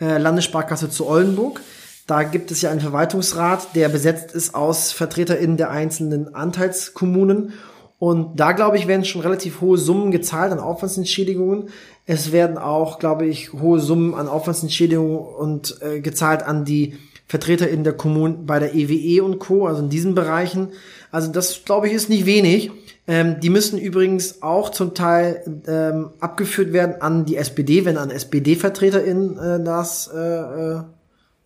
äh, 0.00 0.18
Landessparkasse 0.18 0.90
zu 0.90 1.06
Oldenburg. 1.06 1.60
Da 2.06 2.22
gibt 2.22 2.50
es 2.50 2.62
ja 2.62 2.70
einen 2.70 2.80
Verwaltungsrat, 2.80 3.74
der 3.74 3.88
besetzt 3.88 4.32
ist 4.32 4.54
aus 4.54 4.92
VertreterInnen 4.92 5.56
der 5.56 5.70
einzelnen 5.70 6.34
Anteilskommunen. 6.34 7.52
Und 7.98 8.38
da, 8.38 8.52
glaube 8.52 8.76
ich, 8.76 8.86
werden 8.86 9.04
schon 9.04 9.22
relativ 9.22 9.60
hohe 9.60 9.78
Summen 9.78 10.10
gezahlt 10.10 10.52
an 10.52 10.60
Aufwandsentschädigungen. 10.60 11.70
Es 12.04 12.30
werden 12.30 12.58
auch, 12.58 12.98
glaube 12.98 13.26
ich, 13.26 13.52
hohe 13.54 13.80
Summen 13.80 14.14
an 14.14 14.28
Aufwandsentschädigungen 14.28 15.18
und 15.18 15.80
äh, 15.80 16.00
gezahlt 16.00 16.42
an 16.42 16.64
die 16.64 16.98
Vertreter 17.26 17.68
in 17.68 17.84
der 17.84 17.94
Kommune 17.94 18.34
bei 18.34 18.58
der 18.58 18.74
EWE 18.74 18.94
e 18.94 19.20
und 19.20 19.38
Co., 19.38 19.66
also 19.66 19.82
in 19.82 19.88
diesen 19.88 20.14
Bereichen. 20.14 20.68
Also 21.10 21.32
das, 21.32 21.64
glaube 21.64 21.88
ich, 21.88 21.94
ist 21.94 22.08
nicht 22.08 22.26
wenig. 22.26 22.70
Ähm, 23.08 23.40
die 23.40 23.50
müssen 23.50 23.78
übrigens 23.78 24.42
auch 24.42 24.70
zum 24.70 24.94
Teil 24.94 25.62
ähm, 25.66 26.10
abgeführt 26.20 26.72
werden 26.72 27.00
an 27.00 27.24
die 27.24 27.36
SPD, 27.36 27.84
wenn 27.84 27.98
ein 27.98 28.10
SPD-VertreterIn 28.10 29.38
äh, 29.38 29.64
das 29.64 30.10
äh, 30.12 30.18
äh, 30.18 30.82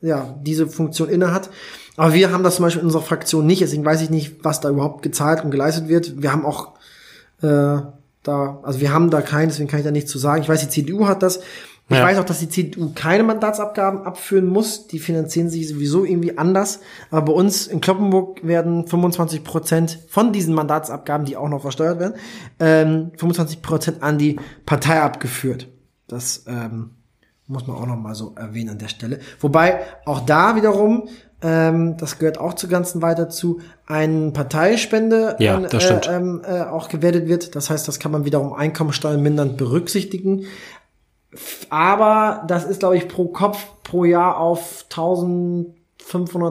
ja 0.01 0.35
diese 0.43 0.67
Funktion 0.67 1.09
innehat. 1.09 1.51
Aber 2.01 2.15
wir 2.15 2.33
haben 2.33 2.43
das 2.43 2.57
zum 2.57 2.63
Beispiel 2.63 2.81
in 2.81 2.87
unserer 2.87 3.03
Fraktion 3.03 3.45
nicht, 3.45 3.61
deswegen 3.61 3.85
weiß 3.85 4.01
ich 4.01 4.09
nicht, 4.09 4.43
was 4.43 4.63
da 4.63 4.71
überhaupt 4.71 5.03
gezahlt 5.03 5.45
und 5.45 5.51
geleistet 5.51 5.89
wird. 5.89 6.23
Wir 6.23 6.33
haben 6.33 6.47
auch 6.47 6.69
äh, 7.43 7.77
da, 8.23 8.59
also 8.63 8.81
wir 8.81 8.91
haben 8.91 9.11
da 9.11 9.21
keinen, 9.21 9.49
deswegen 9.51 9.69
kann 9.69 9.81
ich 9.81 9.85
da 9.85 9.91
nichts 9.91 10.11
zu 10.11 10.19
sagen. 10.19 10.41
Ich 10.41 10.49
weiß, 10.49 10.63
die 10.63 10.71
CDU 10.71 11.07
hat 11.07 11.23
das. 11.23 11.41
Ich 11.91 11.99
ja. 11.99 12.03
weiß 12.03 12.17
auch, 12.17 12.25
dass 12.25 12.39
die 12.39 12.49
CDU 12.49 12.93
keine 12.95 13.23
Mandatsabgaben 13.23 14.07
abführen 14.07 14.47
muss. 14.47 14.87
Die 14.87 14.99
finanzieren 14.99 15.51
sich 15.51 15.69
sowieso 15.69 16.07
irgendwie 16.07 16.39
anders. 16.39 16.81
Aber 17.11 17.27
bei 17.27 17.33
uns 17.35 17.67
in 17.67 17.83
Kloppenburg 17.83 18.47
werden 18.47 18.87
25 18.87 19.45
Prozent 19.45 19.99
von 20.09 20.33
diesen 20.33 20.55
Mandatsabgaben, 20.55 21.27
die 21.27 21.37
auch 21.37 21.51
noch 21.51 21.61
versteuert 21.61 22.01
werden, 22.01 22.15
ähm, 22.61 23.11
25 23.19 23.61
Prozent 23.61 24.03
an 24.03 24.17
die 24.17 24.41
Partei 24.65 25.03
abgeführt. 25.03 25.69
Das 26.09 26.45
ähm, 26.47 26.93
muss 27.47 27.67
man 27.67 27.77
auch 27.77 27.87
noch 27.87 27.97
mal 27.97 28.15
so 28.15 28.33
erwähnen 28.37 28.71
an 28.71 28.79
der 28.79 28.89
Stelle. 28.89 29.19
Wobei 29.41 29.81
auch 30.07 30.21
da 30.21 30.57
wiederum, 30.57 31.09
ähm, 31.43 31.97
das 31.97 32.19
gehört 32.19 32.39
auch 32.39 32.55
zu 32.55 32.69
ganzen 32.69 33.03
weiter 33.03 33.29
zu, 33.29 33.61
eine 33.87 34.31
Parteispende 34.31 35.37
ja, 35.39 35.59
das 35.61 35.91
äh, 35.91 36.01
ähm, 36.11 36.43
äh, 36.45 36.63
auch 36.63 36.89
gewertet 36.89 37.29
wird. 37.29 37.55
Das 37.57 37.71
heißt, 37.71 37.89
das 37.89 37.99
kann 37.99 38.13
man 38.13 38.25
wiederum 38.25 38.53
Einkommensteuern 38.53 39.23
mindernd 39.23 39.57
berücksichtigen. 39.57 40.47
Aber 41.71 42.45
das 42.49 42.65
ist, 42.65 42.81
glaube 42.81 42.97
ich, 42.97 43.09
pro 43.09 43.29
Kopf 43.29 43.65
pro 43.85 44.05
Jahr 44.05 44.39
auf 44.39 44.85
1500, 44.91 45.77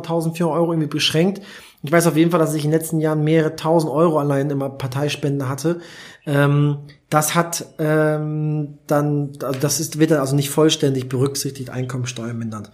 1400 0.05 0.41
Euro 0.41 0.71
irgendwie 0.71 0.87
beschränkt. 0.87 1.41
Ich 1.81 1.91
weiß 1.91 2.07
auf 2.07 2.17
jeden 2.17 2.31
Fall, 2.31 2.39
dass 2.39 2.53
ich 2.53 2.65
in 2.65 2.71
den 2.71 2.79
letzten 2.79 2.99
Jahren 2.99 3.23
mehrere 3.23 3.55
tausend 3.55 3.91
Euro 3.91 4.19
allein 4.19 4.49
immer 4.49 4.69
Parteispende 4.69 5.47
hatte. 5.47 5.79
Ähm, 6.25 6.79
das 7.09 7.35
hat 7.35 7.65
ähm, 7.79 8.79
dann, 8.87 9.31
also 9.41 9.59
das 9.59 9.79
ist, 9.79 9.97
wird 9.99 10.11
dann 10.11 10.19
also 10.19 10.35
nicht 10.35 10.49
vollständig 10.49 11.07
berücksichtigt, 11.07 11.69
Einkommensteuer 11.69 12.33
mindert. 12.33 12.71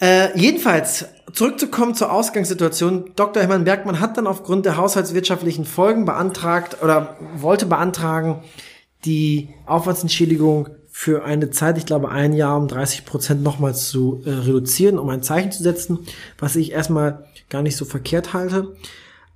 Äh, 0.00 0.38
jedenfalls, 0.38 1.06
zurückzukommen 1.32 1.94
zur 1.94 2.12
Ausgangssituation. 2.12 3.12
Dr. 3.16 3.42
Hermann 3.42 3.64
Bergmann 3.64 4.00
hat 4.00 4.16
dann 4.16 4.26
aufgrund 4.26 4.66
der 4.66 4.76
haushaltswirtschaftlichen 4.76 5.64
Folgen 5.64 6.04
beantragt 6.04 6.82
oder 6.82 7.16
wollte 7.36 7.66
beantragen, 7.66 8.42
die 9.04 9.48
Aufwandsentschädigung 9.66 10.68
für 10.90 11.24
eine 11.24 11.50
Zeit, 11.50 11.76
ich 11.76 11.84
glaube 11.86 12.10
ein 12.10 12.32
Jahr 12.32 12.56
um 12.56 12.68
30 12.68 13.04
Prozent 13.04 13.42
nochmal 13.42 13.74
zu 13.74 14.22
äh, 14.24 14.30
reduzieren, 14.30 14.98
um 14.98 15.10
ein 15.10 15.22
Zeichen 15.22 15.52
zu 15.52 15.62
setzen, 15.62 15.98
was 16.38 16.56
ich 16.56 16.72
erstmal 16.72 17.26
gar 17.50 17.62
nicht 17.62 17.76
so 17.76 17.84
verkehrt 17.84 18.32
halte, 18.32 18.74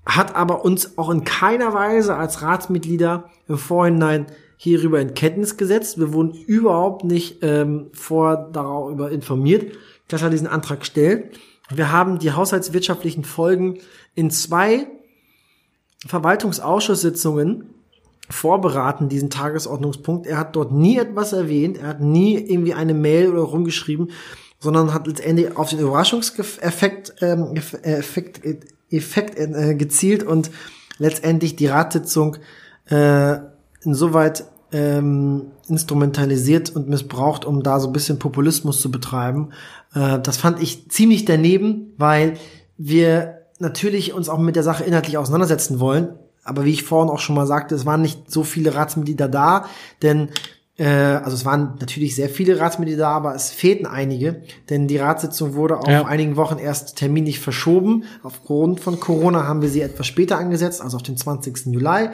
hat 0.07 0.35
aber 0.35 0.65
uns 0.65 0.97
auch 0.97 1.11
in 1.11 1.25
keiner 1.25 1.75
Weise 1.75 2.17
als 2.17 2.41
Ratsmitglieder 2.41 3.31
im 3.47 3.59
Vorhinein 3.59 4.27
hierüber 4.63 5.01
in 5.01 5.15
Kenntnis 5.15 5.57
gesetzt. 5.57 5.99
Wir 5.99 6.13
wurden 6.13 6.35
überhaupt 6.35 7.03
nicht 7.03 7.39
ähm, 7.41 7.87
vor 7.95 8.51
darüber 8.53 9.11
informiert, 9.11 9.75
dass 10.09 10.21
er 10.21 10.29
diesen 10.29 10.47
Antrag 10.47 10.85
stellt. 10.85 11.39
Wir 11.71 11.91
haben 11.91 12.19
die 12.19 12.33
haushaltswirtschaftlichen 12.33 13.25
Folgen 13.25 13.79
in 14.15 14.31
zwei 14.31 14.87
Verwaltungsausschusssitzungen 16.07 17.71
vorberaten, 18.29 19.09
diesen 19.09 19.31
Tagesordnungspunkt. 19.31 20.27
Er 20.27 20.37
hat 20.37 20.55
dort 20.55 20.73
nie 20.73 20.99
etwas 20.99 21.33
erwähnt, 21.33 21.79
er 21.79 21.89
hat 21.89 22.03
nie 22.03 22.37
irgendwie 22.37 22.75
eine 22.75 22.93
Mail 22.93 23.33
oder 23.33 23.41
rumgeschrieben, 23.41 24.11
sondern 24.59 24.93
hat 24.93 25.07
letztendlich 25.07 25.57
auf 25.57 25.71
den 25.71 25.79
Überraschungseffekt 25.79 27.15
ähm, 27.23 27.55
Effekt, 27.83 28.43
Effekt 28.91 29.39
äh, 29.39 29.75
gezielt 29.75 30.23
und 30.23 30.51
letztendlich 30.99 31.57
die 31.57 31.69
Ratssitzung 31.69 32.37
äh, 32.91 33.39
insoweit 33.83 34.45
ähm, 34.73 35.51
instrumentalisiert 35.69 36.71
und 36.71 36.89
missbraucht, 36.89 37.45
um 37.45 37.63
da 37.63 37.81
so 37.81 37.89
ein 37.89 37.93
bisschen 37.93 38.19
Populismus 38.19 38.81
zu 38.81 38.91
betreiben. 38.91 39.51
Äh, 39.95 40.19
das 40.21 40.37
fand 40.37 40.63
ich 40.63 40.89
ziemlich 40.91 41.25
daneben, 41.25 41.93
weil 41.97 42.35
wir 42.79 43.43
natürlich 43.59 44.15
uns 44.15 44.29
auch 44.29 44.39
mit 44.39 44.57
der 44.57 44.63
Sache 44.63 44.85
inhaltlich 44.85 45.19
auseinandersetzen 45.19 45.81
wollen, 45.81 46.11
aber 46.45 46.65
wie 46.65 46.73
ich 46.73 46.83
vorhin 46.83 47.11
auch 47.11 47.19
schon 47.19 47.37
mal 47.37 47.47
sagte, 47.47 47.75
es 47.75 47.85
waren 47.85 48.03
nicht 48.03 48.31
so 48.31 48.43
viele 48.43 48.75
Ratsmitglieder 48.75 49.29
da, 49.29 49.67
denn 50.03 50.31
äh, 50.79 50.87
also 50.87 51.37
es 51.37 51.45
waren 51.45 51.75
natürlich 51.79 52.17
sehr 52.17 52.31
viele 52.31 52.59
Ratsmitglieder 52.59 53.03
da, 53.03 53.11
aber 53.11 53.35
es 53.35 53.51
fehlten 53.51 53.87
einige, 53.87 54.43
denn 54.71 54.89
die 54.89 54.97
Ratssitzung 54.97 55.55
wurde 55.55 55.79
auf 55.79 55.89
ja. 55.89 56.07
einigen 56.07 56.37
Wochen 56.37 56.59
erst 56.59 56.97
terminlich 56.97 57.39
verschoben. 57.39 58.05
Aufgrund 58.23 58.81
von 58.81 58.99
Corona 58.99 59.47
haben 59.47 59.61
wir 59.61 59.69
sie 59.69 59.83
etwas 59.83 60.07
später 60.07 60.39
angesetzt, 60.39 60.81
also 60.81 60.97
auf 60.97 61.03
den 61.03 61.19
20. 61.19 61.67
Juli. 61.67 62.09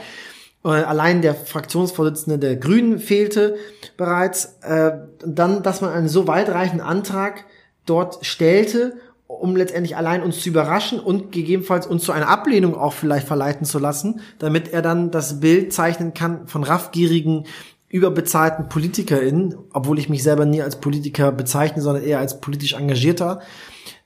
Äh, 0.66 0.82
allein 0.82 1.22
der 1.22 1.34
Fraktionsvorsitzende 1.34 2.38
der 2.38 2.56
Grünen 2.56 2.98
fehlte 2.98 3.56
bereits. 3.96 4.58
Äh, 4.62 4.98
dann, 5.24 5.62
dass 5.62 5.80
man 5.80 5.92
einen 5.92 6.08
so 6.08 6.26
weitreichenden 6.26 6.86
Antrag 6.86 7.44
dort 7.86 8.26
stellte 8.26 8.94
um 9.28 9.56
letztendlich 9.56 9.96
allein 9.96 10.22
uns 10.22 10.40
zu 10.40 10.48
überraschen 10.48 11.00
und 11.00 11.32
gegebenenfalls 11.32 11.86
uns 11.86 12.04
zu 12.04 12.12
einer 12.12 12.28
Ablehnung 12.28 12.76
auch 12.76 12.92
vielleicht 12.92 13.26
verleiten 13.26 13.66
zu 13.66 13.78
lassen, 13.78 14.20
damit 14.38 14.72
er 14.72 14.82
dann 14.82 15.10
das 15.10 15.40
Bild 15.40 15.72
zeichnen 15.72 16.14
kann 16.14 16.46
von 16.46 16.62
raffgierigen 16.62 17.44
überbezahlten 17.88 18.68
PolitikerInnen, 18.68 19.56
obwohl 19.72 19.98
ich 19.98 20.08
mich 20.08 20.22
selber 20.22 20.44
nie 20.44 20.62
als 20.62 20.76
Politiker 20.76 21.32
bezeichne, 21.32 21.82
sondern 21.82 22.04
eher 22.04 22.18
als 22.18 22.40
politisch 22.40 22.74
engagierter. 22.74 23.40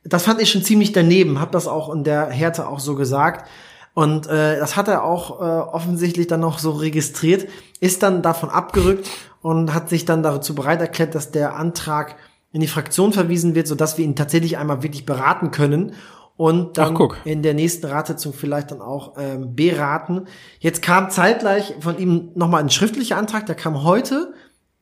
Das 0.05 0.25
fand 0.25 0.41
ich 0.41 0.51
schon 0.51 0.63
ziemlich 0.63 0.93
daneben, 0.93 1.41
habe 1.41 1.53
das 1.53 1.67
auch 1.67 1.93
in 1.93 2.05
der 2.05 2.27
Härte 2.31 2.67
auch 2.69 2.81
so 2.81 2.95
gesagt. 2.95 3.49
Und 3.95 4.26
äh, 4.28 4.59
das 4.59 4.76
hat 4.76 4.88
er 4.88 5.05
auch 5.05 5.41
äh, 5.41 5.45
offensichtlich 5.45 6.26
dann 6.26 6.41
noch 6.41 6.59
so 6.59 6.70
registriert, 6.70 7.49
ist 7.80 8.03
dann 8.03 8.22
davon 8.22 8.51
abgerückt 8.51 9.09
und 9.43 9.74
hat 9.74 9.88
sich 9.88 10.05
dann 10.05 10.22
dazu 10.22 10.55
bereit 10.55 10.80
erklärt, 10.80 11.14
dass 11.14 11.32
der 11.32 11.57
Antrag 11.57 12.16
in 12.53 12.61
die 12.61 12.68
Fraktion 12.68 13.12
verwiesen 13.12 13.55
wird, 13.55 13.66
sodass 13.66 13.99
wir 13.99 14.05
ihn 14.05 14.16
tatsächlich 14.16 14.59
einmal 14.59 14.82
wirklich 14.82 15.07
beraten 15.07 15.51
können 15.51 15.95
und 16.36 16.78
dann 16.78 16.97
Ach, 16.97 17.16
in 17.24 17.43
der 17.43 17.55
nächsten 17.55 17.86
Ratssitzung 17.86 18.32
vielleicht 18.32 18.70
dann 18.70 18.80
auch 18.80 19.14
ähm, 19.18 19.55
beraten. 19.55 20.26
Jetzt 20.59 20.80
kam 20.80 21.11
zeitgleich 21.11 21.74
von 21.80 21.99
ihm 21.99 22.30
nochmal 22.34 22.62
ein 22.62 22.70
schriftlicher 22.70 23.18
Antrag, 23.18 23.45
der 23.47 23.55
kam 23.55 23.84
heute, 23.84 24.32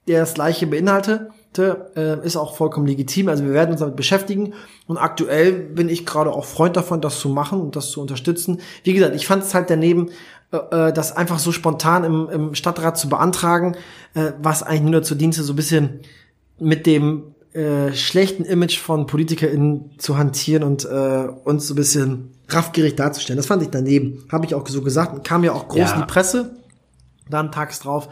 der 0.07 0.21
das 0.21 0.35
gleiche 0.35 0.67
beinhaltete, 1.53 1.91
äh, 1.97 2.27
ist 2.27 2.37
auch 2.37 2.57
vollkommen 2.57 2.87
legitim. 2.87 3.29
Also 3.29 3.45
wir 3.45 3.53
werden 3.53 3.73
uns 3.73 3.81
damit 3.81 3.97
beschäftigen 3.97 4.55
und 4.87 4.97
aktuell 4.97 5.53
bin 5.53 5.89
ich 5.89 6.07
gerade 6.07 6.33
auch 6.33 6.45
Freund 6.45 6.77
davon, 6.77 7.01
das 7.01 7.21
zu 7.21 7.29
machen 7.29 7.61
und 7.61 7.77
das 7.77 7.91
zu 7.91 8.01
unterstützen. 8.01 8.61
Wie 8.85 8.93
gesagt, 8.93 9.15
ich 9.15 9.27
fand 9.27 9.43
es 9.43 9.55
halt 9.55 9.71
daneben, 9.71 10.11
äh, 10.53 10.89
äh, 10.89 10.93
das 10.93 11.17
einfach 11.17 11.39
so 11.39 11.53
spontan 11.53 12.05
im, 12.05 12.29
im 12.29 12.55
Stadtrat 12.55 12.99
zu 12.99 13.09
beantragen, 13.09 13.77
äh, 14.15 14.33
was 14.41 14.63
eigentlich 14.63 14.83
nur 14.83 15.01
dazu 15.01 15.15
diente, 15.15 15.43
so 15.43 15.53
ein 15.53 15.57
bisschen 15.57 16.01
mit 16.59 16.87
dem 16.87 17.35
äh, 17.53 17.93
schlechten 17.93 18.45
Image 18.45 18.79
von 18.79 19.07
PolitikerInnen 19.07 19.99
zu 19.99 20.19
hantieren 20.19 20.63
und 20.63 20.85
äh, 20.85 21.29
uns 21.45 21.67
so 21.67 21.75
ein 21.75 21.77
bisschen 21.77 22.35
raffgierig 22.49 22.97
darzustellen. 22.97 23.37
Das 23.37 23.47
fand 23.47 23.63
ich 23.63 23.69
daneben. 23.71 24.25
Habe 24.31 24.47
ich 24.47 24.55
auch 24.55 24.67
so 24.67 24.83
gesagt. 24.83 25.25
Kam 25.25 25.45
ja 25.45 25.53
auch 25.53 25.69
groß 25.69 25.79
ja. 25.79 25.95
in 25.95 26.01
die 26.01 26.07
Presse. 26.07 26.55
Dann 27.29 27.53
tags 27.53 27.81
drauf. 27.81 28.09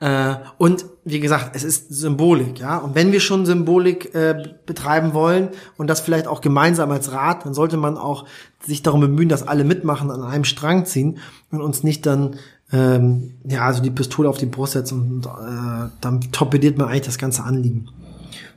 Äh, 0.00 0.36
und 0.58 0.86
wie 1.04 1.18
gesagt, 1.18 1.56
es 1.56 1.64
ist 1.64 1.92
Symbolik, 1.92 2.60
ja. 2.60 2.78
Und 2.78 2.94
wenn 2.94 3.10
wir 3.10 3.20
schon 3.20 3.46
Symbolik 3.46 4.14
äh, 4.14 4.54
betreiben 4.64 5.12
wollen 5.12 5.48
und 5.76 5.88
das 5.88 6.00
vielleicht 6.00 6.28
auch 6.28 6.40
gemeinsam 6.40 6.90
als 6.90 7.12
Rat, 7.12 7.44
dann 7.44 7.54
sollte 7.54 7.76
man 7.76 7.96
auch 7.96 8.24
sich 8.64 8.82
darum 8.82 9.00
bemühen, 9.00 9.28
dass 9.28 9.46
alle 9.46 9.64
mitmachen, 9.64 10.10
an 10.10 10.22
einem 10.22 10.44
Strang 10.44 10.84
ziehen 10.84 11.18
und 11.50 11.60
uns 11.60 11.82
nicht 11.82 12.06
dann 12.06 12.36
ähm, 12.72 13.34
ja 13.44 13.62
also 13.62 13.82
die 13.82 13.90
Pistole 13.90 14.28
auf 14.28 14.38
die 14.38 14.46
Brust 14.46 14.74
setzen 14.74 15.00
und 15.00 15.26
äh, 15.26 15.90
dann 16.00 16.20
torpediert 16.32 16.78
man 16.78 16.88
eigentlich 16.88 17.06
das 17.06 17.18
ganze 17.18 17.42
Anliegen. 17.42 17.88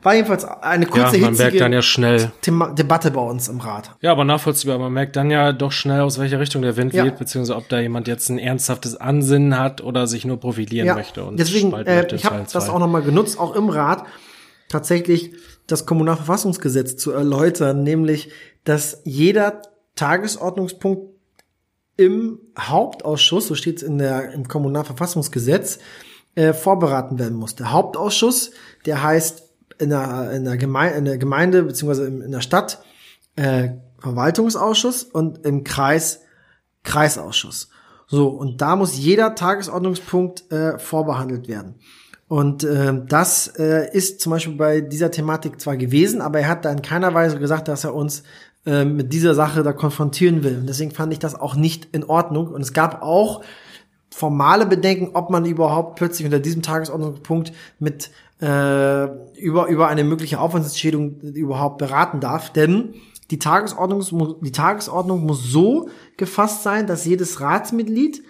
War 0.03 0.15
jedenfalls 0.15 0.45
eine 0.45 0.87
kurze 0.87 1.17
ja, 1.17 1.25
man 1.25 1.37
merkt 1.37 1.61
dann 1.61 1.73
ja 1.73 1.81
schnell. 1.81 2.31
Thema 2.41 2.69
Debatte 2.73 3.11
bei 3.11 3.21
uns 3.21 3.47
im 3.49 3.59
Rat. 3.59 3.95
Ja, 4.01 4.11
aber 4.11 4.23
nachvollziehbar. 4.23 4.79
Man 4.79 4.91
merkt 4.91 5.15
dann 5.15 5.29
ja 5.29 5.53
doch 5.53 5.71
schnell, 5.71 6.01
aus 6.01 6.17
welcher 6.17 6.39
Richtung 6.39 6.63
der 6.63 6.75
Wind 6.75 6.93
ja. 6.93 7.05
weht, 7.05 7.17
beziehungsweise 7.17 7.57
ob 7.57 7.69
da 7.69 7.79
jemand 7.79 8.07
jetzt 8.07 8.29
ein 8.29 8.39
ernsthaftes 8.39 8.95
Ansinnen 8.95 9.59
hat 9.59 9.81
oder 9.81 10.07
sich 10.07 10.25
nur 10.25 10.39
profilieren 10.39 10.87
ja. 10.87 10.95
möchte. 10.95 11.23
Und 11.23 11.39
Deswegen, 11.39 11.71
äh, 11.73 12.07
ich 12.15 12.25
habe 12.25 12.45
das 12.51 12.69
auch 12.69 12.79
nochmal 12.79 13.03
genutzt, 13.03 13.39
auch 13.39 13.55
im 13.55 13.69
Rat, 13.69 14.05
tatsächlich 14.69 15.33
das 15.67 15.85
Kommunalverfassungsgesetz 15.85 16.97
zu 16.97 17.11
erläutern, 17.11 17.83
nämlich, 17.83 18.31
dass 18.63 19.01
jeder 19.03 19.61
Tagesordnungspunkt 19.95 21.11
im 21.97 22.39
Hauptausschuss, 22.57 23.47
so 23.47 23.55
steht 23.55 23.77
es 23.77 23.83
in 23.83 23.99
der 23.99 24.31
im 24.31 24.47
Kommunalverfassungsgesetz, 24.47 25.79
äh, 26.33 26.53
vorbereiten 26.53 27.19
werden 27.19 27.37
muss. 27.37 27.55
Der 27.55 27.71
Hauptausschuss, 27.71 28.51
der 28.85 29.03
heißt 29.03 29.50
in 29.81 29.89
der, 29.89 30.31
in 30.31 30.45
der, 30.45 30.57
Gemeinde, 30.57 30.97
in 30.97 31.05
der 31.05 31.17
Gemeinde 31.17 31.63
beziehungsweise 31.63 32.07
in 32.07 32.31
der 32.31 32.41
Stadt 32.41 32.83
äh, 33.35 33.69
Verwaltungsausschuss 33.99 35.03
und 35.03 35.45
im 35.45 35.63
Kreis 35.63 36.21
Kreisausschuss. 36.83 37.69
So, 38.07 38.27
und 38.27 38.61
da 38.61 38.75
muss 38.75 38.97
jeder 38.97 39.35
Tagesordnungspunkt 39.35 40.51
äh, 40.51 40.77
vorbehandelt 40.79 41.47
werden. 41.47 41.75
Und 42.27 42.63
äh, 42.63 42.93
das 43.07 43.47
äh, 43.59 43.89
ist 43.91 44.21
zum 44.21 44.31
Beispiel 44.31 44.55
bei 44.55 44.81
dieser 44.81 45.11
Thematik 45.11 45.59
zwar 45.59 45.77
gewesen, 45.77 46.21
aber 46.21 46.39
er 46.39 46.47
hat 46.47 46.65
da 46.65 46.71
in 46.71 46.81
keiner 46.81 47.13
Weise 47.13 47.39
gesagt, 47.39 47.67
dass 47.67 47.83
er 47.83 47.93
uns 47.93 48.23
äh, 48.65 48.85
mit 48.85 49.11
dieser 49.11 49.35
Sache 49.35 49.63
da 49.63 49.73
konfrontieren 49.73 50.43
will. 50.43 50.57
Und 50.59 50.67
deswegen 50.67 50.91
fand 50.91 51.11
ich 51.13 51.19
das 51.19 51.39
auch 51.39 51.55
nicht 51.55 51.89
in 51.93 52.03
Ordnung. 52.03 52.47
Und 52.47 52.61
es 52.61 52.73
gab 52.73 53.01
auch 53.01 53.43
formale 54.09 54.65
Bedenken, 54.65 55.11
ob 55.13 55.29
man 55.29 55.45
überhaupt 55.45 55.95
plötzlich 55.95 56.25
unter 56.25 56.39
diesem 56.39 56.61
Tagesordnungspunkt 56.61 57.53
mit 57.79 58.11
äh, 58.41 59.05
über, 59.39 59.67
über 59.67 59.87
eine 59.87 60.03
mögliche 60.03 60.39
Aufwandsentschädigung 60.39 61.19
überhaupt 61.21 61.77
beraten 61.77 62.19
darf. 62.19 62.51
Denn 62.51 62.95
die 63.29 63.39
Tagesordnung, 63.39 64.39
die 64.41 64.51
Tagesordnung 64.51 65.25
muss 65.25 65.43
so 65.43 65.89
gefasst 66.17 66.63
sein, 66.63 66.87
dass 66.87 67.05
jedes 67.05 67.39
Ratsmitglied, 67.39 68.23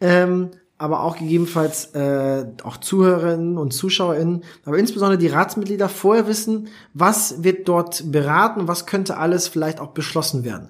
ähm, 0.00 0.50
aber 0.76 1.02
auch 1.02 1.16
gegebenenfalls 1.16 1.94
äh, 1.94 2.46
auch 2.64 2.76
Zuhörerinnen 2.76 3.56
und 3.56 3.72
Zuschauerinnen, 3.72 4.44
aber 4.64 4.76
insbesondere 4.76 5.18
die 5.18 5.28
Ratsmitglieder 5.28 5.88
vorher 5.88 6.26
wissen, 6.26 6.68
was 6.92 7.42
wird 7.44 7.68
dort 7.68 8.10
beraten, 8.10 8.68
was 8.68 8.84
könnte 8.86 9.16
alles 9.16 9.48
vielleicht 9.48 9.80
auch 9.80 9.92
beschlossen 9.92 10.44
werden. 10.44 10.68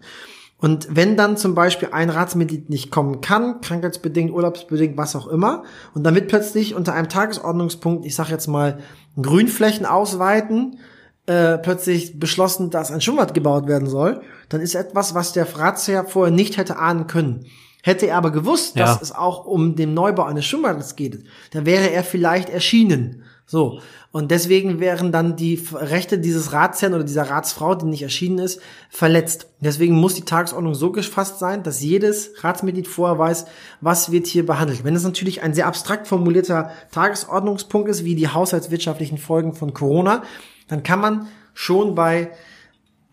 Und 0.58 0.88
wenn 0.90 1.16
dann 1.16 1.36
zum 1.36 1.54
Beispiel 1.54 1.88
ein 1.92 2.10
Ratsmitglied 2.10 2.70
nicht 2.70 2.90
kommen 2.90 3.20
kann, 3.20 3.60
krankheitsbedingt, 3.60 4.32
urlaubsbedingt, 4.32 4.96
was 4.96 5.14
auch 5.16 5.26
immer, 5.26 5.64
und 5.94 6.04
dann 6.04 6.14
wird 6.14 6.28
plötzlich 6.28 6.74
unter 6.74 6.94
einem 6.94 7.08
Tagesordnungspunkt, 7.08 8.06
ich 8.06 8.14
sage 8.14 8.30
jetzt 8.30 8.46
mal, 8.46 8.78
Grünflächen 9.20 9.84
ausweiten, 9.84 10.78
äh, 11.26 11.58
plötzlich 11.58 12.18
beschlossen, 12.18 12.70
dass 12.70 12.90
ein 12.90 13.00
Schwimmbad 13.00 13.34
gebaut 13.34 13.66
werden 13.66 13.88
soll, 13.88 14.20
dann 14.48 14.60
ist 14.60 14.74
etwas, 14.74 15.14
was 15.14 15.32
der 15.32 15.58
Ratsherr 15.58 16.04
vorher 16.04 16.34
nicht 16.34 16.56
hätte 16.56 16.78
ahnen 16.78 17.06
können. 17.06 17.46
Hätte 17.82 18.06
er 18.06 18.16
aber 18.16 18.30
gewusst, 18.30 18.76
ja. 18.76 18.86
dass 18.86 19.02
es 19.02 19.12
auch 19.12 19.44
um 19.44 19.76
den 19.76 19.92
Neubau 19.92 20.24
eines 20.24 20.46
Schwimmbades 20.46 20.96
geht, 20.96 21.24
dann 21.50 21.66
wäre 21.66 21.90
er 21.90 22.04
vielleicht 22.04 22.48
erschienen. 22.48 23.24
So. 23.46 23.80
Und 24.10 24.30
deswegen 24.30 24.80
wären 24.80 25.12
dann 25.12 25.36
die 25.36 25.62
Rechte 25.72 26.18
dieses 26.18 26.52
Ratsherrn 26.52 26.94
oder 26.94 27.04
dieser 27.04 27.28
Ratsfrau, 27.28 27.74
die 27.74 27.86
nicht 27.86 28.02
erschienen 28.02 28.38
ist, 28.38 28.60
verletzt. 28.88 29.48
Deswegen 29.60 29.94
muss 29.96 30.14
die 30.14 30.24
Tagesordnung 30.24 30.74
so 30.74 30.92
gefasst 30.92 31.38
sein, 31.40 31.62
dass 31.62 31.82
jedes 31.82 32.42
Ratsmitglied 32.42 32.88
vorher 32.88 33.18
weiß, 33.18 33.46
was 33.80 34.10
wird 34.12 34.26
hier 34.26 34.46
behandelt. 34.46 34.84
Wenn 34.84 34.96
es 34.96 35.04
natürlich 35.04 35.42
ein 35.42 35.52
sehr 35.52 35.66
abstrakt 35.66 36.06
formulierter 36.06 36.70
Tagesordnungspunkt 36.92 37.88
ist, 37.88 38.04
wie 38.04 38.14
die 38.14 38.28
haushaltswirtschaftlichen 38.28 39.18
Folgen 39.18 39.52
von 39.52 39.74
Corona, 39.74 40.22
dann 40.68 40.82
kann 40.82 41.00
man 41.00 41.28
schon 41.52 41.94
bei 41.94 42.30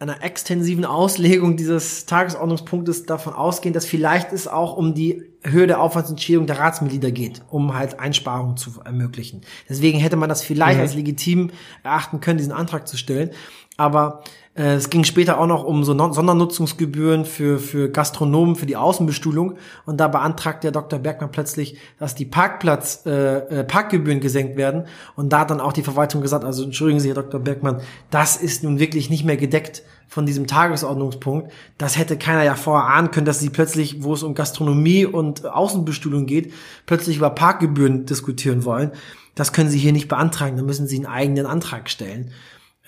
einer 0.02 0.24
extensiven 0.24 0.84
Auslegung 0.84 1.58
dieses 1.58 2.08
Tagesordnungspunktes 2.08 3.06
davon 3.06 3.34
ausgehen, 3.34 3.74
dass 3.74 3.86
vielleicht 3.86 4.34
es 4.34 4.48
auch 4.48 4.76
um 4.76 4.96
die 4.96 5.24
Höhe 5.44 5.68
der 5.68 5.80
Aufwandsentschädigung 5.80 6.48
der 6.48 6.58
Ratsmitglieder 6.58 7.12
geht, 7.12 7.44
um 7.50 7.76
halt 7.76 8.00
Einsparungen 8.00 8.58
zu 8.58 8.82
ermöglichen. 8.84 9.42
Deswegen 9.70 10.00
hätte 10.00 10.16
man 10.16 10.28
das 10.28 10.42
vielleicht 10.42 10.78
mhm. 10.78 10.84
als 10.84 10.96
legitim 10.96 11.52
erachten 11.84 12.20
können, 12.20 12.40
diesen 12.40 12.52
Antrag 12.52 12.88
zu 12.88 12.98
stellen. 12.98 13.30
Aber 13.82 14.22
äh, 14.54 14.76
es 14.76 14.92
ging 14.92 15.04
später 15.04 15.40
auch 15.40 15.48
noch 15.48 15.64
um 15.64 15.84
so 15.84 15.98
Sondernutzungsgebühren 15.98 17.26
für, 17.26 17.58
für 17.58 17.90
Gastronomen, 17.90 18.56
für 18.56 18.68
die 18.68 18.76
Außenbestuhlung. 18.76 19.56
Und 19.88 19.98
da 19.98 20.08
beantragt 20.08 20.64
der 20.64 20.70
Dr. 20.70 21.00
Bergmann 21.00 21.32
plötzlich, 21.32 21.78
dass 21.98 22.14
die 22.14 22.26
Parkplatz, 22.26 23.08
äh, 23.08 23.38
äh, 23.38 23.64
Parkgebühren 23.64 24.20
gesenkt 24.20 24.56
werden. 24.56 24.86
Und 25.16 25.34
da 25.34 25.40
hat 25.40 25.50
dann 25.50 25.60
auch 25.60 25.74
die 25.74 25.82
Verwaltung 25.82 26.22
gesagt, 26.22 26.46
also 26.46 26.64
entschuldigen 26.64 27.00
Sie, 27.00 27.08
Herr 27.08 27.16
Dr. 27.16 27.40
Bergmann, 27.40 27.82
das 28.12 28.38
ist 28.38 28.64
nun 28.64 28.78
wirklich 28.78 29.10
nicht 29.10 29.26
mehr 29.26 29.38
gedeckt 29.38 29.82
von 30.08 30.28
diesem 30.28 30.46
Tagesordnungspunkt. 30.46 31.52
Das 31.80 31.98
hätte 31.98 32.18
keiner 32.18 32.44
ja 32.44 32.54
vorher 32.54 32.94
ahnen 32.94 33.10
können, 33.10 33.26
dass 33.26 33.40
sie 33.40 33.50
plötzlich, 33.50 34.04
wo 34.04 34.14
es 34.14 34.22
um 34.22 34.36
Gastronomie 34.36 35.06
und 35.06 35.44
Außenbestuhlung 35.44 36.28
geht, 36.28 36.54
plötzlich 36.86 37.18
über 37.18 37.32
Parkgebühren 37.32 38.06
diskutieren 38.06 38.64
wollen. 38.64 38.92
Das 39.34 39.54
können 39.54 39.72
sie 39.72 39.80
hier 39.80 39.94
nicht 39.94 40.08
beantragen, 40.08 40.58
da 40.58 40.62
müssen 40.62 40.86
sie 40.86 40.98
einen 40.98 41.08
eigenen 41.08 41.48
Antrag 41.48 41.90
stellen. 41.90 42.32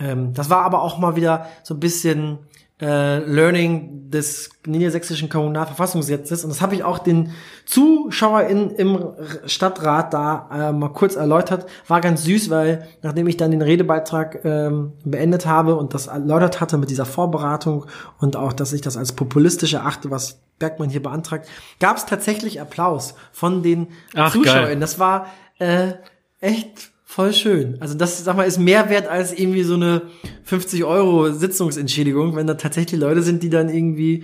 Ähm, 0.03 0.33
das 0.33 0.49
war 0.49 0.63
aber 0.63 0.81
auch 0.81 0.97
mal 0.97 1.15
wieder 1.15 1.47
so 1.63 1.73
ein 1.73 1.79
bisschen 1.79 2.39
äh, 2.81 3.19
Learning 3.19 4.09
des 4.09 4.49
niedersächsischen 4.65 5.29
Kommunalverfassungsgesetzes. 5.29 6.43
Und 6.43 6.49
das 6.49 6.61
habe 6.61 6.75
ich 6.75 6.83
auch 6.83 6.99
den 6.99 7.31
ZuschauerInnen 7.65 8.71
im 8.71 9.13
Stadtrat 9.45 10.13
da 10.13 10.49
äh, 10.51 10.71
mal 10.73 10.89
kurz 10.89 11.15
erläutert. 11.15 11.65
War 11.87 12.01
ganz 12.01 12.23
süß, 12.23 12.49
weil 12.49 12.87
nachdem 13.01 13.27
ich 13.27 13.37
dann 13.37 13.51
den 13.51 13.61
Redebeitrag 13.61 14.43
ähm, 14.43 14.93
beendet 15.05 15.45
habe 15.45 15.75
und 15.75 15.93
das 15.93 16.07
erläutert 16.07 16.61
hatte 16.61 16.77
mit 16.77 16.89
dieser 16.89 17.05
Vorberatung 17.05 17.85
und 18.19 18.35
auch, 18.35 18.53
dass 18.53 18.73
ich 18.73 18.81
das 18.81 18.97
als 18.97 19.13
populistisch 19.13 19.73
erachte, 19.73 20.11
was 20.11 20.41
Bergmann 20.59 20.89
hier 20.89 21.01
beantragt, 21.01 21.47
gab 21.79 21.97
es 21.97 22.05
tatsächlich 22.05 22.59
Applaus 22.59 23.15
von 23.31 23.63
den 23.63 23.87
Ach, 24.15 24.31
ZuschauerInnen. 24.31 24.69
Geil. 24.71 24.79
Das 24.79 24.99
war 24.99 25.27
äh, 25.59 25.93
echt 26.39 26.92
Voll 27.13 27.31
schön. 27.31 27.77
Also 27.79 27.93
das, 27.93 28.23
sag 28.23 28.35
mal, 28.37 28.47
ist 28.47 28.57
mehr 28.57 28.89
wert 28.89 29.07
als 29.07 29.37
irgendwie 29.37 29.61
so 29.61 29.75
eine 29.75 30.01
50 30.45 30.83
Euro 30.83 31.31
Sitzungsentschädigung, 31.31 32.35
wenn 32.35 32.47
da 32.47 32.55
tatsächlich 32.55 32.99
Leute 32.99 33.21
sind, 33.21 33.43
die 33.43 33.51
dann 33.51 33.69
irgendwie, 33.69 34.23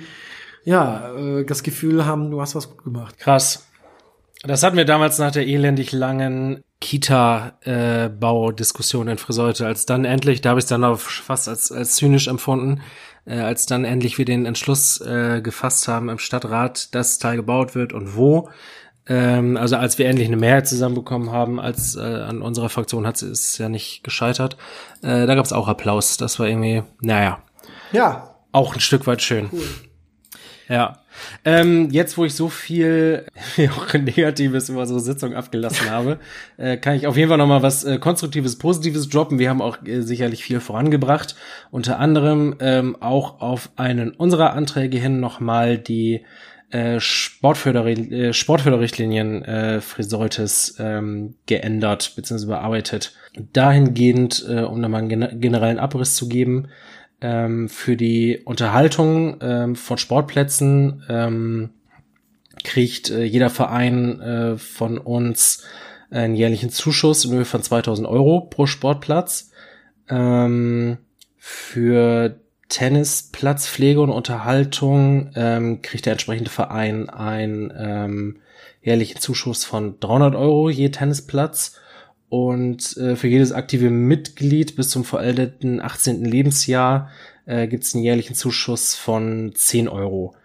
ja, 0.64 1.16
äh, 1.16 1.46
das 1.46 1.62
Gefühl 1.62 2.08
haben, 2.08 2.32
du 2.32 2.42
hast 2.42 2.56
was 2.56 2.68
gut 2.68 2.84
gemacht. 2.84 3.20
Krass. 3.20 3.68
Das 4.42 4.64
hatten 4.64 4.76
wir 4.76 4.86
damals 4.86 5.20
nach 5.20 5.32
der 5.32 5.46
elendig 5.46 5.92
langen 5.92 6.64
Kita-Baudiskussion 6.82 9.08
in 9.08 9.20
Friseute, 9.20 9.68
als 9.68 9.86
dann 9.86 10.04
endlich, 10.04 10.42
da 10.42 10.50
habe 10.50 10.60
ich 10.60 10.64
es 10.64 10.70
dann 10.70 10.84
auch 10.84 10.98
fast 10.98 11.48
als, 11.48 11.72
als 11.72 11.96
zynisch 11.96 12.28
empfunden, 12.28 12.82
äh, 13.26 13.38
als 13.38 13.68
dann 13.68 13.86
endlich 13.86 14.18
wir 14.18 14.26
den 14.26 14.48
Entschluss 14.48 15.00
äh, 15.02 15.42
gefasst 15.44 15.88
haben 15.88 16.10
im 16.10 16.18
Stadtrat, 16.18 16.96
dass 16.96 17.20
Teil 17.20 17.36
gebaut 17.36 17.76
wird 17.76 17.94
und 17.94 18.16
wo 18.16 18.50
Ähm, 19.10 19.57
also 19.57 19.76
als 19.76 19.97
wir 19.97 20.07
endlich 20.07 20.28
eine 20.28 20.38
Mehrheit 20.38 20.68
zusammenbekommen 20.68 21.32
haben, 21.32 21.60
als 21.60 21.95
äh, 21.95 21.99
an 21.99 22.41
unserer 22.41 22.70
Fraktion 22.70 23.07
hat 23.07 23.22
es 23.22 23.57
ja 23.57 23.68
nicht 23.68 24.03
gescheitert. 24.03 24.55
Äh, 25.01 25.26
da 25.26 25.36
gab 25.36 25.45
es 25.45 25.51
auch 25.51 25.68
Applaus. 25.68 26.18
Das 26.18 26.39
war 26.39 26.47
irgendwie, 26.47 26.84
naja. 27.01 27.39
Ja. 27.91 28.36
Auch 28.51 28.76
ein 28.76 28.80
Stück 28.80 29.07
weit 29.07 29.22
schön. 29.22 29.49
Cool. 29.51 29.68
Ja. 30.70 30.99
Ähm, 31.43 31.89
jetzt, 31.89 32.18
wo 32.18 32.26
ich 32.26 32.36
so 32.36 32.47
viel 32.47 33.26
auch 33.76 33.93
Negatives 33.93 34.70
über 34.70 34.86
so 34.86 34.99
Sitzung 34.99 35.34
abgelassen 35.34 35.89
habe, 35.89 36.20
äh, 36.57 36.78
kann 36.78 36.95
ich 36.95 37.07
auf 37.07 37.18
jeden 37.18 37.30
Fall 37.30 37.39
noch 37.39 37.47
mal 37.47 37.64
was 37.64 37.84
äh, 37.84 37.97
Konstruktives, 37.97 38.60
Positives 38.60 39.10
droppen. 39.10 39.39
Wir 39.39 39.49
haben 39.49 39.62
auch 39.62 39.84
äh, 39.86 40.01
sicherlich 40.01 40.43
viel 40.43 40.60
vorangebracht. 40.60 41.36
Unter 41.72 41.99
anderem 41.99 42.55
ähm, 42.60 42.95
auch 43.01 43.41
auf 43.41 43.72
einen 43.76 44.12
unserer 44.12 44.53
Anträge 44.53 44.99
hin 44.99 45.20
noch 45.20 45.39
mal 45.39 45.80
die 45.80 46.24
äh, 46.72 46.96
äh, 46.96 47.00
Sportförderrichtlinien 48.34 49.44
äh, 49.44 49.82
Friseutes 49.82 50.76
ähm, 50.80 51.36
geändert 51.46 52.14
bzw. 52.16 52.46
bearbeitet. 52.46 53.14
Dahingehend, 53.54 54.46
äh, 54.48 54.62
um 54.62 54.80
nochmal 54.80 55.04
einen 55.04 55.40
generellen 55.42 55.80
Abriss 55.80 56.16
zu 56.16 56.28
geben, 56.28 56.68
ähm, 57.22 57.70
für 57.70 57.98
die 57.98 58.42
Unterhaltung 58.46 59.38
ähm, 59.42 59.76
von 59.76 59.98
Sportplätzen 59.98 61.04
ähm, 61.10 61.72
kriegt 62.64 63.10
äh, 63.10 63.24
jeder 63.24 63.50
Verein 63.50 64.22
äh, 64.22 64.58
von 64.58 64.98
uns 64.98 65.64
einen 66.12 66.36
jährlichen 66.36 66.70
Zuschuss 66.70 67.26
in 67.26 67.32
Höhe 67.32 67.46
von 67.46 67.62
2000 67.62 68.08
Euro 68.08 68.42
pro 68.42 68.66
Sportplatz. 68.66 69.52
Ähm, 70.10 70.98
für 71.38 72.40
Tennisplatzpflege 72.70 74.00
und 74.00 74.12
Unterhaltung 74.12 75.32
ähm, 75.36 75.82
kriegt 75.82 76.06
der 76.06 76.14
entsprechende 76.14 76.52
Verein 76.52 77.10
einen 77.10 77.74
ähm, 77.76 78.38
jährlichen 78.82 79.20
Zuschuss 79.20 79.66
von 79.66 80.00
300 80.00 80.36
Euro 80.36 80.70
je 80.70 80.90
Tennisplatz 80.90 81.76
und 82.30 82.96
äh, 82.98 83.16
für 83.16 83.28
jedes 83.28 83.52
aktive 83.52 83.90
Mitglied 83.90 84.76
bis 84.76 84.90
zum 84.92 85.04
vollendeten 85.04 85.82
18. 85.82 86.24
Lebensjahr 86.24 87.10
äh, 87.46 87.68
gibt 87.68 87.84
es 87.84 87.96
einen 87.96 88.04
jährlichen 88.04 88.36
Zuschuss 88.36 88.94
von 88.96 89.52
10 89.56 89.88
Euro. 89.88 90.36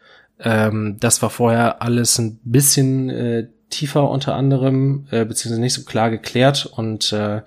Ähm, 0.41 0.97
das 0.99 1.21
war 1.21 1.31
vorher 1.31 1.83
alles 1.83 2.19
ein 2.19 2.41
bisschen 2.43 3.11
äh, 3.11 3.49
tiefer 3.69 4.09
unter 4.09 4.35
anderem, 4.35 5.07
äh, 5.11 5.25
beziehungsweise 5.25 5.61
nicht 5.61 5.75
so 5.75 5.85
klar 5.85 6.11
geklärt. 6.11 6.65
Und 6.65 7.13
äh, 7.13 7.43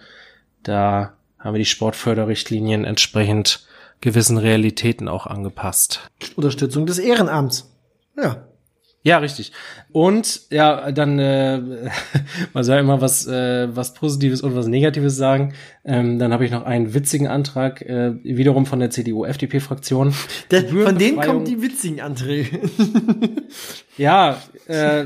da 0.64 1.14
haben 1.40 1.54
wir 1.54 1.60
die 1.60 1.66
Sportförderrichtlinien 1.66 2.86
entsprechend 2.86 3.67
gewissen 4.02 4.38
Realitäten 4.38 5.08
auch 5.08 5.28
angepasst. 5.28 6.10
Unterstützung 6.36 6.86
des 6.86 7.00
Ehrenamts. 7.00 7.72
Ja. 8.16 8.48
Ja, 9.08 9.20
richtig. 9.20 9.54
Und 9.94 10.42
ja, 10.52 10.92
dann 10.92 11.18
äh, 11.18 11.62
man 12.54 12.64
soll 12.66 12.80
immer 12.80 13.00
was 13.00 13.26
äh, 13.26 13.74
was 13.74 13.94
Positives 13.94 14.42
und 14.42 14.54
was 14.54 14.68
Negatives 14.68 15.16
sagen. 15.16 15.54
Ähm, 15.86 16.20
dann 16.20 16.34
habe 16.34 16.44
ich 16.44 16.52
noch 16.52 16.66
einen 16.66 16.94
witzigen 16.94 17.28
Antrag 17.28 17.82
äh, 17.84 18.16
wiederum 18.24 18.66
von 18.66 18.82
der 18.82 18.90
CDU-FDP-Fraktion. 18.90 20.12
Von 20.82 20.98
denen 20.98 21.22
kommen 21.22 21.46
die 21.46 21.62
witzigen 21.62 22.02
Anträge. 22.02 22.60
ja, 23.98 24.42
äh, 24.68 25.06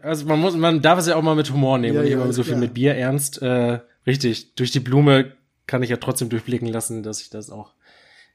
also 0.00 0.24
man 0.24 0.40
muss 0.40 0.56
man 0.56 0.80
darf 0.80 0.98
es 0.98 1.06
ja 1.06 1.16
auch 1.16 1.22
mal 1.22 1.36
mit 1.36 1.52
Humor 1.52 1.76
nehmen 1.76 1.96
ja, 1.96 2.00
und 2.00 2.06
ja, 2.06 2.14
immer 2.14 2.32
so 2.32 2.42
viel 2.42 2.54
ja. 2.54 2.60
mit 2.60 2.72
Bier 2.72 2.94
ernst. 2.94 3.42
Äh, 3.42 3.80
richtig. 4.06 4.54
Durch 4.54 4.70
die 4.70 4.80
Blume 4.80 5.32
kann 5.66 5.82
ich 5.82 5.90
ja 5.90 5.98
trotzdem 5.98 6.30
durchblicken 6.30 6.68
lassen, 6.68 7.02
dass 7.02 7.20
ich 7.20 7.28
das 7.28 7.50
auch 7.50 7.75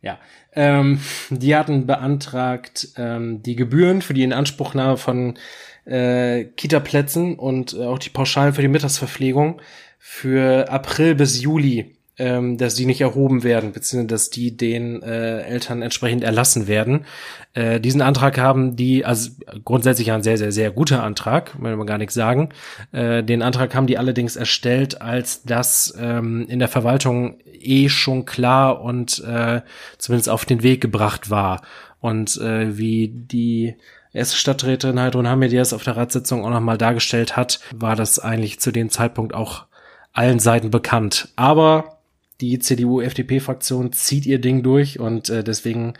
ja, 0.01 0.19
ähm, 0.53 0.99
die 1.29 1.55
hatten 1.55 1.85
beantragt, 1.85 2.89
ähm, 2.97 3.41
die 3.43 3.55
Gebühren 3.55 4.01
für 4.01 4.13
die 4.13 4.23
Inanspruchnahme 4.23 4.97
von 4.97 5.37
äh, 5.85 6.45
Kita-Plätzen 6.45 7.37
und 7.37 7.73
äh, 7.73 7.85
auch 7.85 7.99
die 7.99 8.09
Pauschalen 8.09 8.53
für 8.53 8.61
die 8.61 8.67
Mittagsverpflegung 8.67 9.61
für 9.99 10.69
April 10.69 11.15
bis 11.15 11.41
Juli 11.41 11.95
ähm, 12.21 12.57
dass 12.59 12.75
die 12.75 12.85
nicht 12.85 13.01
erhoben 13.01 13.43
werden, 13.43 13.71
beziehungsweise 13.71 14.07
dass 14.07 14.29
die 14.29 14.55
den 14.55 15.01
äh, 15.01 15.41
Eltern 15.41 15.81
entsprechend 15.81 16.23
erlassen 16.23 16.67
werden. 16.67 17.05
Äh, 17.53 17.79
diesen 17.79 18.03
Antrag 18.03 18.37
haben 18.37 18.75
die, 18.75 19.03
also 19.03 19.31
grundsätzlich 19.65 20.11
ein 20.11 20.21
sehr, 20.21 20.37
sehr, 20.37 20.51
sehr 20.51 20.69
guter 20.69 21.03
Antrag, 21.03 21.59
will 21.59 21.75
man 21.75 21.87
gar 21.87 21.97
nichts 21.97 22.13
sagen. 22.13 22.49
Äh, 22.91 23.23
den 23.23 23.41
Antrag 23.41 23.73
haben 23.73 23.87
die 23.87 23.97
allerdings 23.97 24.35
erstellt, 24.35 25.01
als 25.01 25.41
das 25.43 25.95
ähm, 25.99 26.45
in 26.47 26.59
der 26.59 26.67
Verwaltung 26.67 27.39
eh 27.59 27.89
schon 27.89 28.25
klar 28.25 28.81
und 28.81 29.23
äh, 29.23 29.61
zumindest 29.97 30.29
auf 30.29 30.45
den 30.45 30.61
Weg 30.61 30.79
gebracht 30.79 31.31
war. 31.31 31.63
Und 31.99 32.37
äh, 32.37 32.77
wie 32.77 33.07
die 33.07 33.75
erste 34.13 34.37
Stadträtin 34.37 34.99
Heidrun 34.99 35.27
Hamidias 35.27 35.73
auf 35.73 35.83
der 35.83 35.97
Ratssitzung 35.97 36.45
auch 36.45 36.51
nochmal 36.51 36.77
dargestellt 36.77 37.35
hat, 37.35 37.59
war 37.73 37.95
das 37.95 38.19
eigentlich 38.19 38.59
zu 38.59 38.71
dem 38.71 38.91
Zeitpunkt 38.91 39.33
auch 39.33 39.65
allen 40.13 40.39
Seiten 40.39 40.69
bekannt. 40.69 41.29
Aber 41.35 42.00
die 42.41 42.59
CDU-FDP-Fraktion 42.59 43.93
zieht 43.93 44.25
ihr 44.25 44.39
Ding 44.39 44.63
durch 44.63 44.99
und 44.99 45.29
äh, 45.29 45.43
deswegen 45.43 45.93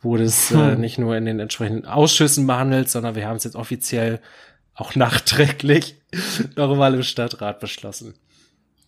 wurde 0.00 0.24
es 0.24 0.52
äh, 0.52 0.54
hm. 0.54 0.80
nicht 0.80 0.98
nur 0.98 1.16
in 1.16 1.24
den 1.24 1.40
entsprechenden 1.40 1.84
Ausschüssen 1.84 2.46
behandelt, 2.46 2.88
sondern 2.88 3.16
wir 3.16 3.26
haben 3.26 3.36
es 3.36 3.44
jetzt 3.44 3.56
offiziell 3.56 4.20
auch 4.74 4.94
nachträglich 4.94 5.96
noch 6.56 6.74
mal 6.76 6.94
im 6.94 7.02
Stadtrat 7.02 7.58
beschlossen. 7.58 8.14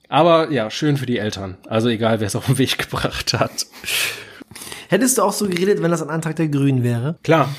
Aber 0.09 0.51
ja, 0.51 0.71
schön 0.71 0.97
für 0.97 1.07
die 1.07 1.19
Eltern. 1.19 1.57
Also 1.69 1.89
egal, 1.89 2.21
wer 2.21 2.27
es 2.29 2.37
auf 2.37 2.47
den 2.47 2.59
Weg 2.59 2.79
gebracht 2.79 3.35
hat. 3.35 3.67
Hättest 4.89 5.19
du 5.19 5.23
auch 5.23 5.33
so 5.33 5.49
geredet, 5.49 5.83
wenn 5.83 5.91
das 5.91 6.03
ein 6.03 6.11
Antrag 6.11 6.35
der 6.37 6.49
Grünen 6.49 6.83
wäre? 6.83 7.17
Klar. 7.23 7.55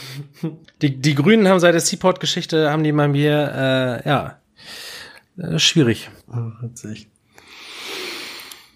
Die, 0.82 0.97
die 0.97 1.16
Grünen 1.16 1.47
haben 1.47 1.62
seit 1.62 1.74
der 1.74 1.82
Seaport-Geschichte, 1.82 2.70
haben 2.70 2.84
die 2.84 2.91
bei 2.91 3.08
mir, 3.08 4.02
äh, 4.04 4.10
ja, 4.10 4.41
äh, 5.38 5.60
schwierig. 5.60 6.10
Oh, 6.28 6.52
witzig 6.62 7.08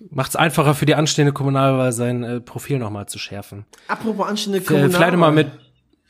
macht 0.09 0.29
es 0.29 0.35
einfacher 0.35 0.75
für 0.75 0.85
die 0.85 0.95
anstehende 0.95 1.33
Kommunalwahl, 1.33 1.91
sein 1.91 2.23
äh, 2.23 2.41
Profil 2.41 2.79
nochmal 2.79 3.07
zu 3.07 3.19
schärfen. 3.19 3.65
Apropos 3.87 4.27
anstehende 4.27 4.61
Kommunalwahl. 4.61 4.97
Vielleicht 4.97 5.17
mal 5.17 5.31
mit, 5.31 5.47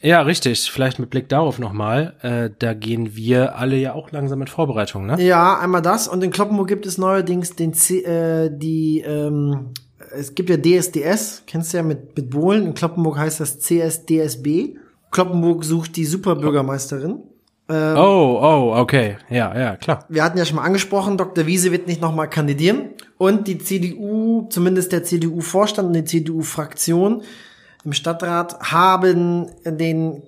ja, 0.01 0.21
richtig, 0.21 0.69
vielleicht 0.71 0.99
mit 0.99 1.09
Blick 1.09 1.29
darauf 1.29 1.59
nochmal. 1.59 2.13
Äh, 2.21 2.49
da 2.59 2.73
gehen 2.73 3.15
wir 3.15 3.57
alle 3.57 3.75
ja 3.77 3.93
auch 3.93 4.11
langsam 4.11 4.39
mit 4.39 4.49
Vorbereitungen, 4.49 5.07
ne? 5.07 5.23
Ja, 5.23 5.57
einmal 5.59 5.81
das. 5.81 6.07
Und 6.07 6.23
in 6.23 6.31
Kloppenburg 6.31 6.67
gibt 6.67 6.85
es 6.85 6.97
neuerdings 6.97 7.55
den 7.55 7.73
C 7.73 7.99
äh, 8.01 8.49
die, 8.51 9.01
ähm, 9.01 9.73
es 10.11 10.35
gibt 10.35 10.49
ja 10.49 10.57
DSDS, 10.57 11.43
kennst 11.47 11.73
du 11.73 11.77
ja 11.77 11.83
mit, 11.83 12.15
mit 12.15 12.29
Bohlen. 12.29 12.67
In 12.67 12.73
Kloppenburg 12.73 13.17
heißt 13.17 13.39
das 13.39 13.59
CSDSB. 13.59 14.75
Kloppenburg 15.11 15.63
sucht 15.63 15.95
die 15.95 16.05
Superbürgermeisterin. 16.05 17.23
Ähm, 17.67 17.97
oh, 17.97 18.39
oh, 18.41 18.75
okay. 18.77 19.17
Ja, 19.29 19.57
ja, 19.57 19.75
klar. 19.75 20.05
Wir 20.07 20.23
hatten 20.23 20.37
ja 20.37 20.45
schon 20.45 20.57
mal 20.57 20.63
angesprochen, 20.63 21.17
Dr. 21.17 21.47
Wiese 21.47 21.71
wird 21.71 21.87
nicht 21.87 22.01
nochmal 22.01 22.29
kandidieren. 22.29 22.89
Und 23.17 23.47
die 23.47 23.57
CDU, 23.57 24.45
zumindest 24.49 24.91
der 24.91 25.03
CDU-Vorstand 25.03 25.87
und 25.87 25.93
die 25.93 26.03
CDU-Fraktion 26.03 27.23
im 27.83 27.93
Stadtrat 27.93 28.59
haben 28.59 29.49
den 29.65 30.21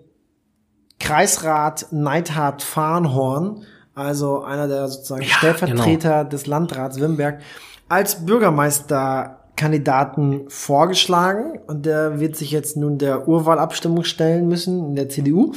Kreisrat 0.99 1.85
Neidhard 1.91 2.63
Farnhorn, 2.63 3.63
also 3.93 4.43
einer 4.43 4.67
der 4.67 4.87
sozusagen 4.87 5.21
ja, 5.23 5.29
Stellvertreter 5.29 6.17
genau. 6.19 6.29
des 6.29 6.47
Landrats 6.47 6.99
Wimberg, 6.99 7.41
als 7.87 8.25
Bürgermeisterkandidaten 8.25 10.49
vorgeschlagen. 10.49 11.59
Und 11.67 11.85
der 11.85 12.19
wird 12.19 12.35
sich 12.35 12.49
jetzt 12.49 12.77
nun 12.77 12.97
der 12.97 13.27
Urwahlabstimmung 13.27 14.05
stellen 14.05 14.47
müssen 14.47 14.89
in 14.89 14.95
der 14.95 15.09
CDU. 15.09 15.53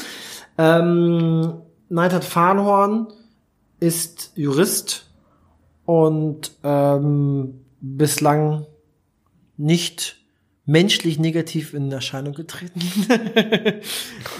Ähm, 0.59 1.55
Neidhard 1.91 2.25
Farnhorn 2.25 3.09
ist 3.81 4.33
Jurist 4.37 5.11
und 5.85 6.53
ähm, 6.63 7.61
bislang 7.81 8.67
nicht 9.57 10.17
menschlich 10.67 11.19
negativ 11.19 11.75
in 11.75 11.91
Erscheinung 11.91 12.33
getreten. 12.33 12.81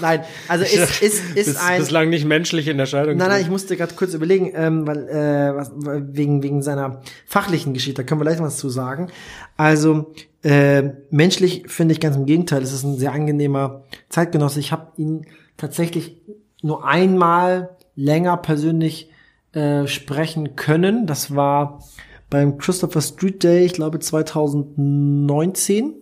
nein, 0.01 0.23
also 0.47 0.63
ist 0.63 1.01
ist 1.01 1.35
ist 1.35 1.35
Bis, 1.35 1.57
ein 1.57 1.81
bislang 1.81 2.09
nicht 2.09 2.23
menschlich 2.23 2.69
in 2.69 2.79
Erscheinung. 2.79 3.17
Nein, 3.17 3.27
nein, 3.27 3.41
ich 3.41 3.49
musste 3.49 3.75
gerade 3.75 3.95
kurz 3.95 4.13
überlegen, 4.13 4.53
ähm, 4.55 4.87
weil 4.87 5.09
äh, 5.09 5.53
was, 5.53 5.71
wegen 5.75 6.41
wegen 6.41 6.61
seiner 6.61 7.01
fachlichen 7.25 7.73
Geschichte, 7.73 8.03
da 8.03 8.07
können 8.07 8.21
wir 8.21 8.25
gleich 8.25 8.39
was 8.39 8.57
zu 8.57 8.69
sagen. 8.69 9.11
Also 9.57 10.13
äh, 10.41 10.83
menschlich 11.09 11.63
finde 11.67 11.91
ich 11.91 11.99
ganz 11.99 12.15
im 12.15 12.25
Gegenteil, 12.25 12.63
es 12.63 12.71
ist 12.71 12.83
ein 12.83 12.97
sehr 12.97 13.11
angenehmer 13.11 13.83
Zeitgenosse. 14.07 14.61
Ich 14.61 14.71
habe 14.71 14.93
ihn 14.95 15.25
tatsächlich 15.57 16.15
nur 16.61 16.85
einmal 16.85 17.77
länger 17.95 18.37
persönlich 18.37 19.09
äh, 19.53 19.87
sprechen 19.87 20.55
können. 20.55 21.07
Das 21.07 21.35
war 21.35 21.83
beim 22.29 22.57
Christopher 22.57 23.01
Street 23.01 23.43
Day, 23.43 23.65
ich 23.65 23.73
glaube 23.73 23.99
2019 23.99 25.95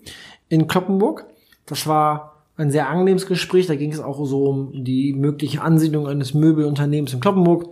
in 0.49 0.68
Kloppenburg. 0.68 1.26
Das 1.66 1.88
war 1.88 2.43
ein 2.57 2.72
sehr 2.72 2.89
angenehmes 2.89 3.26
Gespräch. 3.26 3.68
Da 3.68 3.76
ging 3.76 3.91
es 3.91 3.99
auch 3.99 4.24
so 4.26 4.45
um 4.45 4.84
die 4.84 5.14
mögliche 5.14 5.62
Ansiedlung 5.62 6.07
eines 6.07 6.34
Möbelunternehmens 6.34 7.14
in 7.14 7.20
Kloppenburg 7.20 7.70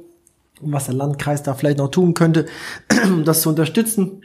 und 0.61 0.71
was 0.73 0.85
der 0.85 0.95
Landkreis 0.95 1.43
da 1.43 1.53
vielleicht 1.53 1.77
noch 1.77 1.91
tun 1.91 2.13
könnte, 2.13 2.47
um 3.05 3.23
das 3.25 3.41
zu 3.41 3.49
unterstützen. 3.49 4.23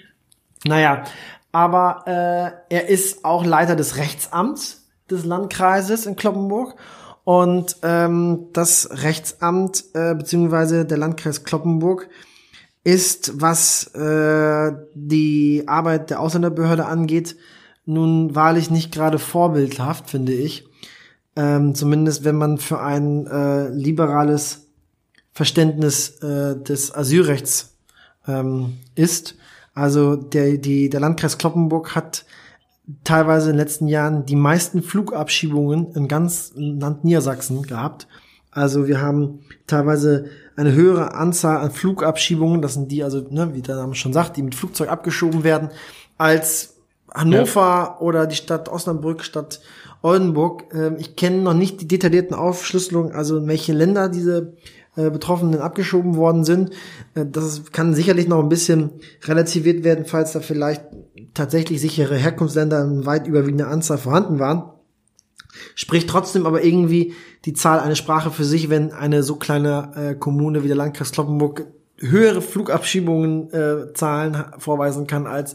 Naja, 0.64 1.04
aber 1.50 2.04
äh, 2.06 2.74
er 2.74 2.88
ist 2.88 3.24
auch 3.24 3.44
Leiter 3.44 3.76
des 3.76 3.96
Rechtsamts 3.96 4.88
des 5.10 5.24
Landkreises 5.24 6.06
in 6.06 6.16
Kloppenburg 6.16 6.76
Und 7.25 7.77
ähm, 7.83 8.49
das 8.53 8.89
Rechtsamt 8.91 9.85
äh, 9.95 10.14
beziehungsweise 10.14 10.85
der 10.85 10.99
Landkreis 10.99 11.45
Kloppenburg 11.45 12.09
ist, 12.85 13.41
was 13.41 13.87
äh, 13.95 14.73
die 14.95 15.64
Arbeit 15.66 16.11
der 16.11 16.20
Ausländerbehörde 16.20 16.87
angeht, 16.87 17.37
nun 17.85 18.35
wahrlich 18.35 18.70
nicht 18.70 18.93
gerade 18.93 19.18
vorbildhaft, 19.18 20.11
finde 20.11 20.33
ich. 20.33 20.66
Ähm, 21.37 21.75
zumindest 21.75 22.25
wenn 22.25 22.37
man 22.37 22.59
für 22.59 22.81
ein 22.81 23.27
äh, 23.27 23.68
liberales 23.68 24.66
Verständnis 25.33 26.23
äh, 26.23 26.61
des 26.61 26.95
Asylrechts 26.95 27.79
ähm, 28.27 28.79
ist. 28.95 29.37
Also 29.75 30.16
der, 30.16 30.59
die, 30.59 30.91
der 30.91 31.01
Landkreis 31.01 31.39
Kloppenburg 31.39 31.95
hat 31.95 32.27
teilweise 33.05 33.51
in 33.51 33.57
den 33.57 33.64
letzten 33.64 33.88
Jahren 33.88 34.26
die 34.26 34.36
meisten 34.36 34.82
Flugabschiebungen 34.82 35.93
in 35.95 36.09
ganz 36.09 36.53
Land 36.55 37.05
Niedersachsen 37.05 37.62
gehabt. 37.62 38.07
Also 38.51 38.86
wir 38.86 39.01
haben 39.01 39.40
teilweise 39.66 40.26
eine 40.57 40.72
höhere 40.72 41.14
Anzahl 41.14 41.59
an 41.59 41.70
Flugabschiebungen, 41.70 42.61
das 42.61 42.74
sind 42.74 42.93
die 42.93 43.03
also, 43.03 43.26
ne, 43.30 43.55
wie 43.55 43.62
der 43.62 43.76
Name 43.76 43.95
schon 43.95 44.12
sagt, 44.12 44.36
die 44.36 44.43
mit 44.43 44.55
Flugzeug 44.55 44.90
abgeschoben 44.90 45.43
werden, 45.45 45.70
als 46.18 46.76
Hannover 47.14 47.61
ja. 47.61 47.99
oder 48.01 48.26
die 48.26 48.36
Stadt 48.36 48.68
Osnabrück, 48.68 49.22
Stadt 49.24 49.61
Oldenburg. 50.03 50.64
Ähm, 50.74 50.97
ich 50.99 51.16
kenne 51.16 51.38
noch 51.38 51.55
nicht 51.55 51.80
die 51.80 51.88
detaillierten 51.88 52.34
Aufschlüsselungen, 52.34 53.12
also 53.12 53.38
in 53.38 53.49
welche 53.49 53.72
Länder 53.72 54.09
diese 54.09 54.55
äh, 54.97 55.11
Betroffenen 55.11 55.61
abgeschoben 55.61 56.16
worden 56.16 56.45
sind. 56.45 56.70
Äh, 57.14 57.24
das 57.26 57.72
kann 57.72 57.95
sicherlich 57.95 58.28
noch 58.28 58.43
ein 58.43 58.49
bisschen 58.49 58.90
relativiert 59.24 59.84
werden, 59.84 60.05
falls 60.05 60.32
da 60.32 60.40
vielleicht 60.40 60.82
tatsächlich 61.35 61.80
sichere 61.80 62.16
Herkunftsländer 62.16 62.83
in 62.85 63.07
weit 63.07 63.26
überwiegender 63.26 63.68
Anzahl 63.68 63.99
vorhanden 63.99 64.39
waren. 64.39 64.70
Spricht 65.74 66.09
trotzdem 66.09 66.47
aber 66.47 66.64
irgendwie 66.64 67.14
die 67.45 67.53
Zahl 67.53 67.80
eine 67.80 67.97
Sprache 67.97 68.30
für 68.30 68.45
sich, 68.45 68.70
wenn 68.70 68.93
eine 68.93 69.22
so 69.22 69.37
kleine 69.37 69.93
äh, 69.97 70.14
Kommune 70.14 70.62
wie 70.64 70.68
der 70.68 70.76
Landkreis 70.76 71.12
Kloppenburg 71.12 71.66
höhere 71.99 72.43
Flugabschiebungen 72.43 73.53
äh, 73.53 73.93
Zahlen 73.95 74.45
vorweisen 74.59 75.07
kann 75.07 75.26
als 75.26 75.55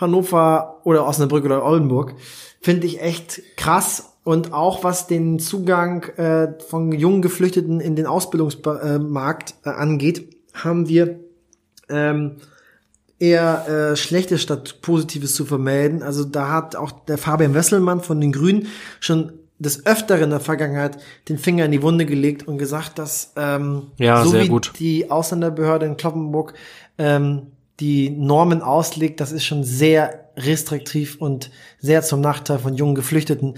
Hannover 0.00 0.80
oder 0.84 1.06
Osnabrück 1.06 1.44
oder 1.44 1.64
Oldenburg. 1.64 2.14
Finde 2.60 2.86
ich 2.86 3.00
echt 3.00 3.42
krass 3.56 4.16
und 4.24 4.52
auch 4.52 4.84
was 4.84 5.06
den 5.06 5.38
Zugang 5.38 6.02
äh, 6.16 6.48
von 6.68 6.92
jungen 6.92 7.22
Geflüchteten 7.22 7.80
in 7.80 7.96
den 7.96 8.06
Ausbildungsmarkt 8.06 9.54
äh, 9.64 9.70
angeht, 9.70 10.36
haben 10.52 10.88
wir 10.88 11.20
ähm, 11.88 12.36
eher 13.18 13.92
äh, 13.92 13.96
Schlechtes 13.96 14.42
statt 14.42 14.80
Positives 14.80 15.34
zu 15.34 15.44
vermelden. 15.44 16.02
Also 16.02 16.24
da 16.24 16.50
hat 16.50 16.76
auch 16.76 16.92
der 16.92 17.18
Fabian 17.18 17.54
Wesselmann 17.54 18.00
von 18.00 18.20
den 18.20 18.32
Grünen 18.32 18.68
schon 19.00 19.32
des 19.58 19.86
Öfteren 19.86 20.24
in 20.24 20.30
der 20.30 20.40
Vergangenheit 20.40 20.98
den 21.28 21.38
Finger 21.38 21.64
in 21.64 21.72
die 21.72 21.82
Wunde 21.82 22.06
gelegt 22.06 22.46
und 22.46 22.58
gesagt, 22.58 22.98
dass 22.98 23.32
ähm, 23.36 23.88
ja, 23.96 24.24
so 24.24 24.34
wie 24.34 24.48
gut. 24.48 24.72
die 24.78 25.10
Ausländerbehörde 25.10 25.86
in 25.86 25.96
Kloppenburg 25.96 26.54
ähm, 26.96 27.48
die 27.80 28.10
Normen 28.10 28.62
auslegt, 28.62 29.20
das 29.20 29.32
ist 29.32 29.44
schon 29.44 29.64
sehr 29.64 30.30
restriktiv 30.36 31.16
und 31.20 31.50
sehr 31.78 32.02
zum 32.02 32.20
Nachteil 32.20 32.58
von 32.58 32.74
jungen 32.74 32.94
Geflüchteten. 32.94 33.54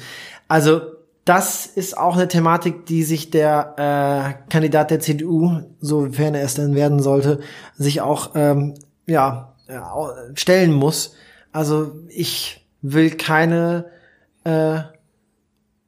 Also 0.48 0.80
das 1.24 1.66
ist 1.66 1.96
auch 1.96 2.16
eine 2.16 2.28
Thematik, 2.28 2.86
die 2.86 3.02
sich 3.02 3.30
der 3.30 3.74
äh, 3.76 4.50
Kandidat 4.50 4.90
der 4.90 5.00
CDU, 5.00 5.60
sofern 5.80 6.34
er 6.34 6.42
es 6.42 6.54
denn 6.54 6.74
werden 6.74 7.00
sollte, 7.00 7.40
sich 7.76 8.00
auch 8.00 8.32
ähm, 8.34 8.74
ja 9.06 9.54
stellen 10.34 10.72
muss. 10.72 11.14
Also 11.52 11.92
ich 12.08 12.66
will 12.82 13.10
keine 13.10 13.86
äh, 14.44 14.80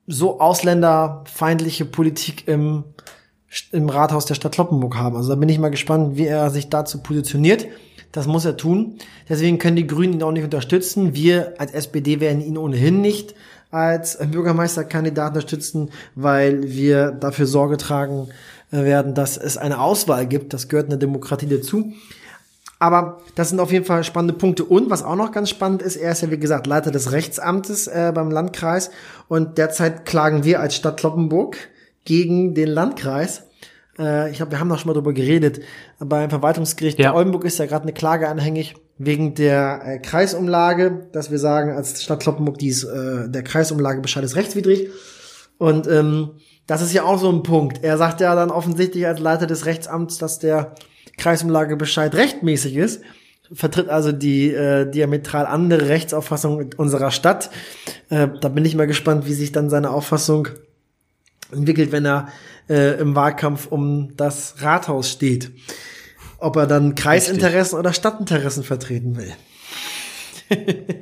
so 0.07 0.41
ausländerfeindliche 0.41 1.85
Politik 1.85 2.49
im 2.49 2.85
im 3.71 3.89
Rathaus 3.89 4.25
der 4.25 4.35
Stadt 4.35 4.53
Kloppenburg 4.53 4.97
haben. 4.97 5.17
Also 5.17 5.29
da 5.31 5.35
bin 5.35 5.49
ich 5.49 5.59
mal 5.59 5.71
gespannt, 5.71 6.17
wie 6.17 6.27
er 6.27 6.51
sich 6.51 6.71
dazu 6.71 7.03
positioniert. 7.03 7.67
Das 8.11 8.27
muss 8.27 8.45
er 8.45 8.57
tun. 8.57 8.99
Deswegen 9.29 9.59
können 9.59 9.77
die 9.77 9.87
Grünen 9.87 10.15
ihn 10.15 10.23
auch 10.23 10.33
nicht 10.33 10.45
unterstützen. 10.45 11.15
Wir 11.15 11.55
als 11.59 11.73
SPD 11.73 12.21
werden 12.21 12.41
ihn 12.41 12.59
ohnehin 12.59 13.01
nicht 13.01 13.35
als 13.71 14.19
Bürgermeisterkandidat 14.19 15.29
unterstützen, 15.29 15.91
weil 16.15 16.71
wir 16.71 17.11
dafür 17.11 17.47
Sorge 17.47 17.79
tragen 17.79 18.29
äh, 18.71 18.85
werden, 18.85 19.15
dass 19.15 19.39
es 19.39 19.57
eine 19.57 19.81
Auswahl 19.81 20.27
gibt. 20.27 20.53
Das 20.53 20.69
gehört 20.69 20.87
in 20.87 20.91
der 20.91 20.99
Demokratie 20.99 21.47
dazu. 21.47 21.93
Aber 22.83 23.19
das 23.37 23.51
sind 23.51 23.61
auf 23.61 23.71
jeden 23.71 23.85
Fall 23.85 24.03
spannende 24.03 24.35
Punkte. 24.35 24.65
Und 24.65 24.91
was 24.91 25.05
auch 25.05 25.15
noch 25.15 25.31
ganz 25.31 25.49
spannend 25.51 25.83
ist, 25.83 25.95
er 25.95 26.11
ist 26.11 26.23
ja 26.23 26.33
wie 26.33 26.39
gesagt 26.39 26.67
Leiter 26.67 26.91
des 26.91 27.13
Rechtsamtes 27.13 27.87
äh, 27.87 28.11
beim 28.13 28.29
Landkreis. 28.29 28.91
Und 29.29 29.57
derzeit 29.57 30.05
klagen 30.05 30.43
wir 30.43 30.59
als 30.59 30.75
Stadt 30.75 30.99
Kloppenburg 30.99 31.57
gegen 32.05 32.55
den 32.55 32.67
Landkreis. 32.67 33.45
Äh, 34.01 34.33
ich 34.33 34.39
glaube, 34.39 34.51
wir 34.51 34.59
haben 34.59 34.67
noch 34.67 34.81
schon 34.81 34.89
mal 34.89 34.95
drüber 34.95 35.13
geredet. 35.13 35.61
Beim 36.01 36.29
Verwaltungsgericht 36.29 36.99
ja. 36.99 37.15
Oldenburg 37.15 37.45
ist 37.45 37.61
ja 37.61 37.67
gerade 37.67 37.85
eine 37.85 37.93
Klage 37.93 38.29
anhängig 38.29 38.75
wegen 38.99 39.37
der 39.37 39.83
äh, 39.85 39.99
Kreisumlage, 40.01 41.07
dass 41.13 41.31
wir 41.31 41.39
sagen, 41.39 41.77
als 41.77 42.03
Stadt 42.03 42.19
Kloppenburg, 42.19 42.59
dies, 42.59 42.83
äh, 42.83 43.29
der 43.29 43.45
Kreisumlagebescheid 43.45 44.25
ist 44.25 44.35
rechtswidrig. 44.35 44.91
Und 45.57 45.87
ähm, 45.87 46.33
das 46.67 46.83
ist 46.83 46.93
ja 46.93 47.05
auch 47.05 47.21
so 47.21 47.31
ein 47.31 47.45
Punkt. 47.45 47.85
Er 47.85 47.97
sagt 47.97 48.21
ja 48.21 48.35
dann 48.35 48.51
offensichtlich 48.51 49.07
als 49.07 49.21
Leiter 49.21 49.47
des 49.47 49.67
Rechtsamts, 49.67 50.19
dass 50.19 50.41
der 50.41 50.75
Kreisumlagebescheid 51.19 52.15
rechtmäßig 52.15 52.77
ist, 52.77 53.03
vertritt 53.53 53.89
also 53.89 54.13
die 54.13 54.53
äh, 54.53 54.91
diametral 54.91 55.47
andere 55.47 55.89
Rechtsauffassung 55.89 56.71
unserer 56.77 57.11
Stadt. 57.11 57.51
Äh, 58.09 58.29
da 58.41 58.49
bin 58.49 58.65
ich 58.65 58.75
mal 58.75 58.87
gespannt, 58.87 59.27
wie 59.27 59.35
sich 59.35 59.53
dann 59.53 59.71
seine 59.71 59.91
Auffassung 59.91 60.49
entwickelt, 61.53 61.93
wenn 61.93 62.07
er 62.07 62.29
äh, 62.69 62.99
im 62.99 63.15
Wahlkampf 63.15 63.67
um 63.67 64.17
das 64.17 64.57
Rathaus 64.61 65.11
steht 65.11 65.51
ob 66.43 66.57
er 66.57 66.67
dann 66.67 66.95
Kreisinteressen 66.95 67.77
Richtig. 67.77 67.79
oder 67.79 67.93
Stadtinteressen 67.93 68.65
vertreten 68.65 69.17
will. 69.17 69.33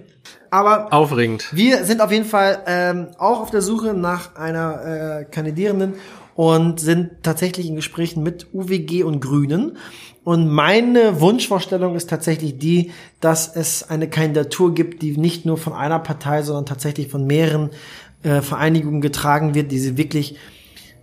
Aber 0.51 0.93
aufregend. 0.93 1.49
Wir 1.53 1.85
sind 1.85 2.01
auf 2.01 2.11
jeden 2.11 2.25
Fall 2.25 2.63
ähm, 2.67 3.09
auch 3.19 3.41
auf 3.41 3.51
der 3.51 3.63
Suche 3.63 3.95
nach 3.95 4.35
einer 4.37 5.21
äh, 5.21 5.25
Kandidierenden 5.25 5.95
und 6.41 6.81
sind 6.81 7.23
tatsächlich 7.23 7.67
in 7.67 7.77
Gesprächen 7.77 8.23
mit 8.23 8.47
UWG 8.55 9.03
und 9.03 9.21
Grünen. 9.21 9.77
Und 10.25 10.49
meine 10.49 11.21
Wunschvorstellung 11.21 11.97
ist 11.97 12.09
tatsächlich 12.09 12.57
die, 12.57 12.93
dass 13.21 13.55
es 13.55 13.91
eine 13.91 14.09
Kandidatur 14.09 14.75
gibt, 14.75 15.03
die 15.03 15.19
nicht 15.19 15.45
nur 15.45 15.59
von 15.59 15.75
einer 15.75 15.99
Partei, 15.99 16.41
sondern 16.41 16.65
tatsächlich 16.65 17.09
von 17.09 17.27
mehreren 17.27 17.69
äh, 18.23 18.41
Vereinigungen 18.41 19.03
getragen 19.03 19.55
wird, 19.55 19.71
die 19.71 19.79
sie 19.79 19.99
wirklich 19.99 20.37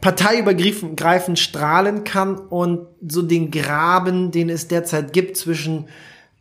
parteiübergreifend 0.02 1.38
strahlen 1.38 2.04
kann 2.04 2.40
und 2.40 2.88
so 3.08 3.22
den 3.22 3.52
Graben, 3.52 4.32
den 4.32 4.50
es 4.50 4.68
derzeit 4.68 5.14
gibt 5.14 5.38
zwischen 5.38 5.86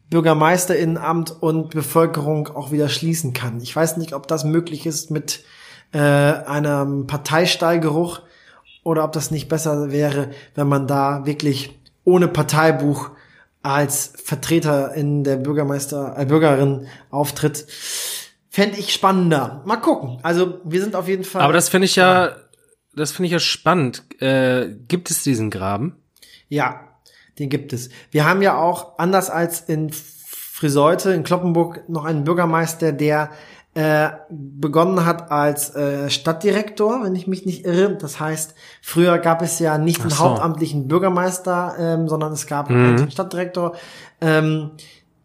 Bürgermeisterinnenamt 0.09 1.43
und 1.43 1.69
Bevölkerung 1.69 2.49
auch 2.49 2.73
wieder 2.73 2.89
schließen 2.89 3.35
kann. 3.35 3.61
Ich 3.61 3.77
weiß 3.77 3.99
nicht, 3.99 4.15
ob 4.15 4.27
das 4.27 4.45
möglich 4.45 4.87
ist 4.87 5.11
mit 5.11 5.45
äh, 5.93 5.99
einem 5.99 7.07
Parteistallgeruch 7.07 8.23
oder 8.87 9.05
ob 9.05 9.13
das 9.13 9.31
nicht 9.31 9.49
besser 9.49 9.91
wäre, 9.91 10.31
wenn 10.55 10.69
man 10.69 10.87
da 10.87 11.27
wirklich 11.27 11.79
ohne 12.05 12.29
Parteibuch 12.29 13.11
als 13.63 14.13
Vertreter 14.23 14.95
in 14.95 15.25
der 15.25 15.37
Bürgermeister, 15.37 16.15
äh, 16.17 16.25
Bürgerin 16.25 16.87
auftritt. 17.11 17.67
Fände 18.49 18.79
ich 18.79 18.93
spannender. 18.93 19.63
Mal 19.67 19.77
gucken. 19.77 20.19
Also 20.23 20.61
wir 20.65 20.81
sind 20.81 20.95
auf 20.95 21.09
jeden 21.09 21.25
Fall. 21.25 21.43
Aber 21.43 21.53
das 21.53 21.69
finde 21.69 21.87
ich 21.87 21.97
ja 21.97 22.37
das 22.95 23.13
finde 23.13 23.27
ich 23.27 23.33
ja 23.33 23.39
spannend. 23.41 24.05
Äh, 24.21 24.69
gibt 24.89 25.11
es 25.11 25.23
diesen 25.23 25.51
Graben? 25.51 25.97
Ja, 26.49 26.81
den 27.39 27.51
gibt 27.51 27.73
es. 27.73 27.91
Wir 28.11 28.25
haben 28.25 28.41
ja 28.41 28.57
auch, 28.57 28.99
anders 28.99 29.31
als 29.31 29.61
in 29.61 29.91
Friseute, 29.93 31.13
in 31.13 31.23
Kloppenburg, 31.23 31.89
noch 31.89 32.05
einen 32.05 32.25
Bürgermeister, 32.25 32.93
der 32.93 33.31
äh, 33.77 34.09
begonnen 34.31 35.05
hat 35.05 35.31
als 35.31 35.77
äh, 35.77 36.09
Stadtdirektor, 36.09 37.05
wenn 37.05 37.15
ich 37.15 37.27
mich 37.27 37.45
nicht 37.45 37.67
irre. 37.67 37.95
Das 37.97 38.19
heißt, 38.19 38.55
früher 38.81 39.19
gab 39.19 39.43
es 39.43 39.59
ja 39.59 39.77
nicht 39.77 40.01
einen 40.01 40.09
so. 40.09 40.21
hauptamtlichen 40.21 40.89
Bürgermeister, 40.89 41.75
ähm, 41.79 42.09
sondern 42.09 42.33
es 42.33 42.47
gab 42.47 42.71
mhm. 42.71 42.77
einen 42.77 43.11
Stadtdirektor. 43.11 43.77
Ähm, 44.23 44.71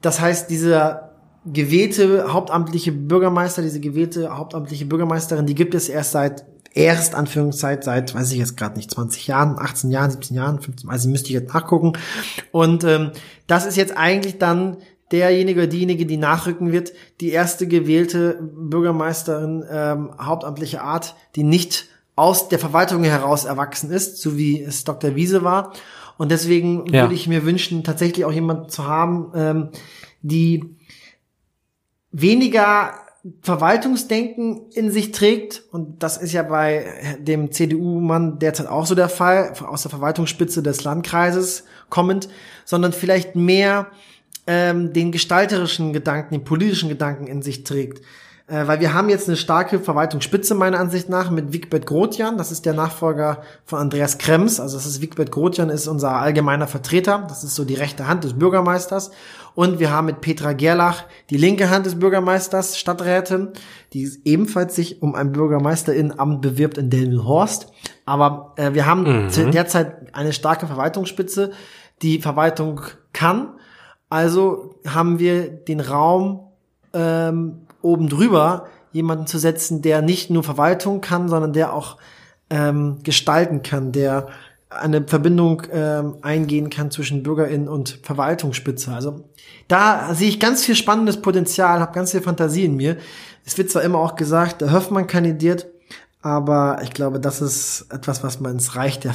das 0.02 0.20
heißt, 0.20 0.49
dieser 0.49 1.14
gewählte 1.45 2.34
hauptamtliche 2.34 2.91
Bürgermeister, 2.91 3.62
diese 3.62 3.80
gewählte 3.80 4.38
hauptamtliche 4.38 4.86
Bürgermeisterin, 4.86 5.45
die 5.45 5.56
gibt 5.56 5.74
es 5.74 5.88
erst 5.88 6.12
seit 6.12 6.43
erst 6.74 7.16
Anführungszeit 7.16 7.84
seit, 7.84 8.16
weiß 8.16 8.32
ich 8.32 8.38
jetzt 8.38 8.58
gerade 8.58 8.76
nicht, 8.78 8.91
20 8.91 9.28
Jahren, 9.28 9.60
18 9.60 9.91
Jahren, 9.91 10.12
17 10.12 10.36
Jahren, 10.36 10.60
15, 10.60 10.89
also 10.89 11.10
müsste 11.10 11.28
ich 11.28 11.34
jetzt 11.34 11.54
nachgucken. 11.54 11.93
Und 12.52 12.84
ähm, 12.84 13.12
das 13.47 13.66
ist 13.66 13.76
jetzt 13.76 13.97
eigentlich 13.97 14.38
dann 14.39 14.78
derjenige 15.12 15.62
oder 15.62 15.68
diejenige, 15.68 16.05
die 16.05 16.18
nachrücken 16.18 16.72
wird, 16.72 16.93
die 17.20 17.30
erste 17.30 17.68
gewählte 17.68 18.39
Bürgermeisterin 18.41 19.66
ähm, 19.70 20.12
hauptamtliche 20.20 20.82
Art, 20.82 21.16
die 21.36 21.43
nicht 21.43 21.88
aus 22.16 22.49
der 22.49 22.59
Verwaltung 22.59 23.03
heraus 23.03 23.45
erwachsen 23.45 23.91
ist, 23.91 24.22
so 24.22 24.38
wie 24.38 24.62
es 24.62 24.84
Dr. 24.84 25.16
Wiese 25.16 25.43
war. 25.43 25.74
Und 26.18 26.30
deswegen 26.30 26.86
ja. 26.88 27.03
würde 27.03 27.16
ich 27.16 27.28
mir 27.28 27.45
wünschen, 27.45 27.84
tatsächlich 27.84 28.26
auch 28.26 28.32
jemanden 28.32 28.70
zu 28.70 28.86
haben, 28.86 29.32
ähm, 29.36 29.70
die 30.22 30.76
weniger 32.12 32.93
Verwaltungsdenken 33.41 34.70
in 34.72 34.91
sich 34.91 35.12
trägt. 35.12 35.64
Und 35.72 36.03
das 36.03 36.18
ist 36.18 36.34
ja 36.34 36.43
bei 36.43 37.18
dem 37.20 37.51
CDU-Mann 37.51 38.39
derzeit 38.39 38.68
auch 38.68 38.86
so 38.86 38.95
der 38.95 39.09
Fall, 39.09 39.53
aus 39.66 39.84
der 39.84 39.91
Verwaltungsspitze 39.91 40.64
des 40.64 40.84
Landkreises 40.84 41.64
kommend, 41.89 42.30
sondern 42.66 42.93
vielleicht 42.93 43.36
mehr 43.36 43.88
ähm, 44.52 44.91
den 44.91 45.14
gestalterischen 45.14 45.93
Gedanken, 45.93 46.34
den 46.34 46.43
politischen 46.43 46.89
Gedanken 46.89 47.26
in 47.28 47.41
sich 47.41 47.64
trägt. 47.64 48.02
Äh, 48.47 48.68
weil 48.68 48.82
wir 48.82 48.93
haben 48.93 49.08
jetzt 49.08 49.30
eine 49.30 49.38
starke 49.38 49.80
Verwaltungsspitze 49.80 50.56
meiner 50.56 50.78
Ansicht 50.78 51.08
nach 51.08 51.32
mit 51.32 51.54
Wigbert 51.54 51.86
Grotjan. 51.86 52.38
Das 52.38 52.52
ist 52.52 52.66
der 52.66 52.74
Nachfolger 52.74 53.43
von 53.64 53.80
Andreas 53.80 54.18
Krems. 54.18 54.60
Also 54.60 54.76
das 54.76 54.86
ist 54.86 55.02
Wigbert 55.02 55.32
Grotjan 55.32 55.70
ist 55.70 55.88
unser 55.88 56.12
allgemeiner 56.18 56.68
Vertreter. 56.68 57.26
Das 57.30 57.45
ist 57.45 57.56
so 57.56 57.64
die 57.64 57.76
rechte 57.76 58.10
Hand 58.10 58.26
des 58.26 58.38
Bürgermeisters. 58.38 59.12
Und 59.56 59.80
wir 59.80 59.91
haben 59.91 60.08
mit 60.08 60.20
Petra 60.20 60.52
Gerlach 60.52 61.06
die 61.30 61.38
linke 61.38 61.70
Hand 61.70 61.86
des 61.86 61.97
Bürgermeisters, 61.97 62.78
Stadträtin, 62.78 63.49
die 63.93 64.12
ebenfalls 64.26 64.76
sich 64.76 65.02
um 65.02 65.16
ein 65.16 65.32
Bürgermeisterinnenamt 65.32 66.41
bewirbt 66.41 66.78
in 66.78 66.89
Delmenhorst. 66.89 67.72
Aber 68.06 68.54
äh, 68.58 68.74
wir 68.74 68.86
haben 68.86 69.28
mhm. 69.28 69.52
derzeit 69.52 70.14
eine 70.14 70.34
starke 70.34 70.68
Verwaltungsspitze, 70.68 71.52
die 72.02 72.20
Verwaltung 72.20 72.82
kann. 73.14 73.54
Also 74.12 74.76
haben 74.86 75.20
wir 75.20 75.47
den 75.49 75.80
Raum 75.80 76.41
ähm, 76.93 77.62
oben 77.82 78.09
drüber 78.09 78.68
jemanden 78.91 79.26
zu 79.26 79.39
setzen, 79.39 79.82
der 79.82 80.01
nicht 80.01 80.30
nur 80.30 80.43
Verwaltung 80.43 80.99
kann, 80.99 81.30
sondern 81.30 81.53
der 81.53 81.74
auch 81.74 81.95
ähm, 82.49 82.97
gestalten 83.03 83.64
kann, 83.64 83.93
der 83.93 84.28
eine 84.70 85.07
Verbindung 85.07 85.64
ähm, 85.72 86.16
eingehen 86.24 86.70
kann 86.70 86.91
zwischen 86.91 87.24
Bürgerin 87.24 87.70
und 87.70 87.99
Verwaltungsspitze. 88.03 88.93
Also 88.93 89.24
da 89.70 90.14
sehe 90.14 90.28
ich 90.28 90.41
ganz 90.41 90.66
viel 90.66 90.76
spannendes 90.76 91.22
Potenzial, 91.22 91.80
habe 91.80 91.93
ganz 91.93 92.12
viel 92.12 92.22
Fantasie 92.22 92.66
in 92.66 92.76
mir. 92.76 92.97
Es 93.45 93.57
wird 93.57 93.72
zwar 93.72 93.84
immer 93.84 93.99
auch 93.99 94.18
gesagt, 94.18 94.59
der 94.59 94.72
Höfmann 94.72 95.07
kandidiert, 95.07 95.68
aber 96.22 96.80
ich 96.84 96.91
glaube, 96.91 97.22
das 97.22 97.41
ist 97.41 97.86
etwas, 97.89 98.26
was 98.26 98.41
man 98.41 98.51
ins 98.53 98.76
Reich 98.76 98.99
der 98.99 99.14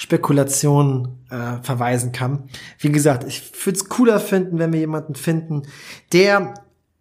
Spekulation 0.00 1.18
äh, 1.28 1.62
verweisen 1.62 2.10
kann. 2.10 2.48
Wie 2.78 2.90
gesagt, 2.90 3.22
ich 3.28 3.52
würde 3.66 3.76
es 3.76 3.90
cooler 3.90 4.18
finden, 4.18 4.58
wenn 4.58 4.72
wir 4.72 4.80
jemanden 4.80 5.14
finden, 5.14 5.64
der 6.14 6.54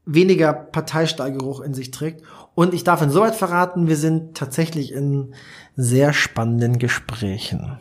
weniger 0.05 0.51
Parteistallgeruch 0.51 1.61
in 1.61 1.73
sich 1.73 1.91
trägt. 1.91 2.23
Und 2.55 2.73
ich 2.73 2.83
darf 2.83 3.01
insoweit 3.01 3.37
verraten, 3.37 3.87
wir 3.87 3.95
sind 3.95 4.35
tatsächlich 4.35 4.91
in 4.91 5.33
sehr 5.77 6.11
spannenden 6.11 6.77
Gesprächen. 6.77 7.77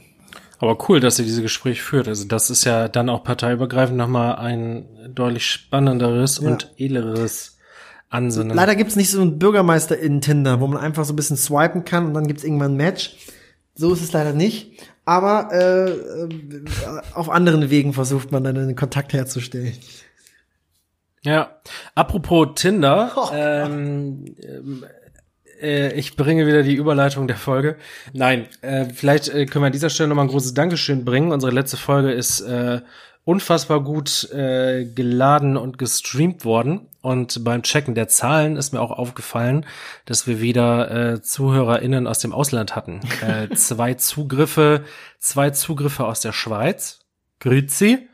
Aber 0.61 0.79
cool, 0.89 1.01
dass 1.01 1.19
ihr 1.19 1.25
diese 1.25 1.43
Gespräche 1.43 1.83
führt. 1.83 2.07
Also 2.07 2.25
das 2.29 2.49
ist 2.49 2.63
ja 2.63 2.87
dann 2.87 3.09
auch 3.09 3.25
parteiübergreifend 3.25 3.99
nochmal 3.99 4.37
ein 4.37 4.87
deutlich 5.13 5.47
spannenderes 5.47 6.39
ja. 6.41 6.49
und 6.49 6.73
edleres 6.77 7.59
Ansinnen. 8.09 8.57
Leider 8.57 8.77
gibt's 8.77 8.95
nicht 8.95 9.11
so 9.11 9.21
einen 9.21 9.41
Bürgermeister 9.41 9.99
in 9.99 10.21
Tinder, 10.21 10.61
wo 10.61 10.69
man 10.69 10.81
einfach 10.81 11.05
so 11.05 11.13
ein 11.13 11.17
bisschen 11.17 11.37
swipen 11.37 11.85
kann 11.85 12.07
und 12.07 12.15
dann 12.15 12.29
gibt's 12.29 12.45
irgendwann 12.45 12.75
ein 12.75 12.77
Match. 12.77 13.17
So 13.75 13.93
ist 13.93 14.03
es 14.03 14.13
leider 14.13 14.33
nicht. 14.33 14.73
Aber 15.09 15.49
äh, 15.53 15.91
äh 15.91 16.29
auf 17.15 17.31
anderen 17.31 17.71
Wegen 17.71 17.95
versucht 17.95 18.31
man 18.31 18.45
dann 18.45 18.59
einen 18.59 18.77
Kontakt 18.77 19.15
herzustellen. 19.15 19.73
Ja, 21.23 21.59
apropos 21.95 22.49
Tinder, 22.57 23.13
oh. 23.17 23.31
ähm, 23.33 24.27
äh, 25.63 25.95
ich 25.95 26.15
bringe 26.15 26.47
wieder 26.47 26.63
die 26.63 26.75
Überleitung 26.75 27.27
der 27.27 27.39
Folge. 27.39 27.79
Nein, 28.13 28.49
äh, 28.61 28.85
vielleicht 28.85 29.31
äh, 29.31 29.47
können 29.47 29.63
wir 29.63 29.69
an 29.69 29.73
dieser 29.73 29.89
Stelle 29.89 30.11
nochmal 30.11 30.27
ein 30.27 30.31
großes 30.31 30.53
Dankeschön 30.53 31.07
bringen. 31.07 31.33
Unsere 31.33 31.53
letzte 31.53 31.79
Folge 31.79 32.13
ist 32.13 32.43
äh, 32.43 32.83
unfassbar 33.29 33.85
gut 33.85 34.33
äh, 34.33 34.87
geladen 34.87 35.59
und 35.59 35.77
gestreamt 35.77 36.47
worden. 36.47 36.89
Und 37.03 37.45
beim 37.45 37.63
Checken 37.63 37.95
der 37.95 38.09
Zahlen 38.09 38.57
ist 38.57 38.73
mir 38.73 38.81
auch 38.81 38.91
aufgefallen, 38.91 39.67
dass 40.07 40.27
wir 40.27 40.41
wieder 40.41 40.91
äh, 40.91 41.21
ZuhörerInnen 41.21 42.07
aus 42.07 42.21
dem 42.21 42.33
Ausland 42.33 42.75
hatten. 42.75 43.01
Äh, 43.21 43.55
zwei 43.55 43.95
Zugriffe, 43.95 44.85
zwei 45.19 45.51
Zugriffe 45.51 46.07
aus 46.07 46.21
der 46.21 46.33
Schweiz. 46.33 47.01
Grüezi. 47.41 48.09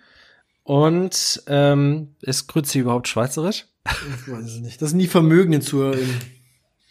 Und 0.65 1.43
ähm, 1.47 2.17
ist 2.21 2.49
Grüezi 2.49 2.81
überhaupt 2.81 3.07
schweizerisch? 3.07 3.67
Ich 3.87 4.33
weiß 4.33 4.45
es 4.45 4.61
nicht. 4.61 4.83
Das 4.83 4.91
sind 4.91 4.99
die 4.99 5.07
vermögenden 5.07 5.63
ZuhörerInnen. 5.63 6.21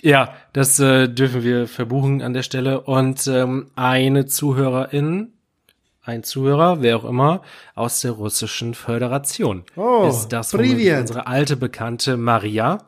Ja, 0.02 0.34
das 0.54 0.80
äh, 0.80 1.10
dürfen 1.10 1.44
wir 1.44 1.68
verbuchen 1.68 2.22
an 2.22 2.34
der 2.34 2.44
Stelle. 2.44 2.82
Und 2.82 3.28
ähm, 3.28 3.72
eine 3.76 4.28
Zuhörerin, 4.28 5.33
ein 6.03 6.23
Zuhörer, 6.25 6.81
wer 6.81 6.97
auch 6.97 7.05
immer, 7.05 7.43
aus 7.75 8.01
der 8.01 8.13
russischen 8.13 8.75
Föderation. 8.75 9.65
Oh, 9.77 10.07
ist 10.09 10.29
das 10.29 10.55
unsere 10.55 11.27
alte 11.27 11.57
Bekannte 11.57 12.17
Maria. 12.17 12.79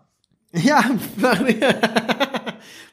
Ja, 0.53 0.83
Maria. 1.17 1.75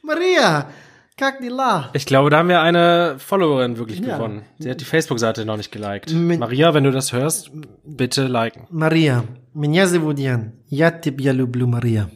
Maria, 0.04 0.70
как 1.18 1.42
дела? 1.42 1.90
Ich 1.94 2.06
glaube, 2.06 2.30
da 2.30 2.38
haben 2.38 2.50
wir 2.50 2.62
eine 2.62 3.16
Followerin 3.18 3.78
wirklich 3.78 4.00
ja. 4.00 4.18
gewonnen. 4.18 4.44
Sie 4.60 4.70
hat 4.70 4.80
die 4.80 4.86
Facebook-Seite 4.86 5.46
noch 5.46 5.58
nicht 5.58 5.72
geliked. 5.72 6.14
Mit 6.14 6.40
Maria, 6.40 6.74
wenn 6.74 6.84
du 6.84 6.92
das 6.92 7.14
hörst, 7.14 7.52
bitte 7.84 8.28
liken. 8.28 8.68
Maria, 8.70 9.24
меня 9.54 9.88
зовут 9.88 10.20
Ян. 10.20 10.54
Я 10.68 10.92
тебя 10.92 11.32
люблю, 11.34 11.68
Maria. 11.68 12.10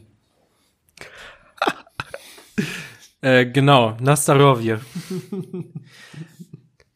Äh, 3.23 3.45
genau, 3.45 3.95
Nastarovje. 3.99 4.79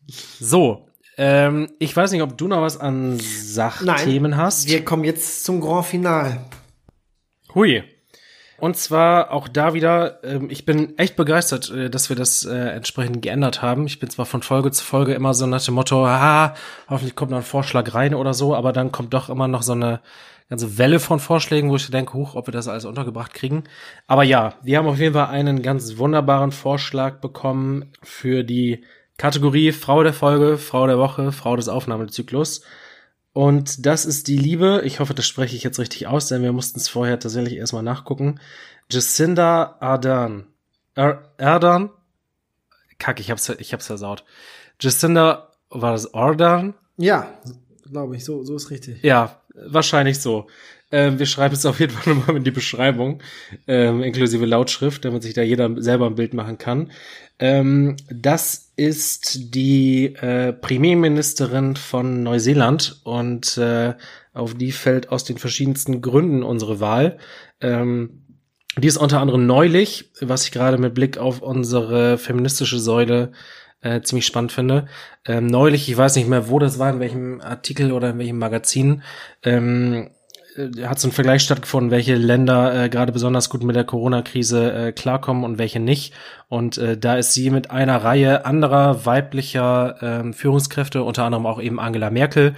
so, 0.40 0.88
ähm, 1.23 1.69
ich 1.79 1.95
weiß 1.95 2.13
nicht, 2.13 2.23
ob 2.23 2.39
du 2.39 2.49
noch 2.49 2.63
was 2.63 2.81
an 2.81 3.19
Sachthemen 3.21 4.31
Nein, 4.31 4.41
hast. 4.41 4.69
Wir 4.69 4.83
kommen 4.87 5.05
jetzt 5.05 5.45
zum 5.45 5.61
Grand 5.61 5.85
Final. 5.85 6.47
Hui. 7.55 7.85
Und 8.57 8.79
zwar 8.79 9.31
auch 9.31 9.47
da 9.47 9.75
wieder, 9.75 10.25
ähm, 10.25 10.49
ich 10.49 10.65
bin 10.65 10.97
echt 10.97 11.17
begeistert, 11.17 11.71
äh, 11.71 11.91
dass 11.91 12.09
wir 12.09 12.17
das 12.17 12.47
äh, 12.47 12.55
entsprechend 12.55 13.21
geändert 13.21 13.61
haben. 13.61 13.87
Ich 13.87 13.99
bin 13.99 14.09
zwar 14.09 14.25
von 14.25 14.41
Folge 14.41 14.71
zu 14.71 14.83
Folge 14.83 15.13
immer 15.13 15.35
so 15.35 15.47
nach 15.47 15.63
dem 15.63 15.75
Motto, 15.75 16.07
ah, 16.07 16.55
hoffentlich 16.89 17.17
kommt 17.17 17.33
noch 17.33 17.39
ein 17.39 17.45
Vorschlag 17.45 17.95
rein 17.95 18.15
oder 18.15 18.33
so, 18.33 18.55
aber 18.55 18.73
dann 18.73 18.91
kommt 18.91 19.13
doch 19.13 19.29
immer 19.29 19.47
noch 19.47 19.63
so 19.63 19.73
eine 19.73 20.01
ganze 20.49 20.79
Welle 20.79 21.01
von 21.01 21.21
Vorschlägen, 21.21 21.69
wo 21.69 21.77
ich 21.77 21.91
denke, 21.91 22.15
hoch, 22.15 22.35
ob 22.35 22.49
wir 22.49 22.53
das 22.53 22.67
alles 22.67 22.87
untergebracht 22.87 23.35
kriegen. 23.35 23.65
Aber 24.07 24.23
ja, 24.23 24.55
wir 24.63 24.79
haben 24.79 24.89
auf 24.89 24.99
jeden 24.99 25.13
Fall 25.13 25.27
einen 25.27 25.61
ganz 25.61 25.99
wunderbaren 25.99 26.51
Vorschlag 26.51 27.21
bekommen 27.21 27.93
für 28.03 28.43
die 28.43 28.85
Kategorie 29.21 29.73
Frau 29.73 30.03
der 30.03 30.15
Folge, 30.15 30.57
Frau 30.57 30.87
der 30.87 30.97
Woche, 30.97 31.31
Frau 31.31 31.55
des 31.55 31.69
Aufnahmezyklus. 31.69 32.63
Und 33.35 33.85
das 33.85 34.07
ist 34.07 34.29
die 34.29 34.39
Liebe, 34.39 34.81
ich 34.87 34.99
hoffe, 34.99 35.13
das 35.13 35.27
spreche 35.27 35.55
ich 35.55 35.63
jetzt 35.63 35.79
richtig 35.79 36.07
aus, 36.07 36.29
denn 36.29 36.43
wir 36.43 36.55
mussten 36.55 36.81
es 36.81 36.89
vorher 36.89 37.21
tatsächlich 37.21 37.57
erstmal 37.57 37.83
nachgucken. 37.83 38.41
Jacinda 38.91 39.77
Ardern. 39.81 40.47
Er 40.95 41.31
Ardern? 41.37 41.91
Kack, 42.99 43.21
ich 43.21 43.31
hab's, 43.31 43.47
ich 43.51 43.75
hab's 43.75 43.89
versaut. 43.89 44.25
Jacinda, 44.81 45.51
war 45.69 45.93
das 45.93 46.15
Ardern? 46.15 46.73
Ja, 46.97 47.29
glaube 47.93 48.17
ich, 48.17 48.25
so, 48.25 48.43
so 48.43 48.57
ist 48.57 48.71
richtig. 48.71 49.03
Ja, 49.03 49.41
Wahrscheinlich 49.55 50.21
so. 50.21 50.47
Ähm, 50.93 51.19
wir 51.19 51.27
schreiben 51.27 51.55
es 51.55 51.67
auf 51.67 51.81
jeden 51.81 51.93
Fall 51.93 52.15
nochmal 52.15 52.37
in 52.37 52.45
die 52.45 52.51
Beschreibung, 52.51 53.23
ähm, 53.67 54.03
inklusive 54.03 54.47
Lautschrift, 54.47 55.05
damit 55.05 55.23
sich 55.23 55.35
da 55.35 55.43
jeder 55.43 55.71
selber 55.81 56.07
ein 56.07 56.17
Bild 56.17 56.35
machen 56.35 56.59
kann. 56.59 56.91
Ähm, 57.39 57.97
das 58.11 58.73
ist 58.77 59.55
die 59.55 60.15
äh, 60.17 60.53
Premierministerin 60.53 61.77
von 61.77 62.23
Neuseeland 62.23 63.01
und 63.05 63.57
äh, 63.57 63.95
auf 64.33 64.55
die 64.55 64.73
fällt 64.73 65.11
aus 65.11 65.25
den 65.25 65.39
verschiedensten 65.39 66.03
Gründen 66.03 66.43
unsere 66.43 66.81
Wahl. 66.81 67.19
Ähm, 67.61 68.25
die 68.79 68.87
ist 68.89 68.99
unter 68.99 69.21
anderem 69.21 69.47
neulich, 69.47 70.13
was 70.21 70.45
ich 70.45 70.53
gerade 70.53 70.79
mit 70.79 70.95
Blick 70.95 71.19
auf 71.19 71.43
unsere 71.43 72.19
feministische 72.19 72.79
Säule 72.79 73.33
äh, 73.81 74.01
ziemlich 74.03 74.27
spannend 74.27 74.53
finde. 74.53 74.87
Ähm, 75.25 75.47
neulich, 75.47 75.89
ich 75.89 75.97
weiß 75.97 76.17
nicht 76.17 76.29
mehr, 76.29 76.49
wo 76.49 76.59
das 76.59 76.79
war, 76.79 76.91
in 76.93 77.01
welchem 77.01 77.41
Artikel 77.41 77.93
oder 77.93 78.11
in 78.11 78.19
welchem 78.19 78.39
Magazin, 78.39 79.03
ähm, 79.43 79.95
äh, 79.95 80.11
hat 80.57 80.99
so 80.99 81.09
ein 81.09 81.13
Vergleich 81.13 81.43
stattgefunden, 81.43 81.91
welche 81.91 82.17
Länder 82.17 82.85
äh, 82.85 82.89
gerade 82.89 83.13
besonders 83.13 83.51
gut 83.51 83.63
mit 83.63 83.77
der 83.77 83.85
Corona-Krise 83.85 84.73
äh, 84.73 84.93
klarkommen 84.93 85.45
und 85.45 85.59
welche 85.59 85.81
nicht. 85.81 86.15
Und 86.49 86.79
äh, 86.79 86.97
da 86.99 87.17
ist 87.17 87.35
sie 87.35 87.51
mit 87.51 87.71
einer 87.71 88.03
Reihe 88.03 88.45
anderer 88.45 89.07
weiblicher 89.07 89.97
ähm, 90.01 90.35
Führungskräfte, 90.35 91.03
unter 91.03 91.25
anderem 91.25 91.47
auch 91.47 91.61
eben 91.61 91.79
Angela 91.79 92.11
Merkel, 92.11 92.55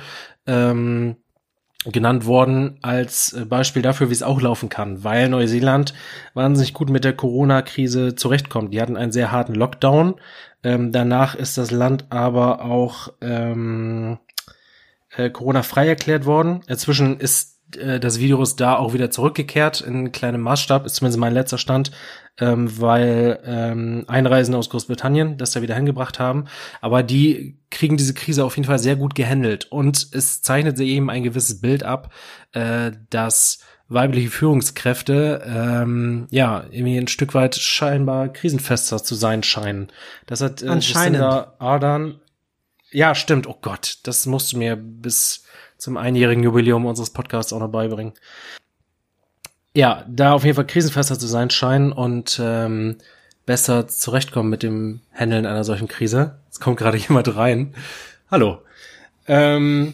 ähm, 0.46 1.16
genannt 1.84 2.26
worden 2.26 2.78
als 2.82 3.32
äh, 3.32 3.44
Beispiel 3.44 3.82
dafür, 3.82 4.08
wie 4.08 4.14
es 4.14 4.22
auch 4.22 4.40
laufen 4.40 4.68
kann, 4.68 5.02
weil 5.04 5.28
Neuseeland 5.28 5.94
wahnsinnig 6.34 6.74
gut 6.74 6.90
mit 6.90 7.04
der 7.04 7.14
Corona-Krise 7.14 8.14
zurechtkommt. 8.14 8.72
Die 8.72 8.80
hatten 8.80 8.96
einen 8.96 9.12
sehr 9.12 9.32
harten 9.32 9.54
Lockdown. 9.54 10.14
Ähm, 10.62 10.92
danach 10.92 11.34
ist 11.34 11.58
das 11.58 11.72
Land 11.72 12.06
aber 12.10 12.64
auch 12.64 13.12
ähm, 13.20 14.18
äh, 15.16 15.30
Corona-frei 15.30 15.88
erklärt 15.88 16.24
worden. 16.24 16.60
Inzwischen 16.68 17.18
ist 17.18 17.51
äh, 17.76 18.00
das 18.00 18.18
Virus 18.18 18.56
da 18.56 18.76
auch 18.76 18.92
wieder 18.94 19.10
zurückgekehrt 19.10 19.80
in 19.80 20.12
kleinem 20.12 20.40
Maßstab, 20.40 20.86
ist 20.86 20.96
zumindest 20.96 21.20
mein 21.20 21.34
letzter 21.34 21.58
Stand, 21.58 21.90
ähm, 22.38 22.80
weil 22.80 23.40
ähm, 23.44 24.04
Einreisende 24.06 24.58
aus 24.58 24.70
Großbritannien 24.70 25.36
das 25.38 25.52
da 25.52 25.62
wieder 25.62 25.74
hingebracht 25.74 26.18
haben. 26.18 26.46
Aber 26.80 27.02
die 27.02 27.58
kriegen 27.70 27.96
diese 27.96 28.14
Krise 28.14 28.44
auf 28.44 28.56
jeden 28.56 28.66
Fall 28.66 28.78
sehr 28.78 28.96
gut 28.96 29.14
gehandelt. 29.14 29.70
Und 29.70 30.08
es 30.12 30.42
zeichnet 30.42 30.76
sich 30.76 30.88
eben 30.88 31.10
ein 31.10 31.22
gewisses 31.22 31.60
Bild 31.60 31.82
ab, 31.82 32.12
äh, 32.52 32.92
dass 33.10 33.60
weibliche 33.88 34.30
Führungskräfte 34.30 35.42
ähm, 35.46 36.26
ja 36.30 36.64
irgendwie 36.70 36.96
ein 36.96 37.08
Stück 37.08 37.34
weit 37.34 37.56
scheinbar 37.56 38.28
krisenfester 38.28 39.02
zu 39.02 39.14
sein 39.14 39.42
scheinen. 39.42 39.88
Das 40.26 40.40
hat 40.40 40.62
äh, 40.62 40.66
Jacinda 40.66 41.54
Ardern. 41.58 42.20
Ja, 42.90 43.14
stimmt. 43.14 43.46
Oh 43.46 43.56
Gott, 43.60 43.98
das 44.04 44.26
musst 44.26 44.52
du 44.52 44.58
mir 44.58 44.76
bis 44.76 45.44
zum 45.82 45.96
einjährigen 45.96 46.44
Jubiläum 46.44 46.86
unseres 46.86 47.10
Podcasts 47.10 47.52
auch 47.52 47.58
noch 47.58 47.72
beibringen. 47.72 48.12
Ja, 49.74 50.04
da 50.08 50.32
auf 50.32 50.44
jeden 50.44 50.54
Fall 50.54 50.66
krisenfester 50.66 51.18
zu 51.18 51.26
sein 51.26 51.50
scheinen 51.50 51.90
und 51.90 52.40
ähm, 52.40 52.98
besser 53.46 53.88
zurechtkommen 53.88 54.48
mit 54.48 54.62
dem 54.62 55.00
Handeln 55.12 55.44
einer 55.44 55.64
solchen 55.64 55.88
Krise. 55.88 56.38
Es 56.52 56.60
kommt 56.60 56.76
gerade 56.76 56.98
jemand 57.08 57.34
rein. 57.36 57.74
Hallo. 58.30 58.58
Ähm, 59.26 59.92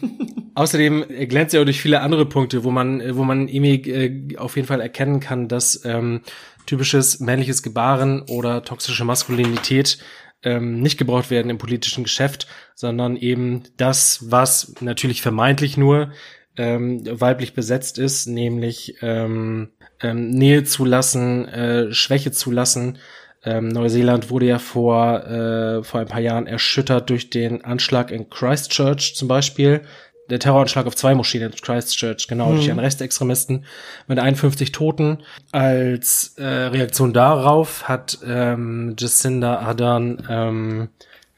außerdem 0.53 1.05
glänzt 1.27 1.55
er 1.55 1.61
auch 1.61 1.65
durch 1.65 1.81
viele 1.81 2.01
andere 2.01 2.27
Punkte, 2.27 2.63
wo 2.63 2.69
man, 2.69 3.01
wo 3.17 3.23
man 3.23 3.47
irgendwie 3.47 3.89
äh, 3.89 4.37
auf 4.37 4.57
jeden 4.57 4.67
Fall 4.67 4.81
erkennen 4.81 5.19
kann, 5.19 5.47
dass 5.47 5.85
ähm, 5.85 6.21
typisches 6.67 7.19
männliches 7.19 7.63
Gebaren 7.63 8.21
oder 8.29 8.63
toxische 8.63 9.05
Maskulinität 9.05 9.97
ähm, 10.43 10.81
nicht 10.81 10.97
gebraucht 10.97 11.29
werden 11.29 11.49
im 11.49 11.57
politischen 11.57 12.03
Geschäft, 12.03 12.47
sondern 12.75 13.15
eben 13.15 13.63
das, 13.77 14.31
was 14.31 14.75
natürlich 14.79 15.21
vermeintlich 15.21 15.77
nur 15.77 16.11
ähm, 16.57 17.03
weiblich 17.05 17.53
besetzt 17.53 17.97
ist, 17.97 18.27
nämlich 18.27 18.95
ähm, 19.01 19.69
ähm, 20.01 20.29
Nähe 20.29 20.63
zulassen, 20.63 21.47
äh, 21.47 21.93
Schwäche 21.93 22.31
zulassen, 22.31 22.97
ähm, 23.43 23.69
Neuseeland 23.69 24.29
wurde 24.29 24.47
ja 24.47 24.59
vor, 24.59 25.25
äh, 25.25 25.83
vor 25.83 26.01
ein 26.01 26.07
paar 26.07 26.19
Jahren 26.19 26.45
erschüttert 26.45 27.09
durch 27.09 27.29
den 27.29 27.63
Anschlag 27.63 28.11
in 28.11 28.29
Christchurch 28.29 29.15
zum 29.15 29.27
Beispiel. 29.27 29.81
Der 30.29 30.39
Terroranschlag 30.39 30.85
auf 30.85 30.95
zwei 30.95 31.15
Moscheen 31.15 31.43
in 31.43 31.51
Christchurch, 31.51 32.27
genau, 32.27 32.49
mhm. 32.49 32.55
durch 32.55 32.69
einen 32.69 32.79
Rechtsextremisten 32.79 33.65
mit 34.07 34.19
51 34.19 34.71
Toten. 34.71 35.19
Als 35.51 36.35
äh, 36.37 36.43
Reaktion 36.43 37.13
darauf 37.13 37.87
hat 37.87 38.19
ähm, 38.25 38.95
Jacinda 38.97 39.59
Ardern 39.59 40.27
ähm, 40.29 40.89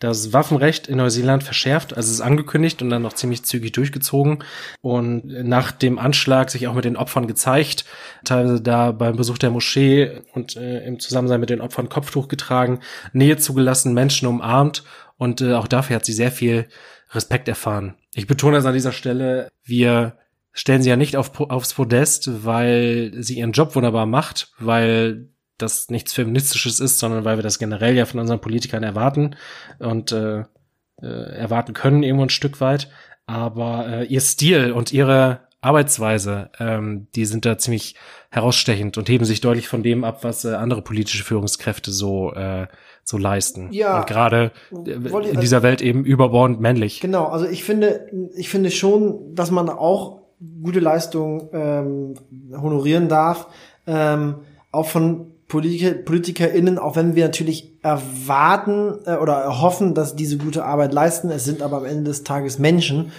das 0.01 0.33
Waffenrecht 0.33 0.87
in 0.87 0.97
Neuseeland 0.97 1.43
verschärft, 1.43 1.95
also 1.95 2.07
es 2.07 2.15
ist 2.15 2.21
angekündigt 2.21 2.81
und 2.81 2.89
dann 2.89 3.03
noch 3.03 3.13
ziemlich 3.13 3.43
zügig 3.43 3.71
durchgezogen 3.71 4.43
und 4.81 5.27
nach 5.27 5.71
dem 5.71 5.99
Anschlag 5.99 6.49
sich 6.49 6.67
auch 6.67 6.73
mit 6.73 6.85
den 6.85 6.97
Opfern 6.97 7.27
gezeigt, 7.27 7.85
teilweise 8.25 8.61
da 8.61 8.91
beim 8.91 9.15
Besuch 9.15 9.37
der 9.37 9.51
Moschee 9.51 10.21
und 10.33 10.55
äh, 10.55 10.83
im 10.85 10.99
Zusammensein 10.99 11.39
mit 11.39 11.51
den 11.51 11.61
Opfern 11.61 11.87
Kopftuch 11.87 12.27
getragen, 12.27 12.79
Nähe 13.13 13.37
zugelassen, 13.37 13.93
Menschen 13.93 14.27
umarmt 14.27 14.83
und 15.17 15.41
äh, 15.41 15.53
auch 15.53 15.67
dafür 15.67 15.97
hat 15.97 16.05
sie 16.05 16.13
sehr 16.13 16.31
viel 16.31 16.67
Respekt 17.11 17.47
erfahren. 17.47 17.95
Ich 18.13 18.27
betone 18.27 18.57
das 18.57 18.65
an 18.65 18.73
dieser 18.73 18.91
Stelle, 18.91 19.49
wir 19.63 20.17
stellen 20.53 20.81
sie 20.81 20.89
ja 20.89 20.97
nicht 20.97 21.15
auf, 21.15 21.39
aufs 21.39 21.73
Podest, 21.73 22.43
weil 22.45 23.13
sie 23.19 23.39
ihren 23.39 23.53
Job 23.53 23.75
wunderbar 23.75 24.05
macht, 24.05 24.51
weil 24.59 25.29
das 25.57 25.89
nichts 25.89 26.13
Feministisches 26.13 26.79
ist, 26.79 26.99
sondern 26.99 27.23
weil 27.23 27.37
wir 27.37 27.43
das 27.43 27.59
generell 27.59 27.95
ja 27.95 28.05
von 28.05 28.19
unseren 28.19 28.41
Politikern 28.41 28.83
erwarten 28.83 29.35
und 29.79 30.11
äh, 30.11 30.43
äh, 31.01 31.05
erwarten 31.05 31.73
können 31.73 32.03
irgendwo 32.03 32.25
ein 32.25 32.29
Stück 32.29 32.59
weit. 32.59 32.89
Aber 33.27 33.87
äh, 33.87 34.05
ihr 34.05 34.21
Stil 34.21 34.71
und 34.71 34.91
ihre 34.91 35.47
Arbeitsweise, 35.61 36.49
ähm, 36.59 37.07
die 37.15 37.25
sind 37.25 37.45
da 37.45 37.57
ziemlich 37.57 37.95
herausstechend 38.29 38.97
und 38.97 39.07
heben 39.09 39.25
sich 39.25 39.41
deutlich 39.41 39.67
von 39.67 39.83
dem 39.83 40.03
ab, 40.03 40.23
was 40.23 40.43
äh, 40.43 40.53
andere 40.53 40.81
politische 40.81 41.23
Führungskräfte 41.23 41.91
so 41.91 42.33
äh, 42.33 42.67
so 43.03 43.17
leisten. 43.17 43.71
Ja. 43.71 43.99
Und 43.99 44.07
gerade 44.07 44.51
äh, 44.85 44.91
in 44.91 45.39
dieser 45.39 45.63
Welt 45.63 45.81
eben 45.81 46.03
überbordend 46.03 46.59
männlich. 46.59 46.99
Genau, 46.99 47.25
also 47.25 47.45
ich 47.45 47.63
finde, 47.63 48.07
ich 48.35 48.49
finde 48.49 48.71
schon, 48.71 49.35
dass 49.35 49.51
man 49.51 49.69
auch 49.69 50.21
gute 50.63 50.79
Leistungen 50.79 51.49
ähm, 51.53 52.13
honorieren 52.59 53.09
darf, 53.09 53.47
ähm, 53.85 54.35
auch 54.71 54.87
von 54.87 55.27
Politiker, 55.47 55.91
PolitikerInnen, 55.91 56.79
auch 56.79 56.95
wenn 56.95 57.15
wir 57.15 57.25
natürlich 57.25 57.73
erwarten 57.83 58.99
äh, 59.05 59.15
oder 59.17 59.33
erhoffen, 59.33 59.93
dass 59.93 60.15
diese 60.15 60.37
gute 60.37 60.63
Arbeit 60.63 60.93
leisten. 60.93 61.29
Es 61.29 61.43
sind 61.43 61.61
aber 61.61 61.77
am 61.77 61.85
Ende 61.85 62.05
des 62.05 62.23
Tages 62.23 62.57
Menschen 62.57 63.11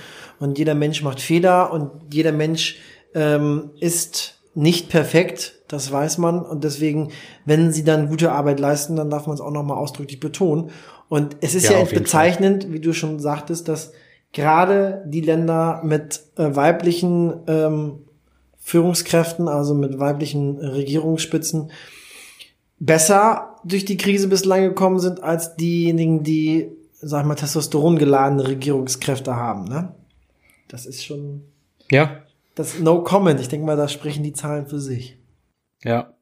und 0.43 0.59
jeder 0.59 0.75
Mensch 0.75 1.03
macht 1.03 1.21
Fehler 1.21 1.73
und 1.73 1.91
jeder 2.13 2.33
Mensch 2.33 2.79
ähm, 3.15 3.71
ist 3.81 4.41
nicht 4.55 4.89
perfekt, 4.91 5.61
das 5.69 5.91
weiß 5.91 6.19
man 6.19 6.43
und 6.43 6.65
deswegen, 6.65 7.11
wenn 7.47 7.73
sie 7.73 7.85
dann 7.85 8.09
gute 8.09 8.33
Arbeit 8.33 8.61
leisten, 8.61 8.97
dann 8.97 9.09
darf 9.09 9.27
man 9.27 9.35
es 9.35 9.41
auch 9.41 9.51
nochmal 9.51 9.79
ausdrücklich 9.79 10.21
betonen. 10.21 10.71
Und 11.09 11.37
es 11.41 11.55
ist 11.55 11.69
ja, 11.69 11.79
ja 11.79 11.85
bezeichnend, 11.85 12.65
Fall. 12.65 12.73
wie 12.73 12.81
du 12.81 12.93
schon 12.93 13.21
sagtest, 13.21 13.69
dass 13.69 13.93
gerade 14.33 15.05
die 15.07 15.21
Länder 15.21 15.81
mit 15.85 16.23
äh, 16.37 16.55
weiblichen 16.55 17.35
ähm, 17.47 18.01
Führungskräften, 18.59 19.49
also 19.49 19.75
mit 19.75 19.99
weiblichen 19.99 20.59
Regierungsspitzen, 20.59 21.71
besser 22.79 23.57
durch 23.65 23.85
die 23.85 23.97
Krise 23.97 24.29
bislang 24.29 24.63
gekommen 24.63 24.99
sind 24.99 25.23
als 25.23 25.57
diejenigen, 25.57 26.23
die, 26.23 26.69
sag 27.01 27.23
ich 27.23 27.27
mal, 27.27 27.35
Testosteron 27.35 27.99
geladene 27.99 28.47
Regierungskräfte 28.49 29.37
haben. 29.37 29.65
Ne? 29.65 29.95
Das 30.73 30.87
ist 30.87 31.05
schon. 31.05 31.43
Ja. 31.91 32.23
Das 32.55 32.81
No 32.81 33.03
Comment. 33.03 33.39
Ich 33.39 33.49
denke 33.49 33.67
mal, 33.67 33.77
da 33.77 33.89
sprechen 33.89 34.25
die 34.25 34.33
Zahlen 34.33 34.67
für 34.67 34.81
sich. 34.81 35.19
Ja. 35.85 36.15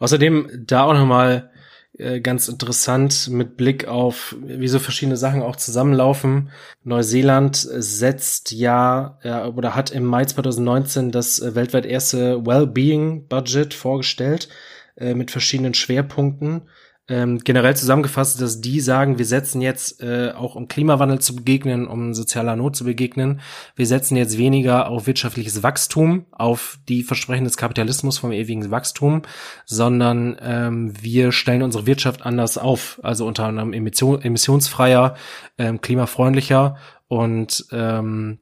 Außerdem 0.00 0.64
da 0.66 0.82
auch 0.82 0.92
nochmal 0.92 1.50
äh, 1.96 2.20
ganz 2.20 2.48
interessant 2.48 3.28
mit 3.30 3.56
Blick 3.56 3.86
auf, 3.86 4.34
wie 4.42 4.66
so 4.66 4.80
verschiedene 4.80 5.16
Sachen 5.16 5.40
auch 5.40 5.54
zusammenlaufen. 5.54 6.50
Neuseeland 6.82 7.56
setzt 7.56 8.50
ja, 8.50 9.18
ja 9.22 9.46
oder 9.46 9.76
hat 9.76 9.90
im 9.92 10.04
Mai 10.04 10.24
2019 10.24 11.12
das 11.12 11.38
äh, 11.38 11.54
weltweit 11.54 11.86
erste 11.86 12.44
Wellbeing 12.44 13.28
Budget 13.28 13.72
vorgestellt 13.72 14.48
äh, 14.96 15.14
mit 15.14 15.30
verschiedenen 15.30 15.74
Schwerpunkten. 15.74 16.62
Ähm, 17.08 17.38
generell 17.38 17.74
zusammengefasst, 17.74 18.40
dass 18.40 18.60
die 18.60 18.78
sagen, 18.78 19.18
wir 19.18 19.24
setzen 19.24 19.60
jetzt 19.60 20.00
äh, 20.00 20.32
auch 20.36 20.54
um 20.54 20.68
Klimawandel 20.68 21.18
zu 21.18 21.34
begegnen, 21.34 21.88
um 21.88 22.14
sozialer 22.14 22.54
Not 22.54 22.76
zu 22.76 22.84
begegnen, 22.84 23.40
wir 23.74 23.86
setzen 23.86 24.16
jetzt 24.16 24.38
weniger 24.38 24.88
auf 24.88 25.08
wirtschaftliches 25.08 25.64
Wachstum, 25.64 26.26
auf 26.30 26.78
die 26.88 27.02
Versprechen 27.02 27.42
des 27.42 27.56
Kapitalismus 27.56 28.18
vom 28.18 28.30
ewigen 28.30 28.70
Wachstum, 28.70 29.22
sondern 29.64 30.36
ähm, 30.40 30.94
wir 31.00 31.32
stellen 31.32 31.62
unsere 31.62 31.86
Wirtschaft 31.86 32.24
anders 32.24 32.56
auf, 32.56 33.00
also 33.02 33.26
unter 33.26 33.46
anderem 33.46 33.72
emission 33.72 34.22
emissionsfreier, 34.22 35.16
ähm, 35.58 35.80
klimafreundlicher 35.80 36.76
und 37.08 37.66
ähm, 37.72 38.38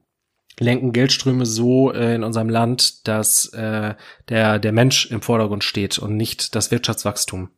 lenken 0.59 0.93
Geldströme 0.93 1.47
so 1.47 1.93
äh, 1.93 2.15
in 2.15 2.23
unserem 2.23 2.51
Land, 2.51 3.09
dass 3.09 3.47
äh, 3.55 3.95
der, 4.29 4.59
der 4.59 4.73
Mensch 4.73 5.11
im 5.11 5.23
Vordergrund 5.23 5.65
steht 5.65 5.99
und 5.99 6.17
nicht 6.19 6.55
das 6.55 6.71
Wirtschaftswachstum. 6.71 7.49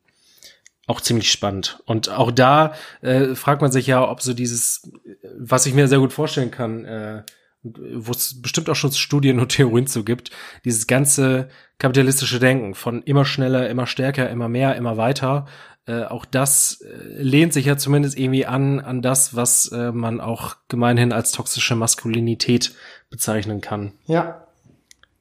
Auch 0.85 0.99
ziemlich 0.99 1.31
spannend. 1.31 1.81
Und 1.85 2.09
auch 2.09 2.31
da 2.31 2.73
äh, 3.01 3.35
fragt 3.35 3.61
man 3.61 3.71
sich 3.71 3.87
ja, 3.87 4.07
ob 4.07 4.21
so 4.21 4.33
dieses, 4.33 4.91
was 5.37 5.65
ich 5.65 5.73
mir 5.73 5.87
sehr 5.87 5.99
gut 5.99 6.11
vorstellen 6.11 6.51
kann, 6.51 6.83
äh, 6.83 7.23
wo 7.63 8.11
es 8.11 8.41
bestimmt 8.41 8.69
auch 8.69 8.75
schon 8.75 8.91
Studien 8.91 9.39
und 9.39 9.49
Theorien 9.49 9.87
zu 9.87 10.03
gibt, 10.03 10.31
dieses 10.65 10.85
ganze 10.85 11.47
kapitalistische 11.77 12.39
Denken 12.39 12.75
von 12.75 13.01
immer 13.03 13.23
schneller, 13.23 13.69
immer 13.69 13.87
stärker, 13.87 14.29
immer 14.29 14.49
mehr, 14.49 14.75
immer 14.75 14.97
weiter, 14.97 15.45
äh, 15.85 16.03
auch 16.03 16.25
das 16.25 16.81
äh, 16.81 17.21
lehnt 17.21 17.51
sich 17.51 17.65
ja 17.65 17.75
zumindest 17.75 18.17
irgendwie 18.17 18.45
an, 18.45 18.79
an 18.79 19.01
das, 19.01 19.35
was 19.35 19.69
äh, 19.71 19.91
man 19.91 20.21
auch 20.21 20.55
gemeinhin 20.69 21.11
als 21.11 21.31
toxische 21.31 21.75
Maskulinität 21.75 22.73
bezeichnen 23.09 23.59
kann. 23.59 23.91
Ja. 24.05 24.47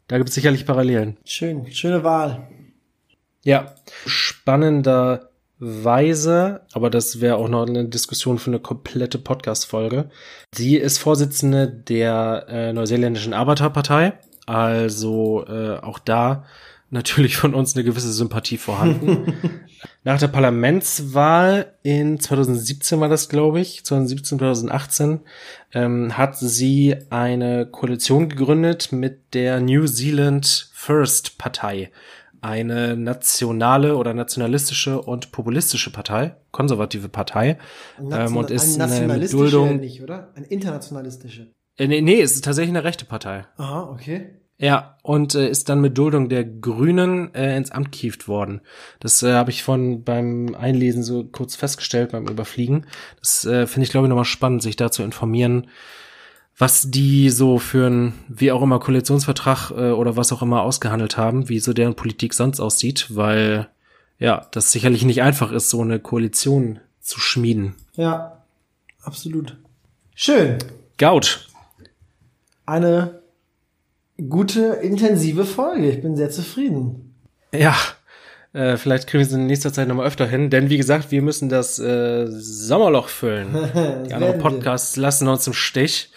Da 0.07 0.19
gibt 0.19 0.29
es 0.29 0.35
sicherlich 0.35 0.65
Parallelen. 0.65 1.17
Schön, 1.25 1.73
schöne 1.73 2.05
Wahl. 2.05 2.47
Ja, 3.43 3.75
spannenderweise, 5.63 6.63
aber 6.73 6.91
das 6.91 7.21
wäre 7.21 7.37
auch 7.37 7.49
noch 7.49 7.67
eine 7.67 7.85
Diskussion 7.87 8.39
für 8.39 8.51
eine 8.51 8.59
komplette 8.59 9.19
Podcast-Folge. 9.19 10.11
Sie 10.55 10.77
ist 10.77 10.99
Vorsitzende 10.99 11.69
der 11.69 12.47
äh, 12.49 12.73
Neuseeländischen 12.73 13.33
Arbeiterpartei, 13.33 14.15
also 14.47 15.45
äh, 15.47 15.79
auch 15.79 15.99
da 15.99 16.45
natürlich 16.91 17.37
von 17.37 17.55
uns 17.55 17.75
eine 17.75 17.85
gewisse 17.85 18.13
Sympathie 18.13 18.59
vorhanden. 18.59 19.33
Nach 20.05 20.19
der 20.19 20.29
Parlamentswahl 20.29 21.73
in 21.83 22.21
2017 22.21 23.01
war 23.01 23.09
das, 23.09 23.29
glaube 23.29 23.61
ich, 23.61 23.85
2017, 23.85 24.39
2018, 24.39 25.21
ähm, 25.73 26.19
hat 26.19 26.37
sie 26.37 26.97
eine 27.09 27.67
Koalition 27.67 28.29
gegründet 28.29 28.93
mit 28.93 29.33
der 29.33 29.61
New 29.61 29.87
Zealand 29.87 30.71
First 30.75 31.39
Partei. 31.39 31.91
Eine 32.43 32.97
nationale 32.97 33.97
oder 33.97 34.15
nationalistische 34.15 35.01
und 35.01 35.33
populistische 35.33 35.93
Partei, 35.93 36.35
konservative 36.51 37.09
Partei. 37.09 37.57
ähm, 37.99 38.37
und 38.37 38.51
ist 38.51 38.81
eine, 38.81 39.13
eine 39.13 39.29
Duldung. 39.29 39.79
Nicht, 39.79 40.03
oder? 40.03 40.33
Eine 40.35 40.47
internationalistische. 40.47 41.53
Äh, 41.77 41.87
nee, 41.87 42.01
nee, 42.01 42.21
es 42.21 42.35
ist 42.35 42.45
tatsächlich 42.45 42.75
eine 42.75 42.85
rechte 42.85 43.05
Partei. 43.05 43.47
Aha, 43.57 43.89
okay. 43.91 44.43
Ja, 44.59 44.97
und 45.03 45.35
äh, 45.35 45.49
ist 45.49 45.69
dann 45.69 45.81
mit 45.81 45.99
Duldung 45.99 46.29
der 46.29 46.45
Grünen 46.45 47.35
äh, 47.35 47.57
ins 47.57 47.73
Amt 47.73 47.91
kieft 47.91 48.29
worden. 48.29 48.61
Das 49.01 49.23
äh, 49.23 49.33
habe 49.33 49.51
ich 49.51 49.65
von 49.65 50.05
beim 50.05 50.55
Einlesen 50.55 51.03
so 51.03 51.25
kurz 51.25 51.57
festgestellt, 51.57 52.13
beim 52.13 52.29
Überfliegen. 52.29 52.87
Das 53.19 53.45
äh, 53.45 53.67
finde 53.67 53.87
ich, 53.87 53.91
glaube 53.91 54.07
ich, 54.07 54.09
nochmal 54.09 54.25
spannend, 54.25 54.63
sich 54.63 54.77
da 54.77 54.91
zu 54.91 55.03
informieren, 55.03 55.69
was 56.63 56.89
die 56.93 57.29
so 57.29 57.59
für 57.59 57.89
ein, 57.91 58.13
wie 58.29 58.53
auch 58.53 58.63
immer, 58.63 58.79
Koalitionsvertrag 58.79 59.73
äh, 59.73 59.91
oder 59.91 60.17
was 60.17 60.31
auch 60.31 60.43
immer 60.43 60.63
ausgehandelt 60.63 61.17
haben, 61.17 61.49
wie 61.49 61.59
so 61.59 61.73
deren 61.73 61.97
Politik 61.97 62.35
sonst 62.35 62.61
aussieht, 62.61 63.07
weil 63.09 63.67
ja, 64.21 64.47
das 64.53 64.71
sicherlich 64.71 65.05
nicht 65.05 65.23
einfach 65.23 65.51
ist, 65.51 65.71
so 65.71 65.81
eine 65.81 65.99
Koalition 65.99 66.79
zu 67.01 67.19
schmieden. 67.19 67.75
Ja, 67.97 68.45
absolut. 69.03 69.57
Schön. 70.15 70.59
Gaut. 70.99 71.49
Eine 72.65 73.23
gute, 74.29 74.75
intensive 74.85 75.45
Folge. 75.45 75.91
Ich 75.91 76.01
bin 76.01 76.15
sehr 76.15 76.31
zufrieden. 76.31 77.17
Ja, 77.53 77.75
äh, 78.53 78.77
vielleicht 78.77 79.09
kriegen 79.09 79.19
wir 79.19 79.27
es 79.27 79.33
in 79.33 79.49
nächster 79.49 79.73
Zeit 79.73 79.89
nochmal 79.89 80.07
öfter 80.07 80.29
hin, 80.29 80.49
denn 80.49 80.71
wie 80.71 80.77
gesagt, 80.77 81.11
wir 81.11 81.23
müssen 81.23 81.49
das 81.49 81.81
äh, 81.81 82.29
Sommerloch 82.29 83.09
füllen. 83.09 83.49
Die 84.09 84.15
anderen 84.15 84.39
Podcasts 84.39 84.95
wir. 84.95 85.03
lassen 85.03 85.27
uns 85.27 85.45
im 85.49 85.55
Stich. 85.55 86.13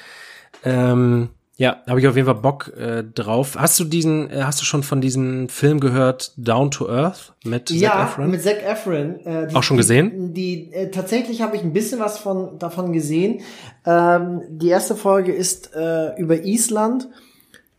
Ähm, 0.66 1.30
ja, 1.58 1.78
habe 1.88 2.02
ich 2.02 2.08
auf 2.08 2.16
jeden 2.16 2.26
Fall 2.26 2.36
Bock 2.36 2.74
äh, 2.78 3.04
drauf. 3.04 3.56
Hast 3.58 3.80
du 3.80 3.86
diesen, 3.86 4.30
äh, 4.30 4.42
hast 4.44 4.60
du 4.60 4.66
schon 4.66 4.84
von 4.84 5.00
diesem 5.00 5.48
Film 5.48 5.80
gehört, 5.80 6.34
Down 6.36 6.70
to 6.70 6.90
Earth 6.90 7.34
mit 7.46 7.70
ja, 7.70 7.92
Zac 7.92 8.10
Efron? 8.10 8.32
mit 8.32 8.44
Zac 8.44 8.62
Efron. 8.62 9.26
Äh, 9.26 9.48
die, 9.48 9.56
Auch 9.56 9.64
schon 9.64 9.78
gesehen? 9.78 10.34
Die, 10.34 10.70
die 10.70 10.74
äh, 10.74 10.92
tatsächlich 10.92 11.42
habe 11.42 11.56
ich 11.56 11.64
ein 11.64 11.72
bisschen 11.72 12.02
was 12.02 12.18
von 12.18 12.60
davon 12.60 12.92
gesehen. 12.92 13.42
Ähm, 13.86 14.42
die 14.50 14.68
erste 14.68 14.96
Folge 14.96 15.32
ist 15.32 15.74
äh, 15.74 16.20
über 16.20 16.44
Island. 16.44 17.08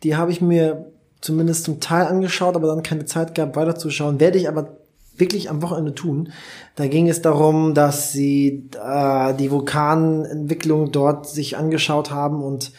Die 0.02 0.16
habe 0.16 0.30
ich 0.30 0.40
mir 0.40 0.90
zumindest 1.20 1.64
zum 1.64 1.80
Teil 1.80 2.06
angeschaut, 2.06 2.56
aber 2.56 2.68
dann 2.68 2.82
keine 2.82 3.04
Zeit 3.04 3.34
gehabt, 3.34 3.56
weiterzuschauen. 3.56 4.20
Werde 4.20 4.38
ich 4.38 4.48
aber 4.48 4.78
wirklich 5.18 5.50
am 5.50 5.62
Wochenende 5.62 5.94
tun. 5.94 6.32
Da 6.74 6.86
ging 6.86 7.08
es 7.08 7.22
darum, 7.22 7.74
dass 7.74 8.12
sie 8.12 8.68
äh, 8.82 9.34
die 9.34 9.50
Vulkanentwicklung 9.50 10.92
dort 10.92 11.28
sich 11.28 11.56
angeschaut 11.56 12.10
haben 12.10 12.42
und 12.42 12.72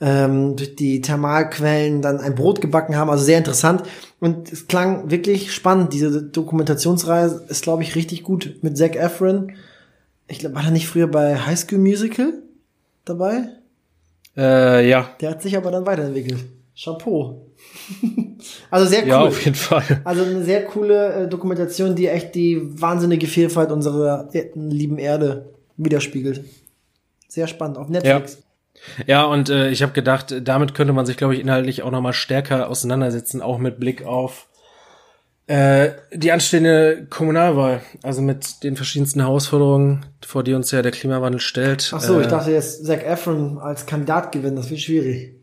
ähm, 0.00 0.56
durch 0.56 0.76
die 0.76 1.00
Thermalquellen 1.00 2.02
dann 2.02 2.18
ein 2.18 2.34
Brot 2.34 2.60
gebacken 2.60 2.96
haben. 2.96 3.10
Also 3.10 3.24
sehr 3.24 3.38
interessant. 3.38 3.82
Und 4.20 4.52
es 4.52 4.66
klang 4.66 5.10
wirklich 5.10 5.52
spannend. 5.52 5.92
Diese 5.92 6.22
Dokumentationsreise 6.22 7.46
ist, 7.48 7.62
glaube 7.62 7.82
ich, 7.82 7.94
richtig 7.94 8.22
gut 8.22 8.56
mit 8.62 8.76
Zac 8.76 8.96
Efron. 8.96 9.52
Ich 10.28 10.40
glaube, 10.40 10.56
war 10.56 10.64
er 10.64 10.70
nicht 10.70 10.88
früher 10.88 11.06
bei 11.06 11.36
High 11.38 11.58
School 11.58 11.78
Musical 11.78 12.34
dabei? 13.04 13.48
Äh, 14.36 14.88
ja. 14.88 15.10
Der 15.20 15.30
hat 15.30 15.42
sich 15.42 15.56
aber 15.56 15.70
dann 15.70 15.86
weiterentwickelt. 15.86 16.44
Chapeau. 16.76 17.45
also 18.70 18.86
sehr 18.86 19.02
cool. 19.02 19.08
Ja, 19.08 19.20
auf 19.20 19.44
jeden 19.44 19.56
Fall. 19.56 20.00
Also 20.04 20.22
eine 20.22 20.44
sehr 20.44 20.64
coole 20.64 21.14
äh, 21.14 21.28
Dokumentation, 21.28 21.94
die 21.94 22.08
echt 22.08 22.34
die 22.34 22.60
wahnsinnige 22.80 23.26
Vielfalt 23.26 23.70
unserer 23.70 24.28
äh, 24.32 24.50
lieben 24.54 24.98
Erde 24.98 25.50
widerspiegelt. 25.76 26.44
Sehr 27.28 27.46
spannend 27.46 27.78
auf 27.78 27.88
Netflix. 27.88 28.42
Ja, 28.98 29.04
ja 29.06 29.24
und 29.24 29.48
äh, 29.50 29.70
ich 29.70 29.82
habe 29.82 29.92
gedacht, 29.92 30.34
damit 30.42 30.74
könnte 30.74 30.92
man 30.92 31.06
sich, 31.06 31.16
glaube 31.16 31.34
ich, 31.34 31.40
inhaltlich 31.40 31.82
auch 31.82 31.90
noch 31.90 32.00
mal 32.00 32.12
stärker 32.12 32.68
auseinandersetzen, 32.68 33.42
auch 33.42 33.58
mit 33.58 33.78
Blick 33.78 34.04
auf 34.04 34.46
äh, 35.48 35.90
die 36.12 36.32
anstehende 36.32 37.06
Kommunalwahl, 37.08 37.80
also 38.02 38.20
mit 38.20 38.64
den 38.64 38.74
verschiedensten 38.74 39.20
Herausforderungen, 39.20 40.04
vor 40.26 40.42
die 40.42 40.54
uns 40.54 40.72
ja 40.72 40.82
der 40.82 40.90
Klimawandel 40.90 41.40
stellt. 41.40 41.92
Ach 41.94 42.00
so, 42.00 42.18
äh, 42.18 42.22
ich 42.22 42.26
dachte 42.26 42.50
jetzt 42.50 42.84
Zac 42.84 43.06
Efron 43.06 43.58
als 43.58 43.86
Kandidat 43.86 44.32
gewinnen, 44.32 44.56
das 44.56 44.70
wird 44.70 44.80
schwierig. 44.80 45.35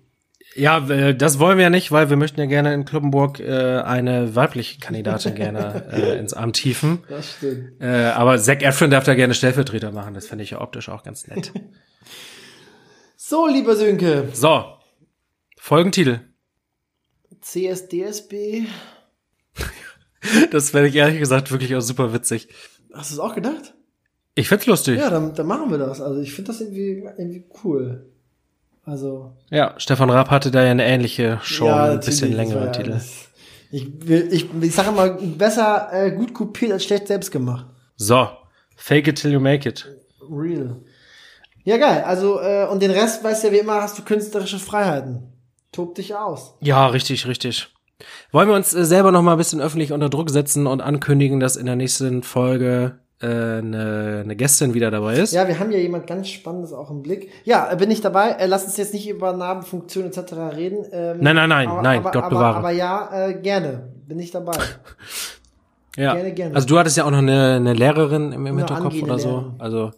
Ja, 0.55 0.79
das 1.13 1.39
wollen 1.39 1.57
wir 1.57 1.63
ja 1.63 1.69
nicht, 1.69 1.91
weil 1.91 2.09
wir 2.09 2.17
möchten 2.17 2.39
ja 2.39 2.45
gerne 2.45 2.73
in 2.73 2.85
Kloppenburg 2.85 3.39
äh, 3.39 3.79
eine 3.79 4.35
weibliche 4.35 4.79
Kandidatin 4.79 5.33
gerne 5.33 5.87
äh, 5.91 6.19
ins 6.19 6.33
Amt 6.33 6.57
hieven. 6.57 6.99
Das 7.09 7.33
stimmt. 7.37 7.81
Äh, 7.81 8.11
aber 8.11 8.37
Zac 8.37 8.61
Efron 8.61 8.91
darf 8.91 9.03
da 9.03 9.15
gerne 9.15 9.33
Stellvertreter 9.33 9.91
machen. 9.91 10.13
Das 10.13 10.27
finde 10.27 10.43
ich 10.43 10.51
ja 10.51 10.61
optisch 10.61 10.89
auch 10.89 11.03
ganz 11.03 11.27
nett. 11.27 11.51
so, 13.15 13.47
lieber 13.47 13.75
Sönke. 13.75 14.29
So, 14.33 14.65
Folgentitel. 15.57 16.19
CSDSB. 17.41 18.65
das 20.51 20.69
fände 20.69 20.89
ich 20.89 20.95
ehrlich 20.95 21.19
gesagt 21.19 21.51
wirklich 21.51 21.75
auch 21.75 21.81
super 21.81 22.13
witzig. 22.13 22.49
Hast 22.93 23.11
du 23.11 23.15
es 23.15 23.19
auch 23.19 23.33
gedacht? 23.33 23.73
Ich 24.35 24.49
find's 24.49 24.65
lustig. 24.65 24.99
Ja, 24.99 25.09
dann, 25.09 25.33
dann 25.33 25.47
machen 25.47 25.71
wir 25.71 25.77
das. 25.77 26.01
Also 26.01 26.21
ich 26.21 26.33
finde 26.33 26.51
das 26.51 26.61
irgendwie, 26.61 27.03
irgendwie 27.17 27.45
cool. 27.63 28.12
Also. 28.85 29.33
Ja, 29.49 29.75
Stefan 29.77 30.09
Raab 30.09 30.29
hatte 30.29 30.51
da 30.51 30.63
ja 30.63 30.71
eine 30.71 30.85
ähnliche 30.85 31.39
Show, 31.41 31.67
ja, 31.67 31.91
ein 31.91 31.99
bisschen 31.99 32.33
längeren 32.33 32.65
ja, 32.65 32.71
Titel. 32.71 32.99
ich, 33.71 34.07
will, 34.07 34.27
ich, 34.31 34.47
ich 34.61 34.75
sage 34.75 34.91
mal, 34.91 35.17
besser 35.21 35.89
äh, 35.91 36.11
gut 36.11 36.33
kopiert 36.33 36.73
als 36.73 36.83
schlecht 36.83 37.07
selbst 37.07 37.31
gemacht. 37.31 37.65
So, 37.95 38.27
fake 38.75 39.07
it 39.07 39.21
till 39.21 39.31
you 39.31 39.39
make 39.39 39.67
it. 39.67 39.87
Real. 40.29 40.81
Ja, 41.63 41.77
geil. 41.77 42.03
Also, 42.05 42.41
äh, 42.41 42.67
und 42.69 42.81
den 42.81 42.91
Rest, 42.91 43.23
weißt 43.23 43.43
du 43.43 43.47
ja, 43.47 43.53
wie 43.53 43.59
immer, 43.59 43.81
hast 43.81 43.97
du 43.97 44.03
künstlerische 44.03 44.59
Freiheiten. 44.59 45.31
Tob 45.71 45.95
dich 45.95 46.15
aus. 46.15 46.55
Ja, 46.59 46.87
richtig, 46.87 47.25
richtig. 47.25 47.69
Wollen 48.31 48.49
wir 48.49 48.55
uns 48.55 48.73
äh, 48.73 48.83
selber 48.83 49.11
noch 49.11 49.21
mal 49.21 49.33
ein 49.33 49.37
bisschen 49.37 49.61
öffentlich 49.61 49.93
unter 49.93 50.09
Druck 50.09 50.29
setzen 50.29 50.67
und 50.67 50.81
ankündigen, 50.81 51.39
dass 51.39 51.55
in 51.55 51.65
der 51.65 51.77
nächsten 51.77 52.21
Folge 52.21 52.99
eine, 53.21 54.21
eine 54.23 54.35
Gästin 54.35 54.73
wieder 54.73 54.91
dabei 54.91 55.17
ist. 55.17 55.33
Ja, 55.33 55.47
wir 55.47 55.59
haben 55.59 55.71
ja 55.71 55.77
jemand 55.77 56.07
ganz 56.07 56.29
Spannendes 56.29 56.73
auch 56.73 56.89
im 56.89 57.01
Blick. 57.01 57.29
Ja, 57.45 57.71
äh, 57.71 57.75
bin 57.75 57.89
ich 57.89 58.01
dabei. 58.01 58.31
Äh, 58.31 58.47
lass 58.47 58.65
uns 58.65 58.77
jetzt 58.77 58.93
nicht 58.93 59.07
über 59.07 59.33
Narbenfunktion 59.33 60.05
etc. 60.05 60.33
reden. 60.55 60.85
Ähm, 60.91 61.17
nein, 61.21 61.35
nein, 61.35 61.49
nein, 61.49 61.67
aber, 61.67 61.81
nein, 61.81 61.99
aber, 61.99 62.11
Gott 62.11 62.29
bewahre. 62.29 62.57
Aber, 62.57 62.57
aber 62.57 62.71
ja, 62.71 63.27
äh, 63.27 63.33
gerne. 63.35 63.93
Bin 64.07 64.19
ich 64.19 64.31
dabei. 64.31 64.57
ja. 65.95 66.13
Gerne, 66.15 66.33
gerne. 66.33 66.55
Also 66.55 66.67
du 66.67 66.77
hattest 66.77 66.97
ja 66.97 67.05
auch 67.05 67.11
noch 67.11 67.19
eine, 67.19 67.55
eine 67.55 67.73
Lehrerin 67.73 68.31
im, 68.33 68.45
im 68.45 68.57
Hinterkopf 68.57 69.01
oder 69.01 69.17
so. 69.19 69.29
Lehrerin. 69.29 69.55
Also 69.59 69.91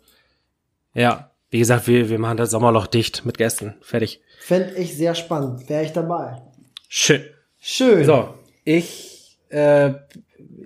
ja, 0.93 1.31
wie 1.49 1.59
gesagt, 1.59 1.87
wir, 1.87 2.09
wir 2.09 2.19
machen 2.19 2.37
das 2.37 2.51
Sommerloch 2.51 2.87
dicht 2.87 3.25
mit 3.25 3.37
Gästen. 3.37 3.75
Fertig. 3.81 4.21
Fände 4.39 4.73
ich 4.75 4.95
sehr 4.95 5.15
spannend. 5.15 5.69
Wäre 5.69 5.83
ich 5.83 5.93
dabei. 5.93 6.41
Schön. 6.89 7.23
Schön. 7.59 8.05
So, 8.05 8.35
ich 8.63 9.37
äh, 9.49 9.93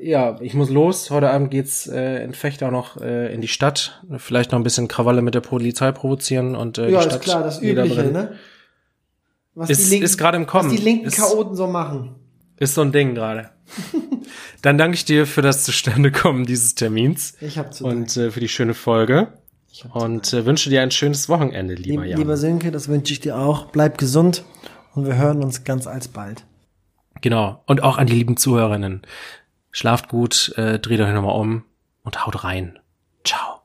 ja, 0.01 0.39
ich 0.41 0.53
muss 0.53 0.69
los. 0.69 1.09
Heute 1.09 1.30
Abend 1.30 1.51
geht's 1.51 1.88
äh, 1.88 2.23
in 2.23 2.34
Fechter 2.34 2.71
noch 2.71 3.01
äh, 3.01 3.34
in 3.34 3.41
die 3.41 3.47
Stadt. 3.47 4.03
Vielleicht 4.17 4.51
noch 4.51 4.59
ein 4.59 4.63
bisschen 4.63 4.88
Krawalle 4.88 5.21
mit 5.21 5.35
der 5.35 5.41
Polizei 5.41 5.91
provozieren 5.91 6.55
und 6.55 6.77
äh, 6.77 6.89
ja, 6.89 6.99
die 6.99 7.05
Stadt 7.05 7.19
ist 7.19 7.21
klar, 7.21 7.43
das 7.43 7.61
Übliche, 7.61 8.11
ne? 8.11 8.35
Was 9.55 9.69
ist, 9.69 9.85
die 9.85 9.89
linken, 9.89 10.05
ist 10.05 10.17
gerade 10.17 10.38
im 10.38 10.47
Kommen. 10.47 10.69
Was 10.69 10.77
die 10.77 10.84
linken 10.84 11.07
ist, 11.07 11.17
Chaoten 11.17 11.55
so 11.55 11.67
machen. 11.67 12.15
Ist 12.57 12.76
so 12.76 12.81
ein 12.81 12.91
Ding 12.91 13.15
gerade. 13.15 13.49
Dann 14.61 14.77
danke 14.77 14.95
ich 14.95 15.05
dir 15.05 15.26
für 15.26 15.41
das 15.41 15.63
Zustandekommen 15.63 16.45
dieses 16.45 16.76
Termins. 16.76 17.35
Ich 17.41 17.57
hab 17.57 17.73
zu 17.73 17.85
Und 17.85 18.15
äh, 18.15 18.31
für 18.31 18.39
die 18.39 18.47
schöne 18.47 18.73
Folge. 18.73 19.34
Und 19.93 20.34
äh, 20.34 20.45
wünsche 20.45 20.69
dir 20.69 20.81
ein 20.81 20.91
schönes 20.91 21.30
Wochenende, 21.30 21.73
lieber 21.76 22.03
Lieb, 22.03 22.11
Jan. 22.11 22.19
Lieber 22.19 22.38
Sönke, 22.38 22.71
das 22.71 22.88
wünsche 22.88 23.13
ich 23.13 23.19
dir 23.19 23.38
auch. 23.38 23.67
Bleib 23.67 23.97
gesund 23.97 24.43
und 24.93 25.05
wir 25.05 25.15
hören 25.15 25.43
uns 25.43 25.63
ganz 25.63 25.88
alsbald. 25.88 26.45
Genau. 27.21 27.63
Und 27.65 27.84
auch 27.84 27.97
an 27.97 28.07
die 28.07 28.13
lieben 28.13 28.38
Zuhörerinnen. 28.38 29.01
Schlaft 29.71 30.09
gut, 30.09 30.53
äh, 30.57 30.79
dreht 30.79 30.99
euch 31.01 31.13
nochmal 31.13 31.39
um 31.39 31.65
und 32.03 32.25
haut 32.25 32.43
rein. 32.43 32.79
Ciao. 33.23 33.59